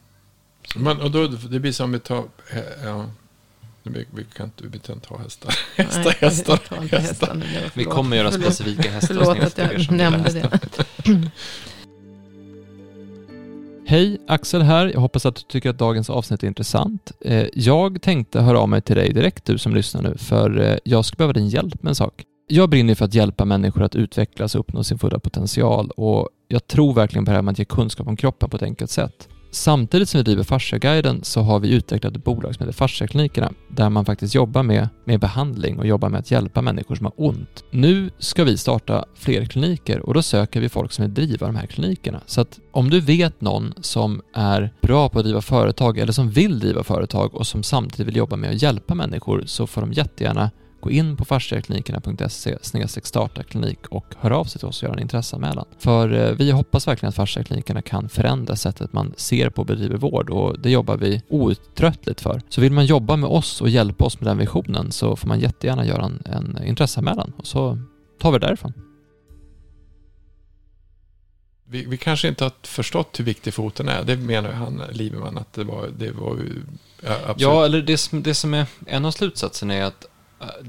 Men, 0.77 1.01
och 1.01 1.11
då, 1.11 1.27
det 1.27 1.61
blir 1.61 1.73
som 1.73 1.93
vi 1.93 1.99
tar... 1.99 2.25
Ja, 2.85 3.07
vi, 3.83 4.07
vi 4.11 4.25
kan 4.25 4.47
inte, 4.47 4.65
vi 4.67 4.79
kan 4.79 4.95
inte 4.95 5.09
ha 5.09 5.19
hästar. 5.19 5.55
Hästar, 5.77 6.05
Nej, 6.05 6.17
hästar, 6.21 6.61
hästar. 6.71 6.99
hästar. 6.99 7.71
Vi 7.75 7.85
kommer 7.85 8.17
göra 8.17 8.33
specifika 8.33 8.91
hästar. 8.91 9.15
Förlåt 9.15 9.39
att 9.39 9.59
jag 9.59 9.91
nämnde 9.91 10.31
det. 10.31 10.61
Hej, 13.85 14.19
Axel 14.27 14.63
här. 14.63 14.91
Jag 14.95 15.01
hoppas 15.01 15.27
att 15.27 15.37
du 15.37 15.43
tycker 15.43 15.71
att 15.71 15.79
dagens 15.79 16.11
avsnitt 16.11 16.43
är 16.43 16.47
intressant. 16.47 17.13
Eh, 17.21 17.47
jag 17.55 18.03
tänkte 18.03 18.41
höra 18.41 18.59
av 18.59 18.69
mig 18.69 18.83
till 18.83 18.97
dig 18.97 19.13
direkt, 19.13 19.45
du 19.45 19.59
som 19.59 19.75
lyssnar 19.75 20.03
nu, 20.03 20.15
för 20.19 20.61
eh, 20.61 20.77
jag 20.85 21.05
skulle 21.05 21.17
behöva 21.17 21.33
din 21.33 21.49
hjälp 21.49 21.83
med 21.83 21.91
en 21.91 21.95
sak. 21.95 22.25
Jag 22.47 22.71
brinner 22.71 22.95
för 22.95 23.05
att 23.05 23.15
hjälpa 23.15 23.45
människor 23.45 23.83
att 23.83 23.95
utvecklas 23.95 24.55
och 24.55 24.61
uppnå 24.61 24.85
sin 24.85 24.99
fulla 24.99 25.19
potential 25.19 25.91
och 25.91 26.29
jag 26.49 26.67
tror 26.67 26.95
verkligen 26.95 27.25
på 27.25 27.31
det 27.31 27.35
här 27.35 27.43
med 27.43 27.53
att 27.53 27.59
ge 27.59 27.65
kunskap 27.65 28.07
om 28.07 28.17
kroppen 28.17 28.51
på 28.51 28.57
ett 28.57 28.63
enkelt 28.63 28.91
sätt. 28.91 29.29
Samtidigt 29.55 30.09
som 30.09 30.19
vi 30.19 30.25
driver 30.25 30.43
Fasciaguiden 30.43 31.25
så 31.25 31.41
har 31.41 31.61
vi 31.61 31.75
utvecklat 31.75 32.17
ett 32.17 32.25
bolag 32.25 32.55
som 32.55 32.67
heter 32.67 32.79
Fasciaklinikerna 32.79 33.53
där 33.69 33.91
man 33.91 34.05
faktiskt 34.05 34.35
jobbar 34.35 34.63
med, 34.63 34.89
med 35.05 35.21
behandling 35.21 35.79
och 35.79 35.87
jobbar 35.87 36.09
med 36.09 36.21
att 36.21 36.31
hjälpa 36.31 36.63
människor 36.63 36.95
som 36.95 37.07
har 37.07 37.13
ont. 37.17 37.65
Nu 37.71 38.11
ska 38.19 38.45
vi 38.45 38.57
starta 38.57 39.05
fler 39.15 39.45
kliniker 39.45 40.01
och 40.01 40.15
då 40.15 40.23
söker 40.23 40.61
vi 40.61 40.69
folk 40.69 40.93
som 40.93 41.05
vill 41.05 41.15
driva 41.15 41.47
de 41.47 41.57
här 41.57 41.67
klinikerna. 41.67 42.21
Så 42.27 42.41
att 42.41 42.61
om 42.71 42.91
du 42.91 43.01
vet 43.01 43.41
någon 43.41 43.75
som 43.81 44.23
är 44.35 44.73
bra 44.83 45.09
på 45.09 45.19
att 45.19 45.25
driva 45.25 45.41
företag 45.41 45.99
eller 45.99 46.13
som 46.13 46.31
vill 46.31 46.59
driva 46.59 46.83
företag 46.83 47.35
och 47.35 47.47
som 47.47 47.63
samtidigt 47.63 48.07
vill 48.07 48.17
jobba 48.17 48.37
med 48.37 48.51
att 48.51 48.63
hjälpa 48.63 48.95
människor 48.95 49.43
så 49.47 49.67
får 49.67 49.81
de 49.81 49.93
jättegärna 49.93 50.51
Gå 50.83 50.91
in 50.91 51.17
på 51.17 51.25
fasciaklinikerna.se 51.25 52.59
starta 53.03 53.43
klinik 53.43 53.79
och 53.89 54.15
hör 54.19 54.31
av 54.31 54.45
sig 54.45 54.59
till 54.59 54.69
oss 54.69 54.83
och 54.83 54.89
gör 54.89 54.95
en 54.95 55.03
intresseanmälan. 55.03 55.65
För 55.79 56.13
eh, 56.13 56.33
vi 56.33 56.51
hoppas 56.51 56.89
verkligen 56.89 57.09
att 57.09 57.15
fasciaklinikerna 57.15 57.83
kan 57.83 58.09
förändra 58.09 58.57
sättet 58.57 58.93
man 58.93 59.15
ser 59.17 59.51
på 59.51 59.63
och 59.63 59.67
bedriver 59.67 59.97
vård 59.97 60.31
och 60.31 60.61
det 60.61 60.71
jobbar 60.71 60.97
vi 60.97 61.23
outtröttligt 61.29 62.21
för. 62.21 62.43
Så 62.49 62.61
vill 62.61 62.73
man 62.73 62.87
jobba 62.87 63.17
med 63.17 63.31
oss 63.31 63.61
och 63.61 63.69
hjälpa 63.69 64.05
oss 64.05 64.21
med 64.21 64.31
den 64.31 64.39
visionen 64.39 64.93
så 64.93 65.17
får 65.17 65.29
man 65.29 65.41
jättegärna 65.41 65.87
göra 65.87 66.05
en, 66.05 66.23
en 66.25 66.65
intresseanmälan 66.65 67.33
och 67.37 67.47
så 67.47 67.79
tar 68.21 68.33
vi 68.33 68.39
det 68.39 68.47
därifrån. 68.47 68.73
Vi, 71.65 71.85
vi, 71.85 71.97
kanske 71.97 72.29
inte 72.29 72.45
har 72.45 72.53
förstått 72.63 73.21
hur 73.21 73.25
viktig 73.25 73.55
foten 73.55 73.89
är. 73.89 74.05
Det 74.05 74.17
menar 74.17 74.53
han, 74.53 74.83
Lieberman, 74.93 75.39
att 75.39 75.53
det 75.53 75.65
var, 75.65 75.89
det 75.99 76.11
var 76.11 76.39
ja, 77.03 77.15
absolut. 77.15 77.41
Ja, 77.41 77.65
eller 77.65 77.83
det 77.83 77.99
som, 77.99 78.23
det 78.23 78.35
som 78.35 78.55
är 78.55 78.67
en 78.87 79.05
av 79.05 79.11
slutsatserna 79.11 79.75
är 79.75 79.85
att 79.85 80.07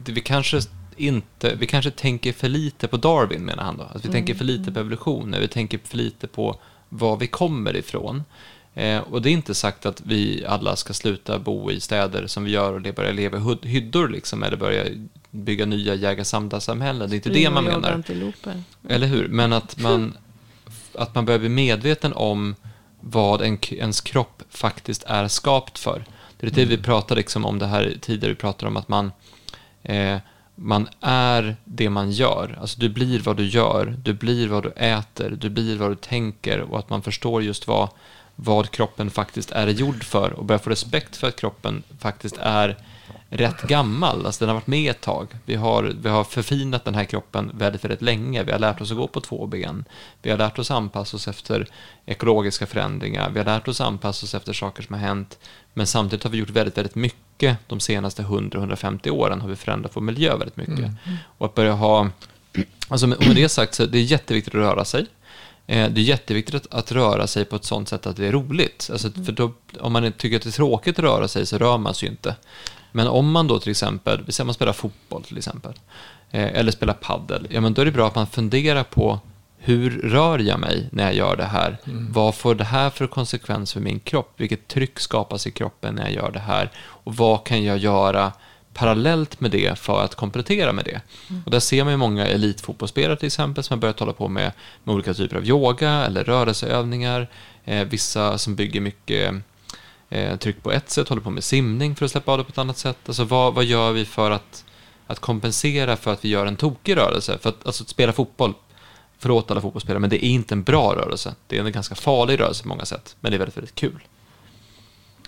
vi 0.05 0.21
kanske 0.21 0.61
inte, 0.97 1.55
vi 1.55 1.67
kanske 1.67 1.91
tänker 1.91 2.33
för 2.33 2.49
lite 2.49 2.87
på 2.87 2.97
Darwin 2.97 3.45
menar 3.45 3.63
han 3.63 3.77
då. 3.77 3.83
Att 3.83 4.05
vi 4.05 4.09
mm. 4.09 4.11
tänker 4.11 4.35
för 4.35 4.45
lite 4.45 4.71
på 4.71 4.79
evolutionen, 4.79 5.41
vi 5.41 5.47
tänker 5.47 5.79
för 5.83 5.97
lite 5.97 6.27
på 6.27 6.59
var 6.89 7.17
vi 7.17 7.27
kommer 7.27 7.75
ifrån. 7.75 8.23
Eh, 8.73 8.99
och 8.99 9.21
det 9.21 9.29
är 9.29 9.31
inte 9.31 9.55
sagt 9.55 9.85
att 9.85 10.01
vi 10.05 10.45
alla 10.45 10.75
ska 10.75 10.93
sluta 10.93 11.39
bo 11.39 11.71
i 11.71 11.79
städer 11.79 12.27
som 12.27 12.43
vi 12.43 12.51
gör 12.51 12.73
och 12.73 12.81
det 12.81 12.95
börja 12.95 13.11
leva 13.11 13.37
i 13.37 13.67
hyddor 13.67 14.07
liksom, 14.09 14.43
eller 14.43 14.57
börja 14.57 14.85
bygga 15.31 15.65
nya 15.65 15.95
jägar-samlar-samhällen. 15.95 17.09
Det 17.09 17.13
är 17.13 17.17
inte 17.17 17.29
det 17.29 17.49
man 17.49 17.63
menar. 17.63 18.03
Eller 18.89 19.07
hur? 19.07 19.27
Men 19.27 19.53
att 19.53 19.79
man, 19.79 20.17
att 20.93 21.15
man 21.15 21.25
börjar 21.25 21.39
bli 21.39 21.49
medveten 21.49 22.13
om 22.13 22.55
vad 22.99 23.41
en, 23.41 23.57
ens 23.71 24.01
kropp 24.01 24.43
faktiskt 24.49 25.03
är 25.07 25.27
skapt 25.27 25.79
för. 25.79 26.05
Det 26.39 26.47
är 26.47 26.51
det 26.51 26.65
vi 26.65 26.77
pratade 26.77 27.19
liksom 27.19 27.45
om 27.45 27.59
det 27.59 27.65
här 27.65 27.93
tidigare, 28.01 28.33
vi 28.33 28.39
pratade 28.39 28.67
om 28.67 28.77
att 28.77 28.87
man 28.87 29.11
eh, 29.83 30.17
man 30.55 30.89
är 31.01 31.55
det 31.63 31.89
man 31.89 32.11
gör. 32.11 32.57
Alltså 32.61 32.79
du 32.79 32.89
blir 32.89 33.19
vad 33.19 33.37
du 33.37 33.45
gör, 33.45 33.95
du 34.03 34.13
blir 34.13 34.47
vad 34.47 34.63
du 34.63 34.69
äter, 34.69 35.29
du 35.29 35.49
blir 35.49 35.77
vad 35.77 35.91
du 35.91 35.95
tänker. 35.95 36.61
Och 36.61 36.79
att 36.79 36.89
man 36.89 37.01
förstår 37.01 37.43
just 37.43 37.67
vad, 37.67 37.89
vad 38.35 38.71
kroppen 38.71 39.09
faktiskt 39.09 39.51
är 39.51 39.67
gjord 39.67 40.03
för. 40.03 40.33
Och 40.33 40.45
börjar 40.45 40.59
få 40.59 40.69
respekt 40.69 41.15
för 41.15 41.27
att 41.27 41.35
kroppen 41.35 41.83
faktiskt 41.99 42.37
är 42.37 42.77
rätt 43.37 43.61
gammal. 43.61 44.25
Alltså 44.25 44.45
den 44.45 44.49
har 44.49 44.55
varit 44.55 44.67
med 44.67 44.91
ett 44.91 45.01
tag. 45.01 45.27
Vi 45.45 45.55
har, 45.55 45.83
vi 46.01 46.09
har 46.09 46.23
förfinat 46.23 46.85
den 46.85 46.95
här 46.95 47.05
kroppen 47.05 47.51
väldigt, 47.53 47.83
väldigt 47.83 48.01
länge. 48.01 48.43
Vi 48.43 48.51
har 48.51 48.59
lärt 48.59 48.81
oss 48.81 48.91
att 48.91 48.97
gå 48.97 49.07
på 49.07 49.21
två 49.21 49.47
ben. 49.47 49.85
Vi 50.21 50.29
har 50.29 50.37
lärt 50.37 50.59
oss 50.59 50.71
anpassa 50.71 51.17
oss 51.17 51.27
efter 51.27 51.67
ekologiska 52.05 52.65
förändringar. 52.65 53.29
Vi 53.29 53.39
har 53.39 53.45
lärt 53.45 53.67
oss 53.67 53.81
anpassa 53.81 54.25
oss 54.25 54.35
efter 54.35 54.53
saker 54.53 54.83
som 54.83 54.93
har 54.93 55.01
hänt. 55.01 55.39
Men 55.73 55.87
samtidigt 55.87 56.23
har 56.23 56.31
vi 56.31 56.37
gjort 56.37 56.49
väldigt, 56.49 56.77
väldigt 56.77 56.95
mycket 56.95 57.57
de 57.67 57.79
senaste 57.79 58.23
100-150 58.23 59.09
åren 59.09 59.41
har 59.41 59.49
vi 59.49 59.55
förändrat 59.55 59.91
vår 59.95 60.01
miljö 60.01 60.37
väldigt 60.37 60.57
mycket. 60.57 60.79
Mm. 60.79 61.17
Och 61.37 61.45
att 61.45 61.55
börja 61.55 61.73
ha, 61.73 62.09
alltså 62.87 63.07
med, 63.07 63.27
med 63.27 63.35
det 63.35 63.49
sagt 63.49 63.73
så 63.73 63.85
det 63.85 63.97
är 63.97 64.03
jätteviktigt 64.03 64.55
att 64.55 64.61
röra 64.61 64.85
sig. 64.85 65.05
Eh, 65.67 65.89
det 65.89 66.01
är 66.01 66.03
jätteviktigt 66.03 66.55
att, 66.55 66.73
att, 66.73 66.91
röra 66.91 67.27
sig 67.27 67.45
på 67.45 67.55
ett 67.55 67.63
sånt 67.63 67.89
sätt 67.89 68.07
att 68.07 68.17
det 68.17 68.27
är 68.27 68.31
roligt. 68.31 68.89
Alltså, 68.91 69.11
för 69.11 69.31
då, 69.31 69.51
om 69.79 69.93
man 69.93 70.11
tycker 70.11 70.37
att 70.37 70.43
det 70.43 70.49
är 70.49 70.51
tråkigt 70.51 70.99
att 70.99 71.05
röra 71.05 71.27
sig 71.27 71.45
så 71.45 71.57
rör 71.57 71.77
man 71.77 71.93
sig 71.93 72.07
ju 72.07 72.11
inte. 72.11 72.35
Men 72.95 73.07
om 73.07 73.31
man 73.31 73.47
då 73.47 73.59
till 73.59 73.71
exempel, 73.71 74.23
vi 74.25 74.31
säger 74.31 74.45
man 74.45 74.53
spelar 74.53 74.73
fotboll 74.73 75.23
till 75.23 75.37
exempel, 75.37 75.73
eh, 76.31 76.59
eller 76.59 76.71
spelar 76.71 76.93
paddel, 76.93 77.47
ja 77.49 77.61
men 77.61 77.73
då 77.73 77.81
är 77.81 77.85
det 77.85 77.91
bra 77.91 78.07
att 78.07 78.15
man 78.15 78.27
funderar 78.27 78.83
på 78.83 79.19
hur 79.65 80.01
rör 80.01 80.39
jag 80.39 80.59
mig 80.59 80.89
när 80.91 81.03
jag 81.03 81.15
gör 81.15 81.35
det 81.35 81.45
här? 81.45 81.77
Mm. 81.85 82.11
Vad 82.11 82.35
får 82.35 82.55
det 82.55 82.63
här 82.63 82.89
för 82.89 83.07
konsekvens 83.07 83.73
för 83.73 83.79
min 83.79 83.99
kropp? 83.99 84.33
Vilket 84.37 84.67
tryck 84.67 84.99
skapas 84.99 85.47
i 85.47 85.51
kroppen 85.51 85.95
när 85.95 86.03
jag 86.03 86.13
gör 86.13 86.31
det 86.31 86.39
här? 86.39 86.71
Och 86.77 87.15
vad 87.15 87.43
kan 87.43 87.63
jag 87.63 87.77
göra 87.77 88.31
parallellt 88.73 89.39
med 89.39 89.51
det 89.51 89.79
för 89.79 90.03
att 90.03 90.15
komplettera 90.15 90.73
med 90.73 90.85
det? 90.85 91.01
Mm. 91.29 91.41
Och 91.45 91.51
där 91.51 91.59
ser 91.59 91.83
man 91.83 91.93
ju 91.93 91.97
många 91.97 92.27
elitfotbollsspelare 92.27 93.17
till 93.17 93.27
exempel 93.27 93.63
som 93.63 93.73
har 93.73 93.81
börjat 93.81 93.99
hålla 93.99 94.13
på 94.13 94.27
med, 94.27 94.51
med 94.83 94.95
olika 94.95 95.13
typer 95.13 95.35
av 95.37 95.45
yoga 95.45 95.91
eller 95.91 96.23
rörelseövningar. 96.23 97.29
Eh, 97.65 97.87
vissa 97.87 98.37
som 98.37 98.55
bygger 98.55 98.81
mycket 98.81 99.33
eh, 100.13 100.37
tryck 100.37 100.63
på 100.63 100.71
ett 100.71 100.89
sätt, 100.89 101.09
håller 101.09 101.21
på 101.21 101.29
med 101.29 101.43
simning 101.43 101.95
för 101.95 102.05
att 102.05 102.11
släppa 102.11 102.31
av 102.31 102.37
det 102.37 102.43
på 102.43 102.49
ett 102.49 102.57
annat 102.57 102.77
sätt. 102.77 102.97
Alltså 103.05 103.23
vad, 103.23 103.53
vad 103.53 103.65
gör 103.65 103.91
vi 103.91 104.05
för 104.05 104.31
att, 104.31 104.65
att 105.07 105.19
kompensera 105.19 105.95
för 105.95 106.13
att 106.13 106.25
vi 106.25 106.29
gör 106.29 106.45
en 106.45 106.55
tokig 106.55 106.97
rörelse? 106.97 107.37
För 107.37 107.49
att, 107.49 107.65
alltså, 107.65 107.83
att 107.83 107.89
spela 107.89 108.13
fotboll, 108.13 108.53
förlåt 109.17 109.51
alla 109.51 109.61
fotbollsspelare, 109.61 109.99
men 109.99 110.09
det 110.09 110.25
är 110.25 110.29
inte 110.29 110.55
en 110.55 110.63
bra 110.63 110.95
rörelse. 110.95 111.35
Det 111.47 111.57
är 111.57 111.65
en 111.65 111.71
ganska 111.71 111.95
farlig 111.95 112.39
rörelse 112.39 112.63
på 112.63 112.69
många 112.69 112.85
sätt, 112.85 113.15
men 113.19 113.31
det 113.31 113.35
är 113.35 113.39
väldigt, 113.39 113.57
väldigt 113.57 113.75
kul. 113.75 114.03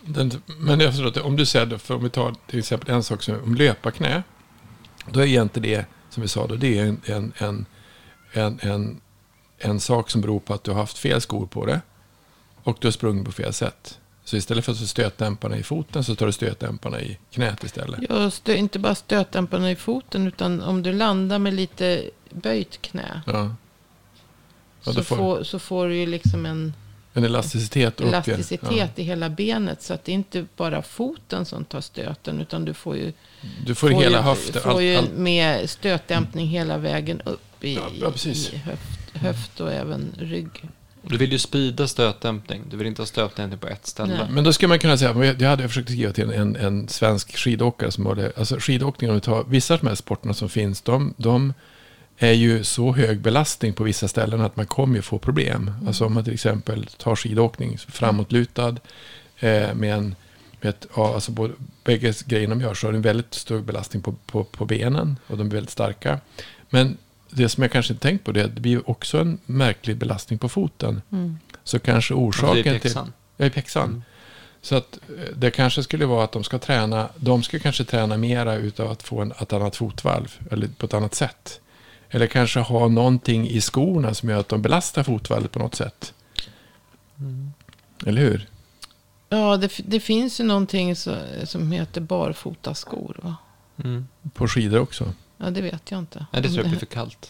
Den, 0.01 0.31
men 0.57 0.79
jag 0.79 0.91
förstår 0.91 1.07
att 1.07 1.17
om 1.17 1.35
du 1.35 1.45
säger, 1.45 1.77
för 1.77 1.95
om 1.95 2.03
vi 2.03 2.09
tar 2.09 2.35
till 2.47 2.59
exempel 2.59 2.95
en 2.95 3.03
sak 3.03 3.23
som 3.23 3.43
om 3.43 3.55
löparknä, 3.55 4.23
då 5.11 5.19
är 5.19 5.25
egentligen 5.25 5.69
det, 5.69 5.85
som 6.09 6.21
vi 6.21 6.27
sa 6.27 6.47
då, 6.47 6.55
det 6.55 6.79
är 6.79 6.85
en, 6.85 7.01
en, 7.05 7.33
en, 7.37 7.65
en, 8.33 8.59
en, 8.61 9.01
en 9.57 9.79
sak 9.79 10.09
som 10.09 10.21
beror 10.21 10.39
på 10.39 10.53
att 10.53 10.63
du 10.63 10.71
har 10.71 10.79
haft 10.79 10.97
fel 10.97 11.21
skor 11.21 11.45
på 11.45 11.65
det 11.65 11.81
och 12.63 12.77
du 12.79 12.87
har 12.87 12.91
sprungit 12.91 13.25
på 13.25 13.31
fel 13.31 13.53
sätt. 13.53 13.99
Så 14.25 14.37
istället 14.37 14.65
för 14.65 14.71
att 14.71 14.77
stötdämparna 14.77 15.57
i 15.57 15.63
foten 15.63 16.03
så 16.03 16.15
tar 16.15 16.25
du 16.25 16.31
stötdämparna 16.31 17.01
i 17.01 17.17
knät 17.31 17.63
istället. 17.63 17.99
Ja, 18.09 18.31
stö, 18.31 18.55
inte 18.55 18.79
bara 18.79 18.95
stötdämparna 18.95 19.71
i 19.71 19.75
foten 19.75 20.27
utan 20.27 20.61
om 20.61 20.83
du 20.83 20.93
landar 20.93 21.39
med 21.39 21.53
lite 21.53 22.09
böjt 22.29 22.81
knä. 22.81 23.21
Ja. 23.25 23.55
Ja, 24.83 24.93
så, 24.93 25.03
får, 25.03 25.15
får, 25.15 25.43
så 25.43 25.59
får 25.59 25.87
du 25.87 25.97
ju 25.97 26.05
liksom 26.05 26.45
en, 26.45 26.73
en 27.13 27.23
elasticitet, 27.23 28.01
elasticitet 28.01 28.61
ja. 28.77 28.89
i 28.95 29.03
hela 29.03 29.29
benet. 29.29 29.81
Så 29.81 29.93
att 29.93 30.05
det 30.05 30.11
är 30.11 30.13
inte 30.13 30.45
bara 30.57 30.81
foten 30.81 31.45
som 31.45 31.65
tar 31.65 31.81
stöten 31.81 32.41
utan 32.41 32.65
du 32.65 32.73
får 32.73 32.97
ju, 32.97 33.13
du 33.65 33.75
får, 33.75 33.89
får 33.91 34.01
hela 34.01 34.21
höften. 34.21 34.61
får 34.61 34.81
ju 34.81 34.95
all, 34.95 35.09
med 35.09 35.69
stötdämpning 35.69 36.47
hela 36.47 36.77
vägen 36.77 37.21
upp 37.21 37.63
i, 37.63 37.73
i 37.73 38.57
höft, 38.57 38.89
höft 39.13 39.59
och 39.59 39.71
även 39.71 40.15
rygg. 40.19 40.63
Du 41.07 41.17
vill 41.17 41.31
ju 41.31 41.39
sprida 41.39 41.87
stötdämpning. 41.87 42.61
Du 42.69 42.77
vill 42.77 42.87
inte 42.87 43.01
ha 43.01 43.07
stötdämpning 43.07 43.59
på 43.59 43.67
ett 43.67 43.87
ställe. 43.87 44.17
Nej. 44.17 44.27
Men 44.29 44.43
då 44.43 44.53
skulle 44.53 44.69
man 44.69 44.79
kunna 44.79 44.97
säga, 44.97 45.35
jag 45.39 45.49
hade 45.49 45.67
försökt 45.67 45.89
skriva 45.89 46.13
till 46.13 46.31
en, 46.31 46.55
en 46.55 46.87
svensk 46.87 47.37
skidåkare 47.37 47.91
som 47.91 48.03
var 48.03 48.15
det. 48.15 48.31
Alltså 48.37 48.55
skidåkning, 48.59 49.09
om 49.09 49.15
vi 49.15 49.21
tar 49.21 49.43
vissa 49.43 49.73
av 49.73 49.79
de 49.79 49.87
här 49.87 49.95
sporterna 49.95 50.33
som 50.33 50.49
finns, 50.49 50.81
de, 50.81 51.13
de 51.17 51.53
är 52.17 52.31
ju 52.31 52.63
så 52.63 52.93
hög 52.93 53.21
belastning 53.21 53.73
på 53.73 53.83
vissa 53.83 54.07
ställen 54.07 54.41
att 54.41 54.55
man 54.55 54.65
kommer 54.65 54.95
ju 54.95 55.01
få 55.01 55.19
problem. 55.19 55.67
Mm. 55.67 55.87
Alltså 55.87 56.05
om 56.05 56.13
man 56.13 56.23
till 56.23 56.33
exempel 56.33 56.85
tar 56.85 57.15
skidåkning 57.15 57.77
framåtlutad 57.77 58.75
eh, 59.39 59.73
med, 59.73 59.93
en, 59.93 60.03
med 60.03 60.15
Vet, 60.65 60.97
alltså 60.97 61.31
både, 61.31 61.53
bägge 61.83 62.13
grejerna 62.25 62.55
de 62.55 62.61
gör 62.61 62.73
så 62.73 62.87
har 62.87 62.91
de 62.91 62.97
en 62.97 63.01
väldigt 63.01 63.33
stor 63.33 63.61
belastning 63.61 64.01
på, 64.01 64.11
på, 64.25 64.43
på 64.43 64.65
benen 64.65 65.19
och 65.27 65.37
de 65.37 65.47
är 65.47 65.51
väldigt 65.51 65.69
starka. 65.69 66.19
Men 66.69 66.97
det 67.35 67.49
som 67.49 67.63
jag 67.63 67.71
kanske 67.71 67.93
inte 67.93 68.07
tänkt 68.07 68.23
på 68.23 68.31
det 68.31 68.41
är 68.41 68.45
att 68.45 68.55
det 68.55 68.61
blir 68.61 68.89
också 68.89 69.19
en 69.19 69.39
märklig 69.45 69.97
belastning 69.97 70.39
på 70.39 70.49
foten. 70.49 71.01
Mm. 71.11 71.37
Så 71.63 71.79
kanske 71.79 72.13
orsaken 72.13 72.79
till... 72.79 72.91
Ja, 73.37 73.45
i 73.45 73.49
pjäxan. 73.49 73.89
Mm. 73.89 74.03
Så 74.61 74.75
att 74.75 74.99
eh, 75.17 75.35
det 75.35 75.51
kanske 75.51 75.83
skulle 75.83 76.05
vara 76.05 76.23
att 76.23 76.31
de 76.31 76.43
ska 76.43 76.59
träna, 76.59 77.09
de 77.15 77.43
ska 77.43 77.59
kanske 77.59 77.83
träna 77.83 78.17
mera 78.17 78.55
utav 78.55 78.91
att 78.91 79.03
få 79.03 79.21
en, 79.21 79.31
ett 79.31 79.53
annat 79.53 79.75
fotvalv, 79.75 80.39
eller 80.51 80.67
på 80.67 80.85
ett 80.85 80.93
annat 80.93 81.15
sätt. 81.15 81.59
Eller 82.09 82.27
kanske 82.27 82.59
ha 82.59 82.87
någonting 82.87 83.47
i 83.47 83.61
skorna 83.61 84.13
som 84.13 84.29
gör 84.29 84.39
att 84.39 84.49
de 84.49 84.61
belastar 84.61 85.03
fotvalvet 85.03 85.51
på 85.51 85.59
något 85.59 85.75
sätt. 85.75 86.13
Mm. 87.19 87.53
Eller 88.05 88.21
hur? 88.21 88.49
Ja, 89.29 89.57
det, 89.57 89.71
det, 89.77 89.99
finns 89.99 90.39
ju 90.39 90.43
någonting 90.43 90.95
så, 90.95 91.15
som 91.43 91.71
heter 91.71 92.01
barfotaskor. 92.01 93.19
Va? 93.23 93.35
Mm. 93.83 94.07
På 94.33 94.47
skidor 94.47 94.79
också? 94.79 95.13
Ja, 95.37 95.49
det 95.49 95.61
vet 95.61 95.91
jag 95.91 95.99
inte. 95.99 96.25
Nej, 96.31 96.41
det 96.41 96.49
tror 96.49 96.61
jag 96.61 96.69
blir 96.69 96.79
för 96.79 96.85
kallt. 96.85 97.29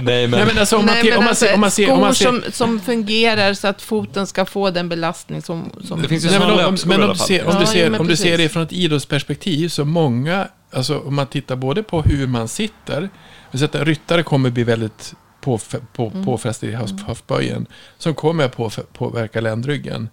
Nej, 0.00 0.28
men... 0.28 0.30
Nej, 0.30 0.46
men 0.46 0.58
alltså 0.58 0.76
om 0.76 0.86
man, 0.86 0.94
Nej, 0.94 1.16
om 1.16 1.24
man, 1.24 1.34
ser, 1.34 1.54
om 1.54 1.60
man 1.60 1.70
ser, 1.70 1.84
skor 1.84 1.94
om 1.94 2.00
man 2.00 2.14
ser... 2.14 2.24
Som, 2.24 2.42
som 2.52 2.80
fungerar 2.80 3.54
så 3.54 3.68
att 3.68 3.82
foten 3.82 4.26
ska 4.26 4.44
få 4.44 4.70
den 4.70 4.88
belastning 4.88 5.42
som... 5.42 5.70
som 5.84 6.02
det 6.02 6.08
finns 6.08 6.24
ju 6.24 6.28
Nej, 6.28 6.38
men 6.38 6.50
om, 6.50 6.76
men 6.86 7.02
om, 7.02 7.08
du 7.08 7.14
ser, 7.14 7.46
om, 7.46 7.60
du 7.60 7.66
ser, 7.66 7.90
ja, 7.90 7.98
om 7.98 8.06
du 8.06 8.16
ser 8.16 8.38
det 8.38 8.48
från 8.48 8.62
ett 8.62 8.72
idrottsperspektiv 8.72 9.68
så 9.68 9.84
många, 9.84 10.48
alltså 10.72 10.98
om 10.98 11.14
man 11.14 11.26
tittar 11.26 11.56
både 11.56 11.82
på 11.82 12.02
hur 12.02 12.26
man 12.26 12.48
sitter, 12.48 13.10
så 13.54 13.64
att 13.64 13.74
ryttare 13.74 14.22
kommer 14.22 14.50
bli 14.50 14.64
väldigt 14.64 15.14
på, 15.40 15.58
på, 15.92 16.12
mm. 16.14 16.38
i 16.62 16.76
höftböjen, 17.06 17.66
som 17.98 18.14
kommer 18.14 18.44
att 18.44 18.56
på, 18.56 18.70
påverka 18.92 19.40
ländryggen. 19.40 20.08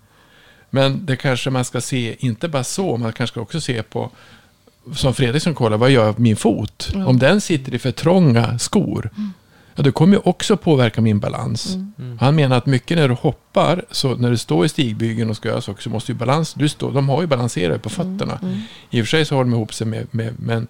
Men 0.69 1.05
det 1.05 1.15
kanske 1.15 1.49
man 1.49 1.65
ska 1.65 1.81
se, 1.81 2.15
inte 2.19 2.47
bara 2.47 2.63
så, 2.63 2.97
man 2.97 3.13
kanske 3.13 3.33
ska 3.33 3.41
också 3.41 3.61
se 3.61 3.83
på 3.83 4.11
som 4.95 5.13
Fredriksson 5.13 5.55
kollar, 5.55 5.77
vad 5.77 5.91
gör 5.91 6.05
jag 6.05 6.19
min 6.19 6.35
fot? 6.35 6.91
Mm. 6.93 7.07
Om 7.07 7.19
den 7.19 7.41
sitter 7.41 7.73
i 7.73 7.79
för 7.79 7.91
trånga 7.91 8.59
skor, 8.59 9.09
mm. 9.17 9.33
ja, 9.75 9.83
det 9.83 9.91
kommer 9.91 10.13
ju 10.13 10.21
också 10.25 10.57
påverka 10.57 11.01
min 11.01 11.19
balans. 11.19 11.75
Mm. 11.75 11.93
mm. 11.99 12.17
Han 12.19 12.35
menar 12.35 12.57
att 12.57 12.65
mycket 12.65 12.97
när 12.97 13.07
du 13.07 13.13
hoppar, 13.13 13.85
så 13.91 14.15
när 14.15 14.31
du 14.31 14.37
står 14.37 14.65
i 14.65 14.69
stigbygeln 14.69 15.29
och 15.29 15.35
ska 15.35 15.49
göra 15.49 15.61
saker, 15.61 15.81
så 15.81 15.89
måste 15.89 16.11
ju 16.11 16.17
balans, 16.17 16.53
du 16.53 16.69
står, 16.69 16.91
de 16.91 17.09
har 17.09 17.21
ju 17.21 17.27
balanserat 17.27 17.81
på 17.81 17.89
mm. 17.89 18.17
fötterna. 18.17 18.39
Mm. 18.41 18.61
I 18.89 19.01
och 19.01 19.05
för 19.05 19.09
sig 19.09 19.25
så 19.25 19.35
har 19.35 19.43
de 19.43 19.53
ihop 19.53 19.73
sig 19.73 19.87
med, 19.87 20.07
med 20.11 20.33
men 20.39 20.67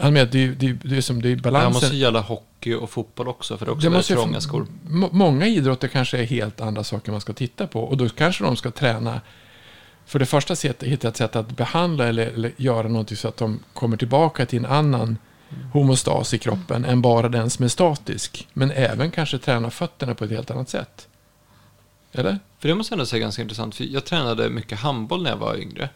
han 0.00 0.12
menar 0.12 0.26
att 0.26 0.32
det, 0.32 0.46
det, 0.48 0.72
det, 0.72 0.96
är 0.96 1.00
som 1.00 1.22
det 1.22 1.32
är 1.32 1.36
balansen. 1.36 1.72
Det 1.72 1.74
måste 1.74 1.96
gälla 1.96 2.20
hockey 2.20 2.74
och 2.74 2.90
fotboll 2.90 3.28
också, 3.28 3.56
för 3.56 3.66
det 3.66 3.70
är 3.70 3.74
också 3.74 3.90
det 3.90 3.96
måste 3.96 4.14
trånga 4.14 4.40
skor. 4.40 4.66
Många 5.12 5.46
idrotter 5.46 5.88
kanske 5.88 6.18
är 6.18 6.24
helt 6.24 6.60
andra 6.60 6.84
saker 6.84 7.12
man 7.12 7.20
ska 7.20 7.32
titta 7.32 7.66
på. 7.66 7.80
Och 7.80 7.96
då 7.96 8.08
kanske 8.08 8.44
de 8.44 8.56
ska 8.56 8.70
träna 8.70 9.20
för 10.08 10.18
det 10.18 10.26
första 10.26 10.56
sätt, 10.56 10.82
hitta 10.82 11.08
ett 11.08 11.16
sätt 11.16 11.36
att 11.36 11.56
behandla 11.56 12.06
eller, 12.06 12.26
eller 12.26 12.52
göra 12.56 12.88
någonting 12.88 13.16
så 13.16 13.28
att 13.28 13.36
de 13.36 13.60
kommer 13.72 13.96
tillbaka 13.96 14.46
till 14.46 14.58
en 14.58 14.66
annan 14.66 15.18
homostas 15.72 16.34
i 16.34 16.38
kroppen 16.38 16.84
än 16.84 17.02
bara 17.02 17.28
den 17.28 17.50
som 17.50 17.64
är 17.64 17.68
statisk. 17.68 18.48
Men 18.52 18.70
även 18.70 19.10
kanske 19.10 19.38
träna 19.38 19.70
fötterna 19.70 20.14
på 20.14 20.24
ett 20.24 20.30
helt 20.30 20.50
annat 20.50 20.68
sätt. 20.68 21.08
Eller? 22.12 22.38
För 22.58 22.68
det 22.68 22.74
måste 22.74 22.92
jag 22.92 22.96
ändå 22.96 23.06
säga 23.06 23.20
ganska 23.20 23.42
intressant. 23.42 23.74
För 23.74 23.84
jag 23.84 24.04
tränade 24.04 24.50
mycket 24.50 24.78
handboll 24.78 25.22
när 25.22 25.30
jag 25.30 25.36
var 25.36 25.56
yngre. 25.56 25.88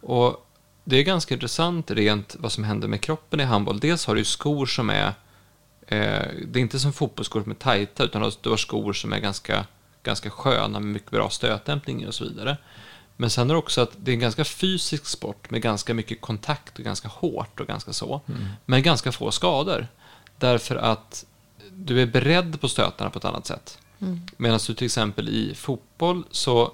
Och 0.00 0.46
det 0.84 0.96
är 0.96 1.02
ganska 1.02 1.34
intressant 1.34 1.90
rent 1.90 2.36
vad 2.38 2.52
som 2.52 2.64
händer 2.64 2.88
med 2.88 3.00
kroppen 3.00 3.40
i 3.40 3.44
handboll. 3.44 3.80
Dels 3.80 4.06
har 4.06 4.14
du 4.14 4.24
skor 4.24 4.66
som 4.66 4.90
är, 4.90 5.06
eh, 5.86 6.26
det 6.46 6.58
är 6.58 6.58
inte 6.58 6.78
som 6.78 6.92
fotbollsskor 6.92 7.42
som 7.42 7.50
är 7.50 7.56
tajta, 7.56 8.04
utan 8.04 8.32
du 8.40 8.50
har 8.50 8.56
skor 8.56 8.92
som 8.92 9.12
är 9.12 9.18
ganska, 9.18 9.66
ganska 10.02 10.30
sköna 10.30 10.80
med 10.80 10.92
mycket 10.92 11.10
bra 11.10 11.30
stötdämpning 11.30 12.06
och 12.06 12.14
så 12.14 12.24
vidare. 12.24 12.56
Men 13.16 13.30
sen 13.30 13.50
är 13.50 13.54
det 13.54 13.58
också 13.58 13.80
att 13.80 13.90
det 13.96 14.10
är 14.10 14.12
en 14.12 14.20
ganska 14.20 14.44
fysisk 14.44 15.06
sport 15.06 15.50
med 15.50 15.62
ganska 15.62 15.94
mycket 15.94 16.20
kontakt 16.20 16.78
och 16.78 16.84
ganska 16.84 17.08
hårt 17.08 17.60
och 17.60 17.66
ganska 17.66 17.92
så. 17.92 18.20
Mm. 18.28 18.48
Men 18.64 18.82
ganska 18.82 19.12
få 19.12 19.30
skador. 19.30 19.86
Därför 20.38 20.76
att 20.76 21.24
du 21.70 22.02
är 22.02 22.06
beredd 22.06 22.60
på 22.60 22.68
stötarna 22.68 23.10
på 23.10 23.18
ett 23.18 23.24
annat 23.24 23.46
sätt. 23.46 23.78
Mm. 24.00 24.20
Medan 24.36 24.60
du 24.66 24.74
till 24.74 24.84
exempel 24.84 25.28
i 25.28 25.54
fotboll 25.54 26.24
så 26.30 26.72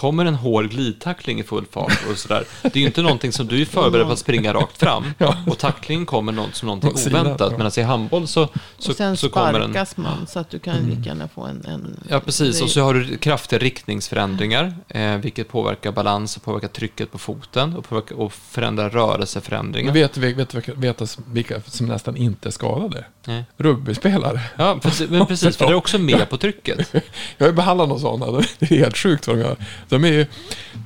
kommer 0.00 0.24
en 0.24 0.34
hård 0.34 0.70
glidtackling 0.70 1.40
i 1.40 1.42
full 1.42 1.64
fart 1.70 1.98
och 2.10 2.18
sådär. 2.18 2.44
Det 2.62 2.76
är 2.76 2.80
ju 2.80 2.86
inte 2.86 3.02
någonting 3.02 3.32
som 3.32 3.46
du 3.46 3.60
är 3.60 3.64
förberedd 3.64 4.06
på 4.06 4.12
att 4.12 4.18
springa 4.18 4.54
rakt 4.54 4.78
fram. 4.78 5.04
Och 5.46 5.58
tacklingen 5.58 6.06
kommer 6.06 6.32
något, 6.32 6.54
som 6.54 6.66
någonting 6.66 6.90
oväntat. 7.06 7.52
Medan 7.52 7.72
i 7.76 7.82
handboll 7.82 8.28
så, 8.28 8.48
så, 8.78 8.90
och 8.90 8.96
sen 8.96 9.16
så 9.16 9.28
kommer 9.28 9.52
den... 9.52 9.70
sparkas 9.70 9.96
man 9.96 10.26
så 10.26 10.38
att 10.38 10.50
du 10.50 10.58
kan 10.58 10.76
lika 10.76 11.08
gärna 11.08 11.28
få 11.28 11.42
en, 11.42 11.64
en... 11.64 12.00
Ja, 12.08 12.20
precis. 12.20 12.62
Och 12.62 12.70
så 12.70 12.80
har 12.80 12.94
du 12.94 13.16
kraftiga 13.16 13.58
riktningsförändringar, 13.58 14.74
eh, 14.88 15.16
vilket 15.16 15.48
påverkar 15.48 15.92
balans 15.92 16.36
och 16.36 16.42
påverkar 16.42 16.68
trycket 16.68 17.12
på 17.12 17.18
foten 17.18 17.76
och, 17.76 17.88
påverkar, 17.88 18.16
och 18.16 18.32
förändrar 18.32 18.90
rörelseförändringar. 18.90 19.92
Men 19.92 19.94
vet 19.94 20.12
du 20.12 20.20
vet, 20.20 20.54
vet, 20.54 20.70
vet, 21.00 21.18
vilka 21.26 21.60
som 21.66 21.86
nästan 21.86 22.16
inte 22.16 22.48
är 22.48 22.52
skadade? 22.52 23.04
Nej. 23.30 23.44
Rugbyspelare. 23.56 24.40
Ja, 24.56 24.78
precis, 24.82 25.10
men 25.10 25.26
precis, 25.26 25.56
för 25.56 25.66
det 25.66 25.72
är 25.72 25.76
också 25.76 25.98
med 25.98 26.30
på 26.30 26.36
trycket. 26.36 26.94
Jag 27.38 27.46
har 27.46 27.46
ju 27.46 27.56
behandlat 27.56 27.88
någon 27.88 28.00
sådana, 28.00 28.42
det 28.58 28.70
är 28.70 28.78
helt 28.78 28.96
sjukt 28.96 29.26
vad 29.26 29.36
de 29.36 29.42
gör. 29.42 29.56
De 29.88 30.04
är 30.04 30.12
ju, 30.12 30.26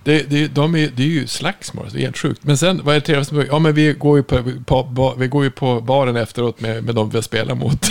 det, 0.04 0.30
det, 0.30 0.48
de 0.48 0.74
är, 0.76 0.90
det 0.96 1.02
är 1.02 1.06
ju 1.06 1.26
slagsmål, 1.26 1.88
det 1.92 1.98
är 1.98 2.02
helt 2.02 2.18
sjukt. 2.18 2.44
Men 2.44 2.58
sen, 2.58 2.80
vad 2.84 2.94
är 2.94 3.00
det 3.00 3.06
trevligaste? 3.06 3.46
Ja, 3.50 3.58
men 3.58 3.74
vi 3.74 3.92
går 3.92 4.16
ju 4.16 4.22
på, 4.22 4.42
på, 4.66 5.14
vi 5.18 5.28
går 5.28 5.44
ju 5.44 5.50
på 5.50 5.80
baren 5.80 6.16
efteråt 6.16 6.60
med, 6.60 6.84
med 6.84 6.94
de 6.94 7.10
vi 7.10 7.22
spelar 7.22 7.54
mot. 7.54 7.86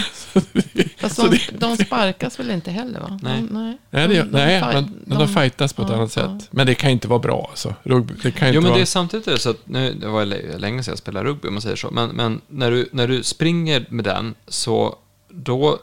Fast 0.97 1.18
de, 1.22 1.30
det, 1.30 1.60
de 1.60 1.78
sparkas 1.78 2.39
väl 2.39 2.51
inte 2.51 2.72
heller 2.72 2.99
va? 2.99 3.20
Nej, 3.22 3.41
de, 3.41 3.47
nej. 3.54 3.78
nej, 3.89 4.08
det, 4.08 4.24
de, 4.24 4.30
nej 4.30 4.60
de, 4.60 4.74
men, 4.74 5.04
de, 5.06 5.16
de 5.16 5.28
fightas 5.28 5.74
på 5.74 5.82
ett 5.82 5.89
ja, 5.89 5.95
annat 5.95 6.16
ja. 6.16 6.22
sätt. 6.22 6.47
Men 6.51 6.68
det 6.68 6.76
kan 6.76 6.89
inte 6.89 7.08
vara 7.08 7.20
bra 7.20 7.47
alltså. 7.49 7.76
Rugby, 7.84 8.14
det 8.24 8.32
kan 8.32 8.47
inte 8.47 8.56
jo, 8.56 8.62
men 8.62 8.70
vara... 8.70 8.78
det 8.78 8.84
är 8.84 8.86
samtidigt 8.86 9.26
det 9.26 9.39
så 9.39 9.49
att, 9.49 9.68
nu, 9.68 9.93
det 9.93 10.08
var 10.08 10.26
länge 10.60 10.84
sedan 10.84 10.91
jag 10.91 10.97
spelade 10.97 11.30
rugby 11.30 11.47
om 11.47 11.54
man 11.54 11.62
säger 11.62 11.76
så. 11.76 11.91
Men, 11.91 12.10
men 12.10 12.41
när, 12.47 12.72
du, 12.72 12.89
när 12.91 13.08
du 13.08 13.24
springer 13.24 13.86
med 13.89 14.06
den 14.06 14.36
så 14.48 14.98
då, 15.30 15.80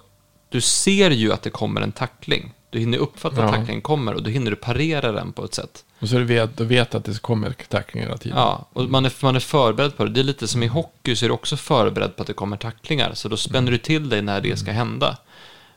du 0.49 0.61
ser 0.61 1.11
ju 1.11 1.33
att 1.33 1.43
det 1.43 1.51
kommer 1.51 1.81
en 1.81 1.93
tackling. 1.93 2.53
Du 2.71 2.79
hinner 2.79 2.99
uppfatta 2.99 3.45
att 3.45 3.55
tacklingen 3.55 3.83
kommer 3.83 4.15
och 4.15 4.23
då 4.23 4.31
hinner 4.31 4.51
du 4.51 4.57
parera 4.57 5.13
den 5.13 5.33
på 5.33 5.45
ett 5.45 5.55
sätt. 5.55 5.85
Och 6.01 6.09
så 6.09 6.19
du 6.19 6.25
vet, 6.25 6.57
du 6.57 6.65
vet 6.65 6.95
att 6.95 7.05
det 7.05 7.23
kommer 7.23 7.53
tacklingar 7.69 8.07
hela 8.07 8.19
tiden. 8.19 8.39
Ja, 8.39 8.67
och 8.73 8.91
man 8.91 9.05
är, 9.05 9.13
man 9.23 9.37
är 9.37 9.41
förberedd 9.41 9.97
på 9.97 10.05
det. 10.05 10.11
Det 10.11 10.21
är 10.21 10.25
lite 10.25 10.49
som 10.49 10.63
i 10.63 10.67
hockey 10.67 11.17
så 11.17 11.25
är 11.25 11.29
du 11.29 11.35
också 11.35 11.57
förberedd 11.57 12.17
på 12.17 12.23
att 12.23 12.27
det 12.27 12.33
kommer 12.33 12.57
tacklingar. 12.57 13.15
Så 13.15 13.29
då 13.29 13.37
spänner 13.37 13.59
mm. 13.59 13.73
du 13.73 13.79
till 13.79 14.09
dig 14.09 14.23
när 14.23 14.41
det 14.41 14.57
ska 14.57 14.73
hända. 14.73 15.19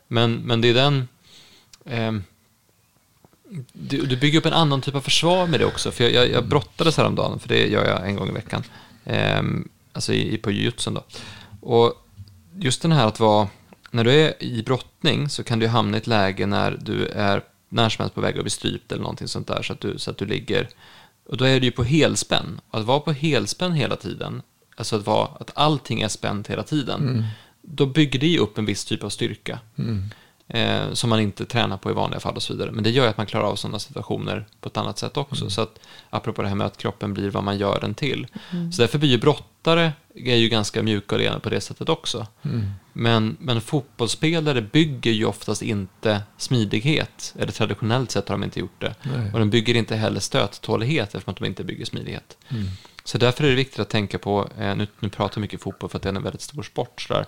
Men, 0.07 0.33
men 0.33 0.61
det 0.61 0.69
är 0.69 0.73
den... 0.73 1.07
Eh, 1.85 2.11
du, 3.73 4.05
du, 4.05 4.17
bygger 4.17 4.39
upp 4.39 4.45
en 4.45 4.53
annan 4.53 4.81
typ 4.81 4.95
av 4.95 5.01
försvar 5.01 5.47
med 5.47 5.59
det 5.59 5.65
också. 5.65 5.91
För 5.91 6.03
jag, 6.03 6.13
jag, 6.13 6.31
jag 6.31 6.47
brottades 6.47 6.97
häromdagen, 6.97 7.39
för 7.39 7.49
det 7.49 7.67
gör 7.67 7.85
jag 7.85 8.09
en 8.09 8.15
gång 8.15 8.29
i 8.29 8.31
veckan. 8.31 8.63
Eh, 9.05 9.41
alltså 9.93 10.13
i, 10.13 10.37
på 10.37 10.51
jujutsun 10.51 10.93
då. 10.93 11.03
Och 11.61 12.02
just 12.59 12.81
den 12.81 12.91
här 12.91 13.07
att 13.07 13.19
vara 13.19 13.47
när 13.91 14.03
du 14.03 14.11
är 14.11 14.43
i 14.43 14.63
brottning 14.63 15.29
så 15.29 15.43
kan 15.43 15.59
du 15.59 15.67
hamna 15.67 15.97
i 15.97 15.99
ett 15.99 16.07
läge 16.07 16.45
när 16.45 16.79
du 16.81 17.05
är 17.05 17.41
när 17.69 17.89
som 17.89 18.03
helst 18.03 18.15
på 18.15 18.21
väg 18.21 18.37
att 18.37 18.43
bli 18.43 18.49
strypt 18.49 18.91
eller 18.91 19.01
någonting 19.01 19.27
sånt 19.27 19.47
där 19.47 19.61
så 19.61 19.73
att 19.73 19.79
du, 19.79 19.97
så 19.97 20.11
att 20.11 20.17
du 20.17 20.25
ligger 20.25 20.69
och 21.25 21.37
då 21.37 21.45
är 21.45 21.59
du 21.59 21.65
ju 21.65 21.71
på 21.71 21.83
helspänn. 21.83 22.61
Att 22.71 22.85
vara 22.85 22.99
på 22.99 23.11
helspänn 23.11 23.73
hela 23.73 23.95
tiden, 23.95 24.41
alltså 24.75 24.95
att, 24.95 25.05
vara, 25.05 25.27
att 25.39 25.51
allting 25.55 26.01
är 26.01 26.07
spänt 26.07 26.47
hela 26.47 26.63
tiden, 26.63 27.01
mm. 27.01 27.23
då 27.61 27.85
bygger 27.85 28.19
det 28.19 28.27
ju 28.27 28.39
upp 28.39 28.57
en 28.57 28.65
viss 28.65 28.85
typ 28.85 29.03
av 29.03 29.09
styrka. 29.09 29.59
Mm. 29.77 30.03
Eh, 30.53 30.93
som 30.93 31.09
man 31.09 31.19
inte 31.19 31.45
tränar 31.45 31.77
på 31.77 31.91
i 31.91 31.93
vanliga 31.93 32.19
fall 32.19 32.35
och 32.35 32.43
så 32.43 32.53
vidare. 32.53 32.71
Men 32.71 32.83
det 32.83 32.89
gör 32.89 33.03
ju 33.03 33.09
att 33.09 33.17
man 33.17 33.25
klarar 33.25 33.45
av 33.45 33.55
sådana 33.55 33.79
situationer 33.79 34.45
på 34.61 34.69
ett 34.69 34.77
annat 34.77 34.97
sätt 34.97 35.17
också. 35.17 35.41
Mm. 35.41 35.49
Så 35.49 35.61
att, 35.61 35.79
apropå 36.09 36.41
det 36.41 36.47
här 36.47 36.55
med 36.55 36.67
att 36.67 36.77
kroppen 36.77 37.13
blir 37.13 37.29
vad 37.29 37.43
man 37.43 37.57
gör 37.57 37.79
den 37.81 37.93
till. 37.93 38.27
Mm. 38.51 38.71
Så 38.71 38.81
därför 38.81 38.99
blir 38.99 39.09
ju 39.09 39.17
brottare 39.17 39.91
är 40.15 40.35
ju 40.35 40.49
ganska 40.49 40.83
mjuka 40.83 41.15
och 41.15 41.21
rena 41.21 41.39
på 41.39 41.49
det 41.49 41.61
sättet 41.61 41.89
också. 41.89 42.27
Mm. 42.43 42.71
Men, 42.93 43.37
men 43.39 43.61
fotbollsspelare 43.61 44.61
bygger 44.61 45.11
ju 45.11 45.25
oftast 45.25 45.61
inte 45.61 46.21
smidighet. 46.37 47.35
Eller 47.39 47.51
traditionellt 47.51 48.11
sett 48.11 48.29
har 48.29 48.35
de 48.35 48.43
inte 48.43 48.59
gjort 48.59 48.81
det. 48.81 48.95
Nej. 49.03 49.31
Och 49.33 49.39
de 49.39 49.49
bygger 49.49 49.75
inte 49.75 49.95
heller 49.95 50.19
stöttålighet 50.19 51.07
eftersom 51.07 51.31
att 51.31 51.37
de 51.37 51.45
inte 51.45 51.63
bygger 51.63 51.85
smidighet. 51.85 52.37
Mm. 52.49 52.65
Så 53.03 53.17
därför 53.17 53.43
är 53.43 53.49
det 53.49 53.55
viktigt 53.55 53.79
att 53.79 53.89
tänka 53.89 54.19
på, 54.19 54.49
eh, 54.59 54.75
nu, 54.75 54.87
nu 54.99 55.09
pratar 55.09 55.35
vi 55.35 55.41
mycket 55.41 55.61
fotboll 55.61 55.89
för 55.89 55.97
att 55.97 56.03
det 56.03 56.09
är 56.09 56.13
en 56.13 56.23
väldigt 56.23 56.41
stor 56.41 56.63
sport. 56.63 57.01
Så 57.01 57.23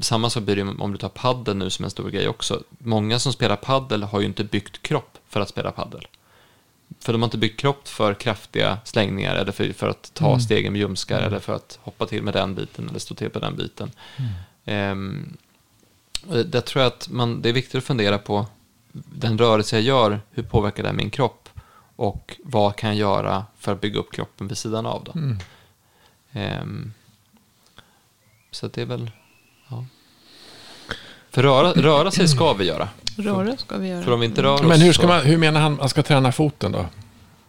Samma 0.00 0.30
sak 0.30 0.42
blir 0.42 0.56
det 0.56 0.62
om 0.62 0.92
du 0.92 0.98
tar 0.98 1.08
paddel 1.08 1.56
nu 1.56 1.70
som 1.70 1.84
en 1.84 1.90
stor 1.90 2.10
grej 2.10 2.28
också. 2.28 2.62
Många 2.78 3.18
som 3.18 3.32
spelar 3.32 3.56
paddel 3.56 4.02
har 4.02 4.20
ju 4.20 4.26
inte 4.26 4.44
byggt 4.44 4.82
kropp 4.82 5.18
för 5.28 5.40
att 5.40 5.48
spela 5.48 5.72
paddel. 5.72 6.06
För 6.98 7.12
de 7.12 7.22
har 7.22 7.26
inte 7.26 7.38
byggt 7.38 7.60
kropp 7.60 7.88
för 7.88 8.14
kraftiga 8.14 8.78
slängningar 8.84 9.36
eller 9.36 9.52
för, 9.52 9.72
för 9.72 9.88
att 9.88 10.14
ta 10.14 10.28
mm. 10.28 10.40
stegen 10.40 10.72
med 10.72 10.80
ljumskar 10.80 11.18
mm. 11.18 11.28
eller 11.28 11.40
för 11.40 11.54
att 11.54 11.78
hoppa 11.82 12.06
till 12.06 12.22
med 12.22 12.34
den 12.34 12.54
biten 12.54 12.88
eller 12.88 12.98
stå 12.98 13.14
till 13.14 13.30
på 13.30 13.38
den 13.38 13.56
biten. 13.56 13.90
Mm. 14.16 14.92
Um, 14.92 15.36
där 16.44 16.60
tror 16.60 16.82
jag 16.82 16.92
att 16.92 17.08
man, 17.08 17.42
det 17.42 17.48
är 17.48 17.52
viktigt 17.52 17.74
att 17.74 17.84
fundera 17.84 18.18
på 18.18 18.46
den 18.92 19.38
rörelse 19.38 19.76
jag 19.76 19.82
gör, 19.82 20.20
hur 20.30 20.42
påverkar 20.42 20.82
det 20.82 20.92
min 20.92 21.10
kropp? 21.10 21.48
Och 21.96 22.36
vad 22.44 22.76
kan 22.76 22.90
jag 22.90 22.96
göra 22.96 23.44
för 23.58 23.72
att 23.72 23.80
bygga 23.80 23.98
upp 24.00 24.12
kroppen 24.12 24.48
vid 24.48 24.58
sidan 24.58 24.86
av 24.86 25.04
då? 25.04 25.12
Um, 26.40 26.94
så 28.50 28.68
det 28.68 28.82
är 28.82 28.86
väl. 28.86 29.10
För 31.30 31.42
röra, 31.42 31.72
röra 31.72 32.10
sig 32.10 32.28
ska 32.28 32.52
vi 32.52 32.64
göra. 32.64 32.88
Röra 33.16 33.56
ska 33.56 33.76
vi 33.76 33.88
göra. 33.88 34.02
För 34.02 34.12
om 34.12 34.20
vi 34.20 34.26
inte 34.26 34.42
rör 34.42 34.54
oss 34.54 34.62
Men 34.62 34.80
hur, 34.80 34.92
ska 34.92 35.06
man, 35.06 35.20
hur 35.20 35.38
menar 35.38 35.60
han 35.60 35.76
man 35.76 35.88
ska 35.88 36.02
träna 36.02 36.32
foten 36.32 36.72
då? 36.72 36.86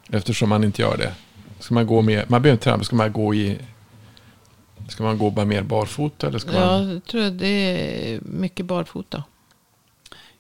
Eftersom 0.10 0.50
man 0.50 0.64
inte 0.64 0.82
gör 0.82 0.98
det. 0.98 1.14
Ska 1.60 1.74
man 1.74 1.88
gå 1.88 2.02
med, 2.02 2.30
man 2.30 2.42
behöver 2.42 2.56
inte 2.56 2.64
träna, 2.64 2.84
ska 2.84 2.96
man 2.96 3.12
gå 3.12 3.36
i 3.36 3.60
Ska 4.90 5.04
man 5.04 5.18
gå 5.18 5.30
bara 5.30 5.46
mer 5.46 5.64
barfota? 5.64 6.28
Eller 6.28 6.40
ska 6.40 6.54
ja, 6.54 6.60
man... 6.60 6.90
jag 6.90 7.06
tror 7.06 7.30
det 7.30 7.48
är 7.48 8.20
mycket 8.24 8.66
barfota. 8.66 9.24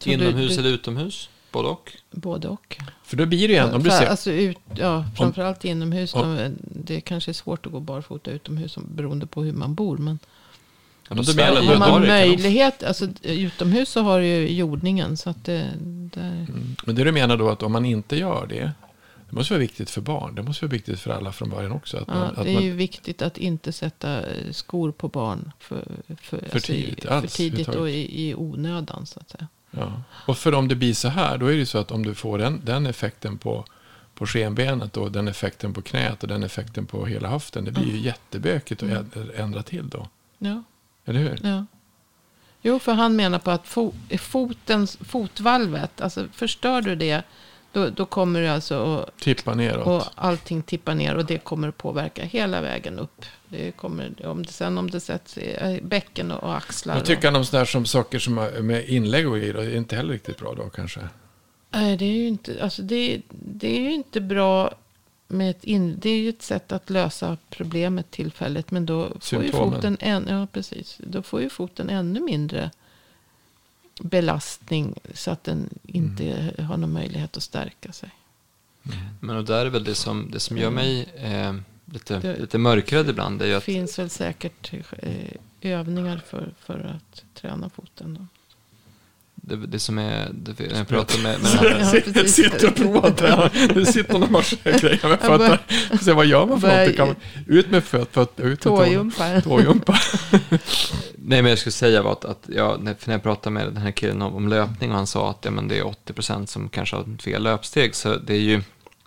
Inomhus 0.05 0.55
du, 0.55 0.59
eller 0.59 0.69
utomhus? 0.69 1.29
Både 1.51 1.67
och? 1.67 1.91
Både 2.11 2.47
och. 2.47 2.77
För 3.03 3.17
då 3.17 3.25
blir 3.25 3.47
det 3.47 3.53
ju 3.53 3.59
en, 3.59 3.73
om 3.73 3.83
du 3.83 3.89
ser... 3.89 4.05
Alltså 4.05 4.31
ut, 4.31 4.57
ja, 4.75 5.05
framförallt 5.17 5.65
inomhus. 5.65 6.13
Om, 6.13 6.55
det 6.61 7.01
kanske 7.01 7.31
är 7.31 7.33
svårt 7.33 7.65
att 7.65 7.71
gå 7.71 7.79
barfota 7.79 8.31
utomhus 8.31 8.77
beroende 8.77 9.25
på 9.25 9.43
hur 9.43 9.53
man 9.53 9.73
bor. 9.75 9.97
Men 9.97 10.19
ja, 11.15 11.23
men 11.25 11.35
menar, 11.35 11.61
har 11.61 11.77
man 11.77 12.01
möjlighet, 12.01 12.83
alltså 12.83 13.07
utomhus 13.21 13.89
så 13.89 14.01
har 14.01 14.19
du 14.19 14.25
ju 14.25 14.47
jordningen. 14.47 15.17
Så 15.17 15.29
att 15.29 15.45
det, 15.45 15.69
där... 16.13 16.45
Mm. 16.49 16.75
Men 16.85 16.95
det 16.95 17.03
du 17.03 17.11
menar 17.11 17.37
då 17.37 17.49
att 17.49 17.63
om 17.63 17.71
man 17.71 17.85
inte 17.85 18.15
gör 18.15 18.47
det. 18.47 18.71
Det 19.29 19.35
måste 19.35 19.53
vara 19.53 19.59
viktigt 19.59 19.89
för 19.89 20.01
barn. 20.01 20.35
Det 20.35 20.43
måste 20.43 20.65
vara 20.65 20.71
viktigt 20.71 20.99
för 20.99 21.11
alla 21.11 21.31
från 21.31 21.49
början 21.49 21.71
också. 21.71 21.97
Att 21.97 22.03
ja, 22.07 22.13
man, 22.13 22.27
att 22.27 22.43
det 22.43 22.49
är 22.49 22.53
man... 22.53 22.63
ju 22.63 22.73
viktigt 22.73 23.21
att 23.21 23.37
inte 23.37 23.71
sätta 23.71 24.21
skor 24.51 24.91
på 24.91 25.07
barn 25.07 25.51
för, 25.59 25.85
för, 26.21 26.45
för 26.49 26.59
tidigt, 26.59 27.05
alltså, 27.05 27.29
för 27.29 27.37
tidigt 27.37 27.67
och 27.67 27.89
i, 27.89 28.29
i 28.29 28.35
onödan. 28.35 29.05
Så 29.05 29.19
att 29.19 29.29
säga. 29.29 29.47
Ja. 29.71 30.01
Och 30.09 30.37
för 30.37 30.53
om 30.53 30.67
det 30.67 30.75
blir 30.75 30.93
så 30.93 31.07
här, 31.07 31.37
då 31.37 31.47
är 31.47 31.57
det 31.57 31.65
så 31.65 31.77
att 31.77 31.91
om 31.91 32.05
du 32.05 32.15
får 32.15 32.37
den, 32.37 32.61
den 32.63 32.85
effekten 32.85 33.37
på, 33.37 33.65
på 34.13 34.25
skenbenet 34.25 34.97
och 34.97 35.11
den 35.11 35.27
effekten 35.27 35.73
på 35.73 35.81
knät 35.81 36.23
och 36.23 36.29
den 36.29 36.43
effekten 36.43 36.85
på 36.85 37.05
hela 37.05 37.29
höften. 37.29 37.65
Det 37.65 37.71
blir 37.71 37.91
ju 37.91 37.99
jättebökigt 37.99 38.83
att 38.83 38.89
mm. 38.89 39.31
ändra 39.35 39.63
till 39.63 39.89
då. 39.89 40.07
Ja. 40.37 40.63
Eller 41.05 41.19
hur? 41.19 41.39
Ja. 41.43 41.65
Jo, 42.61 42.79
för 42.79 42.93
han 42.93 43.15
menar 43.15 43.39
på 43.39 43.51
att 43.51 43.67
fo, 43.67 43.93
fotens, 44.19 44.97
fotvalvet, 45.01 46.01
alltså 46.01 46.27
förstör 46.31 46.81
du 46.81 46.95
det 46.95 47.23
då, 47.71 47.89
då 47.89 48.05
kommer 48.05 48.41
det 48.41 48.53
alltså 48.53 48.75
att... 48.75 49.17
Tippa 49.19 49.53
neråt. 49.53 49.87
Och 49.87 50.03
allting 50.15 50.61
tippar 50.61 50.95
ner 50.95 51.15
och 51.15 51.25
det 51.25 51.37
kommer 51.37 51.67
att 51.67 51.77
påverka 51.77 52.23
hela 52.23 52.61
vägen 52.61 52.99
upp. 52.99 53.25
Det 53.47 53.71
kommer, 53.71 54.25
om 54.25 54.45
det, 54.45 54.51
sen 54.51 54.77
om 54.77 54.91
det 54.91 54.99
sätts 54.99 55.37
i 55.37 55.79
bäcken 55.83 56.31
och 56.31 56.57
axlar. 56.57 56.95
Vad 56.95 57.05
tycker 57.05 57.27
han 57.27 57.35
om 57.35 57.45
sådär 57.45 57.65
som 57.65 57.85
saker 57.85 58.19
som 58.19 58.33
med 58.59 58.89
inlägg 58.89 59.27
och 59.29 59.37
grejer? 59.37 59.53
Det 59.53 59.63
är 59.63 59.75
inte 59.75 59.95
heller 59.95 60.13
riktigt 60.13 60.37
bra 60.37 60.53
då 60.53 60.69
kanske? 60.69 60.99
Nej, 61.69 61.97
det 61.97 62.05
är 62.05 62.13
ju 62.13 62.27
inte, 62.27 62.63
alltså 62.63 62.81
det, 62.81 63.21
det 63.29 63.77
är 63.77 63.81
ju 63.81 63.93
inte 63.93 64.21
bra 64.21 64.73
med 65.31 65.49
ett 65.49 65.63
in, 65.63 65.99
det 65.99 66.09
är 66.09 66.17
ju 66.17 66.29
ett 66.29 66.41
sätt 66.41 66.71
att 66.71 66.89
lösa 66.89 67.37
problemet 67.49 68.11
tillfälligt. 68.11 68.71
Men 68.71 68.85
då 68.85 69.11
får 69.19 69.43
ju 69.43 69.51
foten, 69.51 69.97
en, 69.99 70.27
ja, 70.27 70.47
precis, 70.51 70.97
då 70.99 71.21
får 71.21 71.41
ju 71.41 71.49
foten 71.49 71.89
ännu 71.89 72.19
mindre 72.19 72.71
belastning 74.01 74.95
så 75.13 75.31
att 75.31 75.43
den 75.43 75.69
inte 75.83 76.23
mm. 76.23 76.65
har 76.65 76.77
någon 76.77 76.93
möjlighet 76.93 77.37
att 77.37 77.43
stärka 77.43 77.91
sig. 77.91 78.09
Mm. 78.85 78.97
Men 79.19 79.37
och 79.37 79.45
där 79.45 79.65
är 79.65 79.69
väl 79.69 79.83
det 79.83 79.95
som, 79.95 80.31
det 80.31 80.39
som 80.39 80.57
gör 80.57 80.69
mig 80.69 81.09
eh, 81.15 81.55
lite, 81.85 82.19
det, 82.19 82.39
lite 82.39 82.57
mörkrädd 82.57 83.09
ibland. 83.09 83.39
Det 83.39 83.53
att, 83.53 83.63
finns 83.63 83.99
väl 83.99 84.09
säkert 84.09 84.73
eh, 84.73 85.31
övningar 85.61 86.21
för, 86.27 86.53
för 86.59 86.79
att 86.79 87.23
träna 87.33 87.69
foten. 87.69 88.13
Då. 88.13 88.27
Det, 89.51 89.67
det 89.67 89.79
som 89.79 89.97
är, 89.97 90.29
det, 90.33 90.59
när 90.59 90.77
jag 90.77 90.87
pratar 90.87 91.23
med, 91.23 91.41
med 91.41 91.51
den 91.51 91.83
här... 91.83 92.03
Ja, 92.15 92.25
sitter 92.27 92.67
och 92.67 92.75
provar. 92.75 93.73
Det 93.73 93.85
sitter 93.85 94.19
någon 94.19 94.31
massa 94.31 94.55
grejer 94.63 95.07
med 95.09 95.19
fötterna. 95.19 95.57
Se 96.01 96.13
vad 96.13 96.25
gör 96.25 96.45
man 96.45 96.61
för 96.61 96.97
något? 97.07 97.17
Ut 97.47 97.71
med 97.71 97.83
fötterna. 97.83 98.55
Tåjumpa. 99.41 99.97
Nej, 101.15 101.41
men 101.41 101.49
jag 101.49 101.59
skulle 101.59 101.71
säga 101.71 102.01
var 102.01 102.11
att, 102.11 102.25
att 102.25 102.43
jag, 102.47 102.83
när 102.83 102.95
jag 103.05 103.23
pratade 103.23 103.53
med 103.53 103.65
den 103.65 103.77
här 103.77 103.91
killen 103.91 104.21
om, 104.21 104.35
om 104.35 104.47
löpning 104.47 104.91
och 104.91 104.97
han 104.97 105.07
sa 105.07 105.29
att 105.29 105.45
ja, 105.45 105.51
men 105.51 105.67
det 105.67 105.77
är 105.77 105.83
80% 105.83 106.45
som 106.45 106.69
kanske 106.69 106.95
har 106.95 107.21
fel 107.21 107.43
löpsteg. 107.43 107.95
Så 107.95 108.15
det 108.15 108.33
är 108.33 108.39
ju 108.39 108.61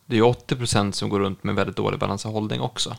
det 0.06 0.18
är 0.18 0.22
80% 0.22 0.92
som 0.92 1.08
går 1.08 1.20
runt 1.20 1.44
med 1.44 1.54
väldigt 1.54 1.76
dålig 1.76 2.00
balans 2.00 2.24
och 2.24 2.32
hållning 2.32 2.60
också. 2.60 2.96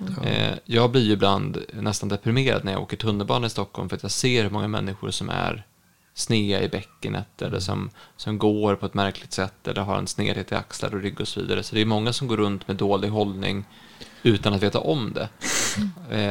Mm. 0.00 0.22
Eh, 0.22 0.58
jag 0.64 0.90
blir 0.90 1.02
ju 1.02 1.12
ibland 1.12 1.58
nästan 1.72 2.08
deprimerad 2.08 2.64
när 2.64 2.72
jag 2.72 2.82
åker 2.82 2.96
tunnelbana 2.96 3.46
i 3.46 3.50
Stockholm 3.50 3.88
för 3.88 3.96
att 3.96 4.02
jag 4.02 4.12
ser 4.12 4.42
hur 4.42 4.50
många 4.50 4.68
människor 4.68 5.10
som 5.10 5.30
är 5.30 5.66
snea 6.16 6.62
i 6.62 6.68
bäckenet 6.68 7.42
eller 7.42 7.60
som, 7.60 7.90
som 8.16 8.38
går 8.38 8.76
på 8.76 8.86
ett 8.86 8.94
märkligt 8.94 9.32
sätt 9.32 9.68
eller 9.68 9.82
har 9.82 9.98
en 9.98 10.06
snedhet 10.06 10.52
i 10.52 10.54
axlar 10.54 10.94
och 10.94 11.02
rygg 11.02 11.20
och 11.20 11.28
så 11.28 11.40
vidare. 11.40 11.62
Så 11.62 11.74
det 11.74 11.80
är 11.80 11.86
många 11.86 12.12
som 12.12 12.28
går 12.28 12.36
runt 12.36 12.68
med 12.68 12.76
dålig 12.76 13.08
hållning 13.08 13.64
utan 14.22 14.54
att 14.54 14.62
veta 14.62 14.80
om 14.80 15.12
det. 15.12 15.28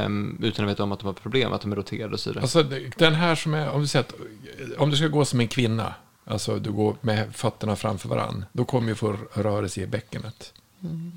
Um, 0.05 0.39
utan 0.43 0.65
att 0.65 0.71
veta 0.71 0.83
om 0.83 0.91
att 0.91 0.99
de 0.99 1.05
har 1.05 1.13
problem, 1.13 1.53
att 1.53 1.61
de 1.61 1.71
är 1.71 1.75
roterade 1.75 2.13
och 2.13 2.19
så 2.19 2.29
vidare. 2.29 2.41
Alltså 2.41 2.63
den 2.97 3.13
här 3.13 3.35
som 3.35 3.53
är, 3.53 3.69
om 3.69 3.81
du 3.81 3.87
säger 3.87 4.05
att, 4.05 4.13
om 4.77 4.89
du 4.89 4.97
ska 4.97 5.07
gå 5.07 5.25
som 5.25 5.39
en 5.39 5.47
kvinna, 5.47 5.93
alltså 6.25 6.59
du 6.59 6.71
går 6.71 6.95
med 7.01 7.35
fötterna 7.35 7.75
framför 7.75 8.09
varann, 8.09 8.45
då 8.51 8.65
kommer 8.65 8.87
ju 8.89 8.95
få 8.95 9.17
rörelse 9.33 9.81
i 9.81 9.87
bäckenet. 9.87 10.53
Mm. 10.83 11.11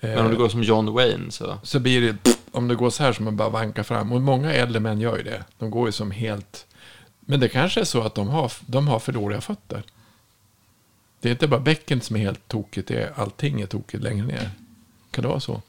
Men 0.00 0.18
om 0.18 0.30
du 0.30 0.36
går 0.36 0.48
som 0.48 0.62
John 0.62 0.92
Wayne 0.92 1.30
så? 1.30 1.58
Så 1.62 1.80
blir 1.80 2.00
det, 2.00 2.36
om 2.50 2.68
du 2.68 2.76
går 2.76 2.90
så 2.90 3.02
här 3.02 3.12
som 3.12 3.24
man 3.24 3.36
bara 3.36 3.48
vankar 3.48 3.82
fram, 3.82 4.12
och 4.12 4.22
många 4.22 4.52
äldre 4.52 4.80
män 4.80 5.00
gör 5.00 5.16
ju 5.16 5.22
det, 5.22 5.44
de 5.58 5.70
går 5.70 5.88
ju 5.88 5.92
som 5.92 6.10
helt, 6.10 6.66
men 7.26 7.40
det 7.40 7.48
kanske 7.48 7.80
är 7.80 7.84
så 7.84 8.02
att 8.02 8.14
de 8.14 8.28
har, 8.28 8.52
de 8.66 8.88
har 8.88 8.98
för 8.98 9.12
dåliga 9.12 9.40
fötter. 9.40 9.82
Det 11.20 11.28
är 11.28 11.32
inte 11.32 11.48
bara 11.48 11.60
bäckenet 11.60 12.04
som 12.04 12.16
är 12.16 12.20
helt 12.20 12.48
tokigt, 12.48 12.88
det 12.88 13.02
är, 13.02 13.12
allting 13.16 13.60
är 13.60 13.66
tokigt 13.66 14.02
längre 14.02 14.26
ner. 14.26 14.50
Kan 15.10 15.22
det 15.22 15.28
vara 15.28 15.40
så? 15.40 15.62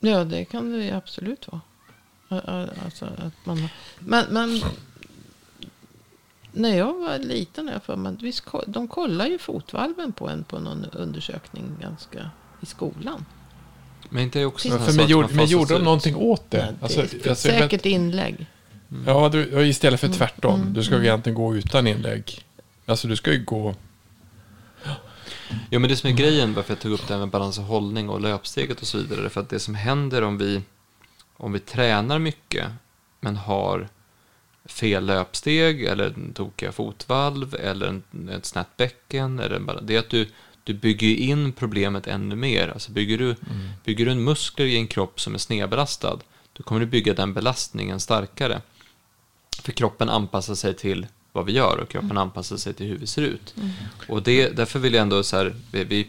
Ja, 0.00 0.24
det 0.24 0.44
kan 0.44 0.72
det 0.72 0.90
absolut 0.90 1.48
vara. 1.48 1.60
Alltså, 2.84 3.04
att 3.04 3.46
man, 3.46 3.68
men, 3.98 4.26
men 4.30 4.60
när 6.52 6.76
jag 6.76 6.94
var 6.94 7.18
liten, 7.18 7.68
jag 7.68 7.82
för 7.82 7.96
mig, 7.96 8.16
visst, 8.20 8.44
de 8.66 8.88
kollar 8.88 9.26
ju 9.26 9.38
fotvalven 9.38 10.12
på 10.12 10.28
en 10.28 10.44
på 10.44 10.58
någon 10.58 10.84
undersökning 10.84 11.76
ganska 11.80 12.30
i 12.60 12.66
skolan. 12.66 13.24
Men 14.08 14.22
inte 14.22 14.44
också 14.44 14.68
ja, 14.68 14.78
för 14.78 14.92
men, 14.92 15.08
gjorde, 15.08 15.34
men 15.34 15.46
gjorde 15.46 15.74
de 15.74 15.84
någonting 15.84 16.16
åt 16.16 16.50
det? 16.50 16.58
Ja, 16.58 16.64
det 16.64 16.76
alltså, 16.82 17.00
alltså, 17.00 17.34
säkert 17.34 17.86
inlägg. 17.86 18.46
Mm. 18.90 19.04
Ja, 19.06 19.28
du, 19.28 19.66
istället 19.66 20.00
för 20.00 20.06
mm. 20.06 20.18
tvärtom. 20.18 20.60
Mm. 20.60 20.72
Du 20.72 20.82
ska 20.82 20.94
mm. 20.94 21.06
egentligen 21.06 21.34
gå 21.34 21.56
utan 21.56 21.86
inlägg. 21.86 22.44
Alltså 22.86 23.08
du 23.08 23.16
ska 23.16 23.32
ju 23.32 23.44
gå 23.44 23.74
Ja, 25.70 25.78
men 25.78 25.90
det 25.90 25.96
som 25.96 26.10
är 26.10 26.14
grejen, 26.14 26.54
varför 26.54 26.72
jag 26.72 26.80
tog 26.80 26.92
upp 26.92 27.08
det 27.08 27.14
här 27.14 27.20
med 27.20 27.28
balans 27.28 27.58
och 27.58 27.64
hållning 27.64 28.08
och 28.08 28.20
löpsteget 28.20 28.80
och 28.80 28.86
så 28.86 28.98
vidare, 28.98 29.24
är 29.24 29.28
för 29.28 29.40
att 29.40 29.48
det 29.48 29.58
som 29.58 29.74
händer 29.74 30.22
om 30.22 30.38
vi, 30.38 30.62
om 31.36 31.52
vi 31.52 31.58
tränar 31.58 32.18
mycket, 32.18 32.66
men 33.20 33.36
har 33.36 33.88
fel 34.64 35.06
löpsteg 35.06 35.84
eller 35.84 36.14
tokiga 36.34 36.72
fotvalv 36.72 37.54
eller 37.54 37.86
en, 37.86 38.28
ett 38.28 38.46
snett 38.46 38.76
bäcken, 38.76 39.38
eller 39.38 39.80
det 39.82 39.94
är 39.94 39.98
att 39.98 40.10
du, 40.10 40.28
du 40.64 40.74
bygger 40.74 41.14
in 41.14 41.52
problemet 41.52 42.06
ännu 42.06 42.36
mer. 42.36 42.68
Alltså 42.68 42.92
bygger, 42.92 43.18
du, 43.18 43.24
mm. 43.24 43.68
bygger 43.84 44.04
du 44.04 44.12
en 44.12 44.24
muskler 44.24 44.66
i 44.66 44.76
en 44.76 44.86
kropp 44.86 45.20
som 45.20 45.34
är 45.34 45.38
snedbelastad, 45.38 46.18
då 46.52 46.62
kommer 46.62 46.80
du 46.80 46.86
bygga 46.86 47.14
den 47.14 47.34
belastningen 47.34 48.00
starkare. 48.00 48.60
För 49.62 49.72
kroppen 49.72 50.08
anpassar 50.08 50.54
sig 50.54 50.74
till 50.74 51.06
vad 51.32 51.46
vi 51.46 51.52
gör 51.52 51.78
och 51.82 51.88
kroppen 51.88 52.10
mm. 52.10 52.22
anpassar 52.22 52.56
sig 52.56 52.74
till 52.74 52.86
hur 52.86 52.98
vi 52.98 53.06
ser 53.06 53.22
ut. 53.22 53.54
Mm. 53.56 53.70
Och 54.08 54.22
det, 54.22 54.48
därför 54.48 54.78
vill 54.78 54.94
jag 54.94 55.02
ändå 55.02 55.22
så 55.22 55.36
här, 55.36 55.54
vi, 55.72 55.84
vi 55.84 56.06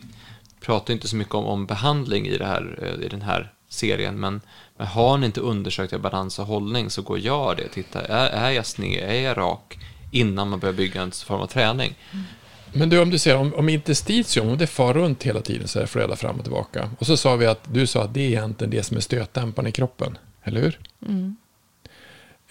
pratar 0.59 0.93
inte 0.93 1.07
så 1.07 1.15
mycket 1.15 1.35
om, 1.35 1.45
om 1.45 1.65
behandling 1.65 2.27
i, 2.27 2.37
det 2.37 2.45
här, 2.45 2.79
eh, 2.81 3.05
i 3.05 3.07
den 3.09 3.21
här 3.21 3.53
serien, 3.69 4.19
men, 4.19 4.41
men 4.77 4.87
har 4.87 5.17
ni 5.17 5.25
inte 5.25 5.41
undersökt 5.41 5.93
er 5.93 5.97
balans 5.97 6.39
och 6.39 6.45
hållning 6.45 6.89
så 6.89 7.01
gå 7.01 7.13
och 7.13 7.19
gör 7.19 7.55
det. 7.55 7.67
Titta, 7.67 8.01
är, 8.01 8.29
är 8.29 8.51
jag 8.51 8.65
sned, 8.65 9.09
är 9.09 9.21
jag 9.21 9.37
rak 9.37 9.79
innan 10.11 10.49
man 10.49 10.59
börjar 10.59 10.73
bygga 10.73 11.01
en 11.01 11.11
form 11.11 11.41
av 11.41 11.47
träning. 11.47 11.95
Mm. 12.11 12.25
Men 12.73 12.89
du, 12.89 13.01
om 13.01 13.09
du 13.09 13.19
ser, 13.19 13.37
om, 13.37 13.53
om 13.53 13.69
interstitium, 13.69 14.49
om 14.49 14.57
det 14.57 14.67
far 14.67 14.93
runt 14.93 15.23
hela 15.23 15.41
tiden 15.41 15.67
så 15.67 15.79
här 15.79 15.85
flödar 15.85 16.15
fram 16.15 16.35
och 16.35 16.43
tillbaka. 16.43 16.89
Och 16.99 17.05
så 17.05 17.17
sa 17.17 17.35
vi 17.35 17.45
att 17.45 17.73
du 17.73 17.87
sa 17.87 18.03
att 18.03 18.13
det 18.13 18.21
är 18.21 18.27
egentligen 18.27 18.71
det 18.71 18.83
som 18.83 18.97
är 18.97 19.01
stötdämparen 19.01 19.67
i 19.67 19.71
kroppen, 19.71 20.17
eller 20.43 20.61
hur? 20.61 20.79
Mm. 21.07 21.35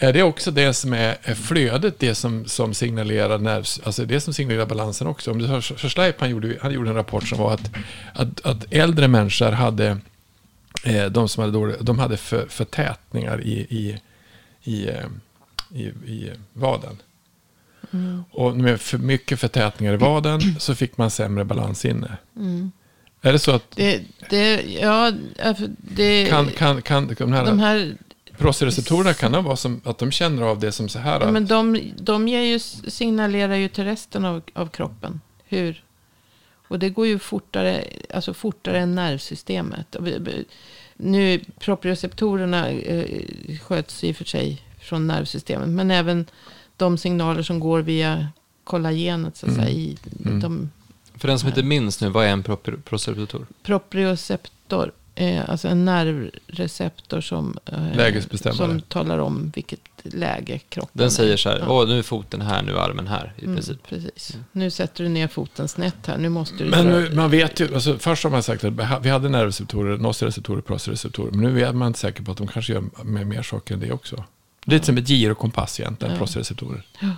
Är 0.03 0.13
det 0.13 0.23
också 0.23 0.51
det 0.51 0.75
som 0.75 0.93
är 0.93 1.35
flödet, 1.35 1.99
det 1.99 2.15
som, 2.15 2.45
som 2.47 2.75
signalerar 2.75 3.39
nervs, 3.39 3.81
alltså 3.85 4.05
det 4.05 4.21
som 4.21 4.35
signalerar 4.35 4.67
balansen 4.67 5.07
också? 5.07 5.31
Om 5.31 5.39
du 5.39 5.47
har 5.47 5.61
Schleip, 5.61 6.21
han 6.21 6.31
gjorde, 6.31 6.57
han 6.61 6.73
gjorde 6.73 6.91
en 6.91 6.97
rapport 6.97 7.29
som 7.29 7.39
var 7.39 7.55
att, 7.55 7.71
att, 8.15 8.47
att 8.47 8.73
äldre 8.73 9.09
människor 9.09 9.51
hade, 9.51 9.99
eh, 10.85 11.07
de 11.07 11.29
som 11.29 11.41
hade 11.41 11.53
dåliga, 11.53 11.77
de 11.81 11.99
hade 11.99 12.17
för, 12.17 12.47
förtätningar 12.49 13.41
i, 13.41 13.53
i, 13.53 14.01
i, 14.65 14.89
eh, 14.89 15.07
i, 15.75 15.83
i 15.85 16.31
vaden. 16.53 16.97
Mm. 17.91 18.25
Och 18.31 18.57
med 18.57 18.81
för 18.81 18.99
mycket 18.99 19.41
förtätningar 19.41 19.93
i 19.93 19.97
vaden 19.97 20.41
så 20.59 20.75
fick 20.75 20.97
man 20.97 21.11
sämre 21.11 21.45
balans 21.45 21.85
inne. 21.85 22.17
Mm. 22.37 22.73
Är 23.23 23.33
det 23.33 23.39
så 23.39 23.51
att... 23.51 23.65
Det, 23.77 24.03
det, 24.31 24.63
ja, 24.81 25.13
det, 25.79 26.27
kan, 26.29 26.51
kan, 26.51 26.83
kan 26.83 27.15
de 27.19 27.33
här, 27.33 27.45
de 27.45 27.59
här 27.59 27.97
Prostereceptorerna 28.41 29.15
kan 29.15 29.33
det 29.33 29.41
vara 29.41 29.57
som 29.57 29.81
att 29.85 29.99
de 29.99 30.11
känner 30.11 30.43
av 30.43 30.61
det 30.61 30.73
som 30.73 30.89
så 30.89 30.99
här. 30.99 31.21
Ja, 31.21 31.31
men 31.31 31.47
de, 31.47 31.93
de 31.97 32.29
ger 32.29 32.43
ju, 32.43 32.59
signalerar 32.59 33.55
ju 33.55 33.69
till 33.69 33.85
resten 33.85 34.25
av, 34.25 34.43
av 34.53 34.67
kroppen. 34.67 35.21
Hur? 35.45 35.85
Och 36.69 36.79
det 36.79 36.91
går 36.91 37.07
ju 37.07 37.19
fortare, 37.19 37.85
alltså 38.15 38.35
fortare 38.35 38.81
än 38.81 38.95
nervsystemet. 38.95 39.97
Nu, 40.97 41.41
proprioceptorerna 41.59 42.69
eh, 42.69 43.59
sköts 43.59 44.05
i 44.05 44.13
och 44.13 44.17
för 44.17 44.25
sig 44.25 44.63
från 44.81 45.07
nervsystemet. 45.07 45.69
Men 45.69 45.91
även 45.91 46.27
de 46.77 46.99
signaler 46.99 47.43
som 47.43 47.61
går 47.61 47.81
via 47.81 48.29
kollagenet 48.65 49.37
så 49.37 49.47
att 49.47 49.53
mm. 49.53 49.65
säga. 49.65 49.77
I, 49.77 49.97
mm. 50.27 50.41
de, 50.41 50.71
För 51.15 51.29
den 51.29 51.39
som 51.39 51.49
inte 51.49 51.63
minns 51.63 52.01
nu, 52.01 52.09
vad 52.09 52.25
är 52.27 52.29
en 52.29 52.43
proprioceptor? 52.43 53.47
Proprioceptor 53.63 54.93
eh, 55.21 55.51
alltså 55.51 55.69
en 55.69 55.85
nervreceptor 55.85 57.21
som, 57.21 57.59
eh, 57.67 58.53
som 58.53 58.81
talar 58.81 59.19
om 59.19 59.53
vilket 59.55 59.81
läge 60.03 60.59
kroppen 60.59 60.91
Den 60.93 61.11
säger 61.11 61.37
så 61.37 61.49
här, 61.49 61.59
ja. 61.59 61.67
Åh, 61.69 61.89
nu 61.89 61.99
är 61.99 62.03
foten 62.03 62.41
här, 62.41 62.63
nu 62.63 62.73
är 62.73 62.77
armen 62.77 63.07
här 63.07 63.33
i 63.37 63.45
mm, 63.45 63.57
princip. 63.57 63.89
Precis. 63.89 64.35
Mm. 64.35 64.45
Nu 64.53 64.71
sätter 64.71 65.05
du 65.05 65.11
ner 65.11 65.29
foten 65.29 65.69
snett 65.69 66.07
här, 66.07 66.19
nu 66.19 66.29
måste 66.29 66.65
du... 66.65 66.71
Men 66.71 66.87
nu, 66.87 67.15
man 67.15 67.31
vet 67.31 67.61
ju, 67.61 67.75
alltså, 67.75 67.99
först 67.99 68.25
har 68.25 68.31
man 68.31 68.43
sagt 68.43 68.65
att 68.65 68.73
vi 69.03 69.11
hade 69.11 69.29
nervreceptorer, 69.29 69.99
nociceptorer, 69.99 70.61
procereceptorer. 70.61 71.31
Men 71.31 71.55
nu 71.55 71.65
är 71.65 71.73
man 71.73 71.89
inte 71.89 71.99
säker 71.99 72.23
på 72.23 72.33
att 72.33 72.39
de 72.39 72.47
kanske 72.47 72.73
gör 72.73 72.85
med 73.05 73.27
mer 73.27 73.43
saker 73.43 73.75
än 73.75 73.81
det 73.81 73.93
också. 73.93 74.25
Det 74.65 74.73
är 74.73 74.75
lite 74.75 74.87
som 74.87 74.97
ett 74.97 75.09
girokompass 75.09 75.81
egentligen, 75.81 76.15
ja. 76.15 76.19
procereceptorer. 76.19 76.87
Ja. 77.01 77.09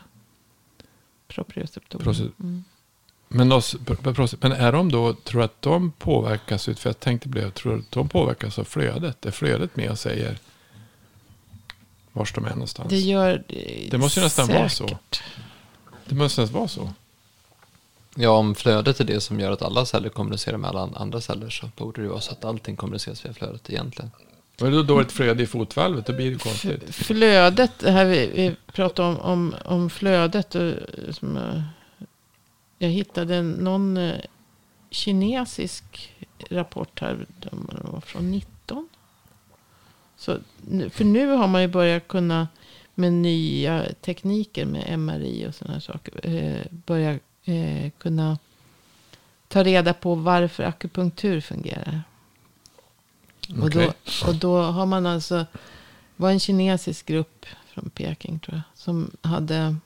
Proprioceptorer. 1.28 2.04
Proce 2.04 2.22
mm. 2.40 2.64
Men, 3.34 3.48
men 4.40 4.52
är 4.52 4.72
de 4.72 4.92
då, 4.92 5.14
tror 5.14 5.40
du 5.40 5.44
att 5.44 5.62
de 5.62 5.90
påverkas, 5.90 6.64
för 6.64 6.76
jag 6.84 7.00
tänkte 7.00 7.28
bli, 7.28 7.42
jag 7.42 7.54
tror 7.54 7.78
att 7.78 7.90
de 7.90 8.08
påverkas 8.08 8.58
av 8.58 8.64
flödet? 8.64 9.26
Är 9.26 9.30
flödet 9.30 9.76
med 9.76 9.90
och 9.90 9.98
säger 9.98 10.38
var 12.12 12.28
de 12.34 12.44
är 12.44 12.50
någonstans? 12.50 12.88
Det 12.88 12.98
gör 12.98 13.44
det 13.48 13.88
Det 13.90 13.98
måste 13.98 14.20
ju 14.20 14.24
nästan 14.24 14.46
säkert. 14.46 14.60
vara 14.60 14.68
så. 14.68 14.98
Det 16.06 16.14
måste 16.14 16.40
nästan 16.40 16.58
vara 16.58 16.68
så. 16.68 16.92
Ja, 18.16 18.30
om 18.30 18.54
flödet 18.54 19.00
är 19.00 19.04
det 19.04 19.20
som 19.20 19.40
gör 19.40 19.50
att 19.50 19.62
alla 19.62 19.86
celler 19.86 20.08
kommunicerar 20.08 20.56
med 20.56 20.70
alla 20.70 20.90
andra 20.94 21.20
celler 21.20 21.50
så 21.50 21.70
borde 21.76 22.02
det 22.02 22.08
vara 22.08 22.20
så 22.20 22.32
att 22.32 22.44
allting 22.44 22.76
kommuniceras 22.76 23.24
via 23.24 23.32
flödet 23.32 23.70
egentligen. 23.70 24.10
Och 24.60 24.66
är 24.66 24.70
det 24.70 24.76
då 24.76 24.82
dåligt 24.82 25.12
flöde 25.12 25.42
i 25.42 25.46
fotvalvet, 25.46 26.06
då 26.06 26.12
blir 26.12 26.30
det 26.30 26.38
konstigt. 26.38 26.94
Flödet, 26.94 27.72
det 27.78 27.90
här 27.90 28.04
vi, 28.04 28.26
vi 28.34 28.56
pratar 28.72 29.04
om, 29.04 29.18
om, 29.18 29.54
om 29.64 29.90
flödet. 29.90 30.54
Och, 30.54 30.72
som, 31.10 31.38
jag 32.82 32.90
hittade 32.90 33.42
någon 33.42 33.96
eh, 33.96 34.20
kinesisk 34.90 36.14
rapport 36.50 37.00
här. 37.00 37.26
Den 37.40 37.68
var 37.82 38.00
från 38.00 38.30
19. 38.30 38.88
Så, 40.16 40.38
för 40.90 41.04
nu 41.04 41.26
har 41.26 41.48
man 41.48 41.62
ju 41.62 41.68
börjat 41.68 42.08
kunna 42.08 42.48
med 42.94 43.12
nya 43.12 43.86
tekniker 44.00 44.66
med 44.66 44.98
MRI 44.98 45.46
och 45.48 45.54
sådana 45.54 45.80
saker. 45.80 46.26
Eh, 46.26 46.66
börja 46.70 47.18
eh, 47.44 47.90
kunna 47.98 48.38
ta 49.48 49.64
reda 49.64 49.94
på 49.94 50.14
varför 50.14 50.62
akupunktur 50.62 51.40
fungerar. 51.40 52.02
Okay. 53.48 53.62
Och, 53.62 53.70
då, 53.70 53.92
och 54.28 54.34
då 54.34 54.62
har 54.62 54.86
man 54.86 55.06
alltså, 55.06 55.46
var 56.16 56.30
en 56.30 56.40
kinesisk 56.40 57.06
grupp 57.06 57.46
från 57.66 57.90
Peking 57.90 58.38
tror 58.38 58.54
jag. 58.54 58.78
Som 58.78 59.10
hade 59.20 59.76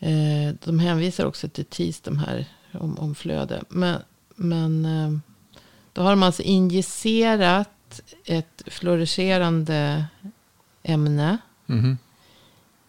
Eh, 0.00 0.54
de 0.64 0.78
hänvisar 0.78 1.26
också 1.26 1.48
till 1.48 1.64
TIS, 1.64 2.00
de 2.00 2.18
här 2.18 2.46
om, 2.72 2.98
om 2.98 3.14
flöde. 3.14 3.62
Men, 3.68 4.02
men 4.36 4.84
eh, 4.84 5.18
då 5.92 6.02
har 6.02 6.10
de 6.10 6.22
alltså 6.22 6.42
injicerat 6.42 8.00
ett 8.24 8.62
fluorescerande 8.66 10.04
ämne 10.82 11.38
mm. 11.66 11.98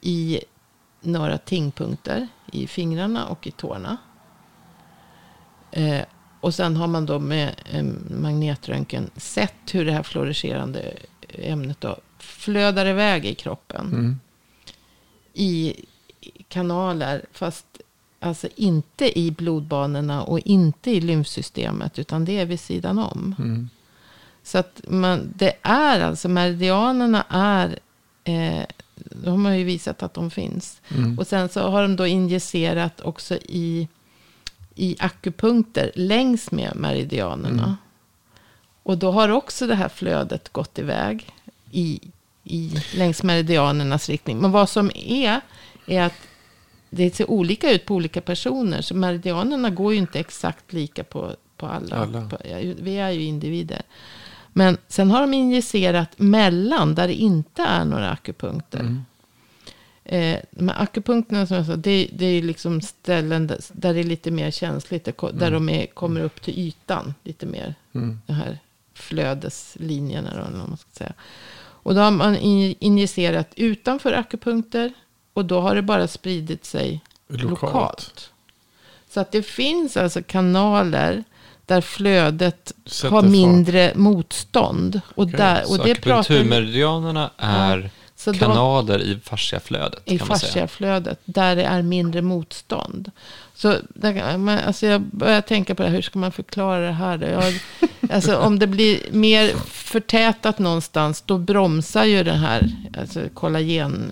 i 0.02 0.40
några 1.02 1.38
tingpunkter 1.38 2.28
i 2.52 2.68
fingrarna 2.68 3.28
och 3.28 3.48
i 3.48 3.52
tårna. 3.52 3.98
Eh, 5.72 6.02
och 6.40 6.54
sen 6.54 6.76
har 6.76 6.88
man 6.88 7.06
då 7.06 7.20
med 7.20 7.56
magnetröntgen 8.10 9.10
sett 9.16 9.74
hur 9.74 9.86
det 9.86 9.92
här 9.92 10.04
fluorescerande 10.04 10.94
ämnet 11.30 11.82
då 11.82 11.98
flödar 12.18 12.86
iväg 12.86 13.26
i 13.26 13.36
kroppen. 13.36 13.88
Mm. 13.88 14.20
I 15.34 15.76
kanaler. 16.48 17.26
Fast 17.32 17.66
alltså 18.20 18.48
inte 18.56 19.20
i 19.20 19.32
blodbanorna 19.32 20.24
och 20.24 20.40
inte 20.40 20.92
i 20.92 21.02
lymfsystemet. 21.02 22.00
Utan 22.00 22.26
det 22.26 22.40
är 22.40 22.46
vid 22.46 22.60
sidan 22.60 23.00
om. 23.00 23.36
Mm. 23.40 23.70
Så 24.44 24.58
att 24.58 24.82
man, 24.88 25.34
det 25.36 25.54
är 25.62 26.00
alltså 26.00 26.30
meridianerna 26.30 27.26
är. 27.30 27.80
Eh, 28.24 28.66
de 28.96 29.46
har 29.46 29.54
ju 29.54 29.64
visat 29.64 30.04
att 30.04 30.14
de 30.14 30.32
finns. 30.32 30.82
Mm. 30.90 31.20
Och 31.20 31.28
sen 31.28 31.50
så 31.50 31.70
har 31.70 31.82
de 31.82 31.96
då 31.96 32.08
injicerat 32.08 33.02
också 33.02 33.36
i, 33.36 33.88
i 34.76 34.96
akupunkter 35.00 35.92
längs 35.96 36.52
med 36.52 36.76
meridianerna. 36.76 37.64
Mm. 37.64 37.76
Och 38.84 38.98
då 38.98 39.12
har 39.12 39.30
också 39.30 39.68
det 39.68 39.76
här 39.76 39.90
flödet 39.90 40.50
gått 40.50 40.80
iväg 40.80 41.34
i, 41.72 42.00
i, 42.44 42.84
längs 42.96 43.24
meridianernas 43.24 44.10
riktning. 44.10 44.38
Men 44.40 44.52
vad 44.52 44.70
som 44.70 44.92
är, 44.96 45.42
är 45.92 46.02
att 46.02 46.28
det 46.90 47.16
ser 47.16 47.32
olika 47.32 47.72
ut 47.72 47.86
på 47.86 47.96
olika 47.96 48.22
personer. 48.22 48.82
Så 48.82 48.96
meridianerna 48.96 49.70
går 49.70 49.94
ju 49.94 50.00
inte 50.00 50.20
exakt 50.20 50.74
lika 50.74 51.04
på, 51.04 51.36
på 51.58 51.68
alla. 51.68 51.96
alla. 51.96 52.30
På, 52.30 52.38
vi 52.80 52.98
är 52.98 53.10
ju 53.10 53.24
individer. 53.24 53.82
Men 54.54 54.78
sen 54.88 55.12
har 55.12 55.22
de 55.22 55.34
injicerat 55.34 56.20
mellan 56.20 56.96
där 56.96 57.08
det 57.08 57.14
inte 57.14 57.62
är 57.64 57.86
några 57.86 58.12
akupunkter. 58.12 58.80
Mm. 58.80 59.04
Eh, 60.04 60.40
akupunkterna 60.82 61.48
som 61.48 61.58
jag 61.58 61.66
sa, 61.66 61.76
det, 61.76 62.10
det 62.14 62.26
är 62.26 62.42
liksom 62.42 62.82
ställen 62.82 63.48
där, 63.48 63.60
där, 63.72 63.94
det 63.94 64.00
är 64.00 64.04
lite 64.04 64.32
mer 64.32 64.52
känsligt. 64.52 65.06
Där, 65.06 65.24
mm. 65.24 65.40
där 65.40 65.52
de 65.52 65.70
är, 65.70 65.86
kommer 65.86 66.22
upp 66.22 66.42
till 66.42 66.60
ytan 66.60 67.14
lite 67.24 67.46
mer. 67.46 67.76
Mm. 67.94 68.22
De 68.28 68.34
här 68.34 68.60
flödeslinjerna 68.94 70.32
eller 70.32 70.42
vad 70.42 70.70
man 70.70 70.78
ska 70.78 70.90
säga. 70.92 71.14
Och 71.84 71.96
då 71.96 72.02
har 72.02 72.12
man 72.12 72.36
injicerat 72.80 73.54
utanför 73.56 74.14
akupunkter. 74.14 74.94
Och 75.34 75.46
då 75.46 75.62
har 75.62 75.76
det 75.76 75.82
bara 75.82 76.08
spridit 76.08 76.66
sig 76.66 77.02
lokalt. 77.28 77.62
lokalt. 77.62 78.30
Så 79.10 79.20
att 79.20 79.32
det 79.32 79.44
finns 79.44 79.98
alltså 79.98 80.24
kanaler 80.24 81.24
där 81.66 81.82
flödet 81.82 82.74
Sätter 82.86 83.10
har 83.10 83.22
mindre 83.22 83.88
fart. 83.88 83.98
motstånd. 83.98 85.02
Och 85.16 85.24
okay. 85.24 85.38
där, 85.38 85.62
och 85.62 85.68
så 85.68 85.84
det 85.84 85.92
akupunkturmeridianerna 85.92 87.32
är 87.38 87.90
ja, 88.26 88.34
kanaler 88.34 89.00
då, 89.00 89.06
i 89.06 89.20
fasciaflödet? 89.24 90.02
I 90.06 90.20
fasciaflödet, 90.20 91.20
där 91.26 91.56
det 91.56 91.64
är 91.64 91.82
mindre 91.82 92.22
motstånd. 92.22 93.12
Så 93.62 93.78
där, 93.90 94.48
alltså 94.48 94.86
jag 94.86 95.02
börjar 95.02 95.42
tänka 95.42 95.76
på 95.76 95.84
det 95.84 95.90
här, 95.90 95.96
hur 95.96 96.02
ska 96.02 96.20
man 96.20 96.32
förklara 96.32 96.80
det 96.80 96.92
här? 96.92 97.22
Jag, 97.22 97.54
alltså 98.16 98.38
om 98.38 98.60
det 98.60 98.68
blir 98.68 99.00
mer 99.12 99.48
förtätat 99.68 100.60
någonstans, 100.60 101.22
då 101.22 101.38
bromsar 101.38 102.04
ju 102.04 102.24
det 102.24 102.34
här, 102.34 102.70
alltså 102.98 103.22
kollagen. 103.34 104.12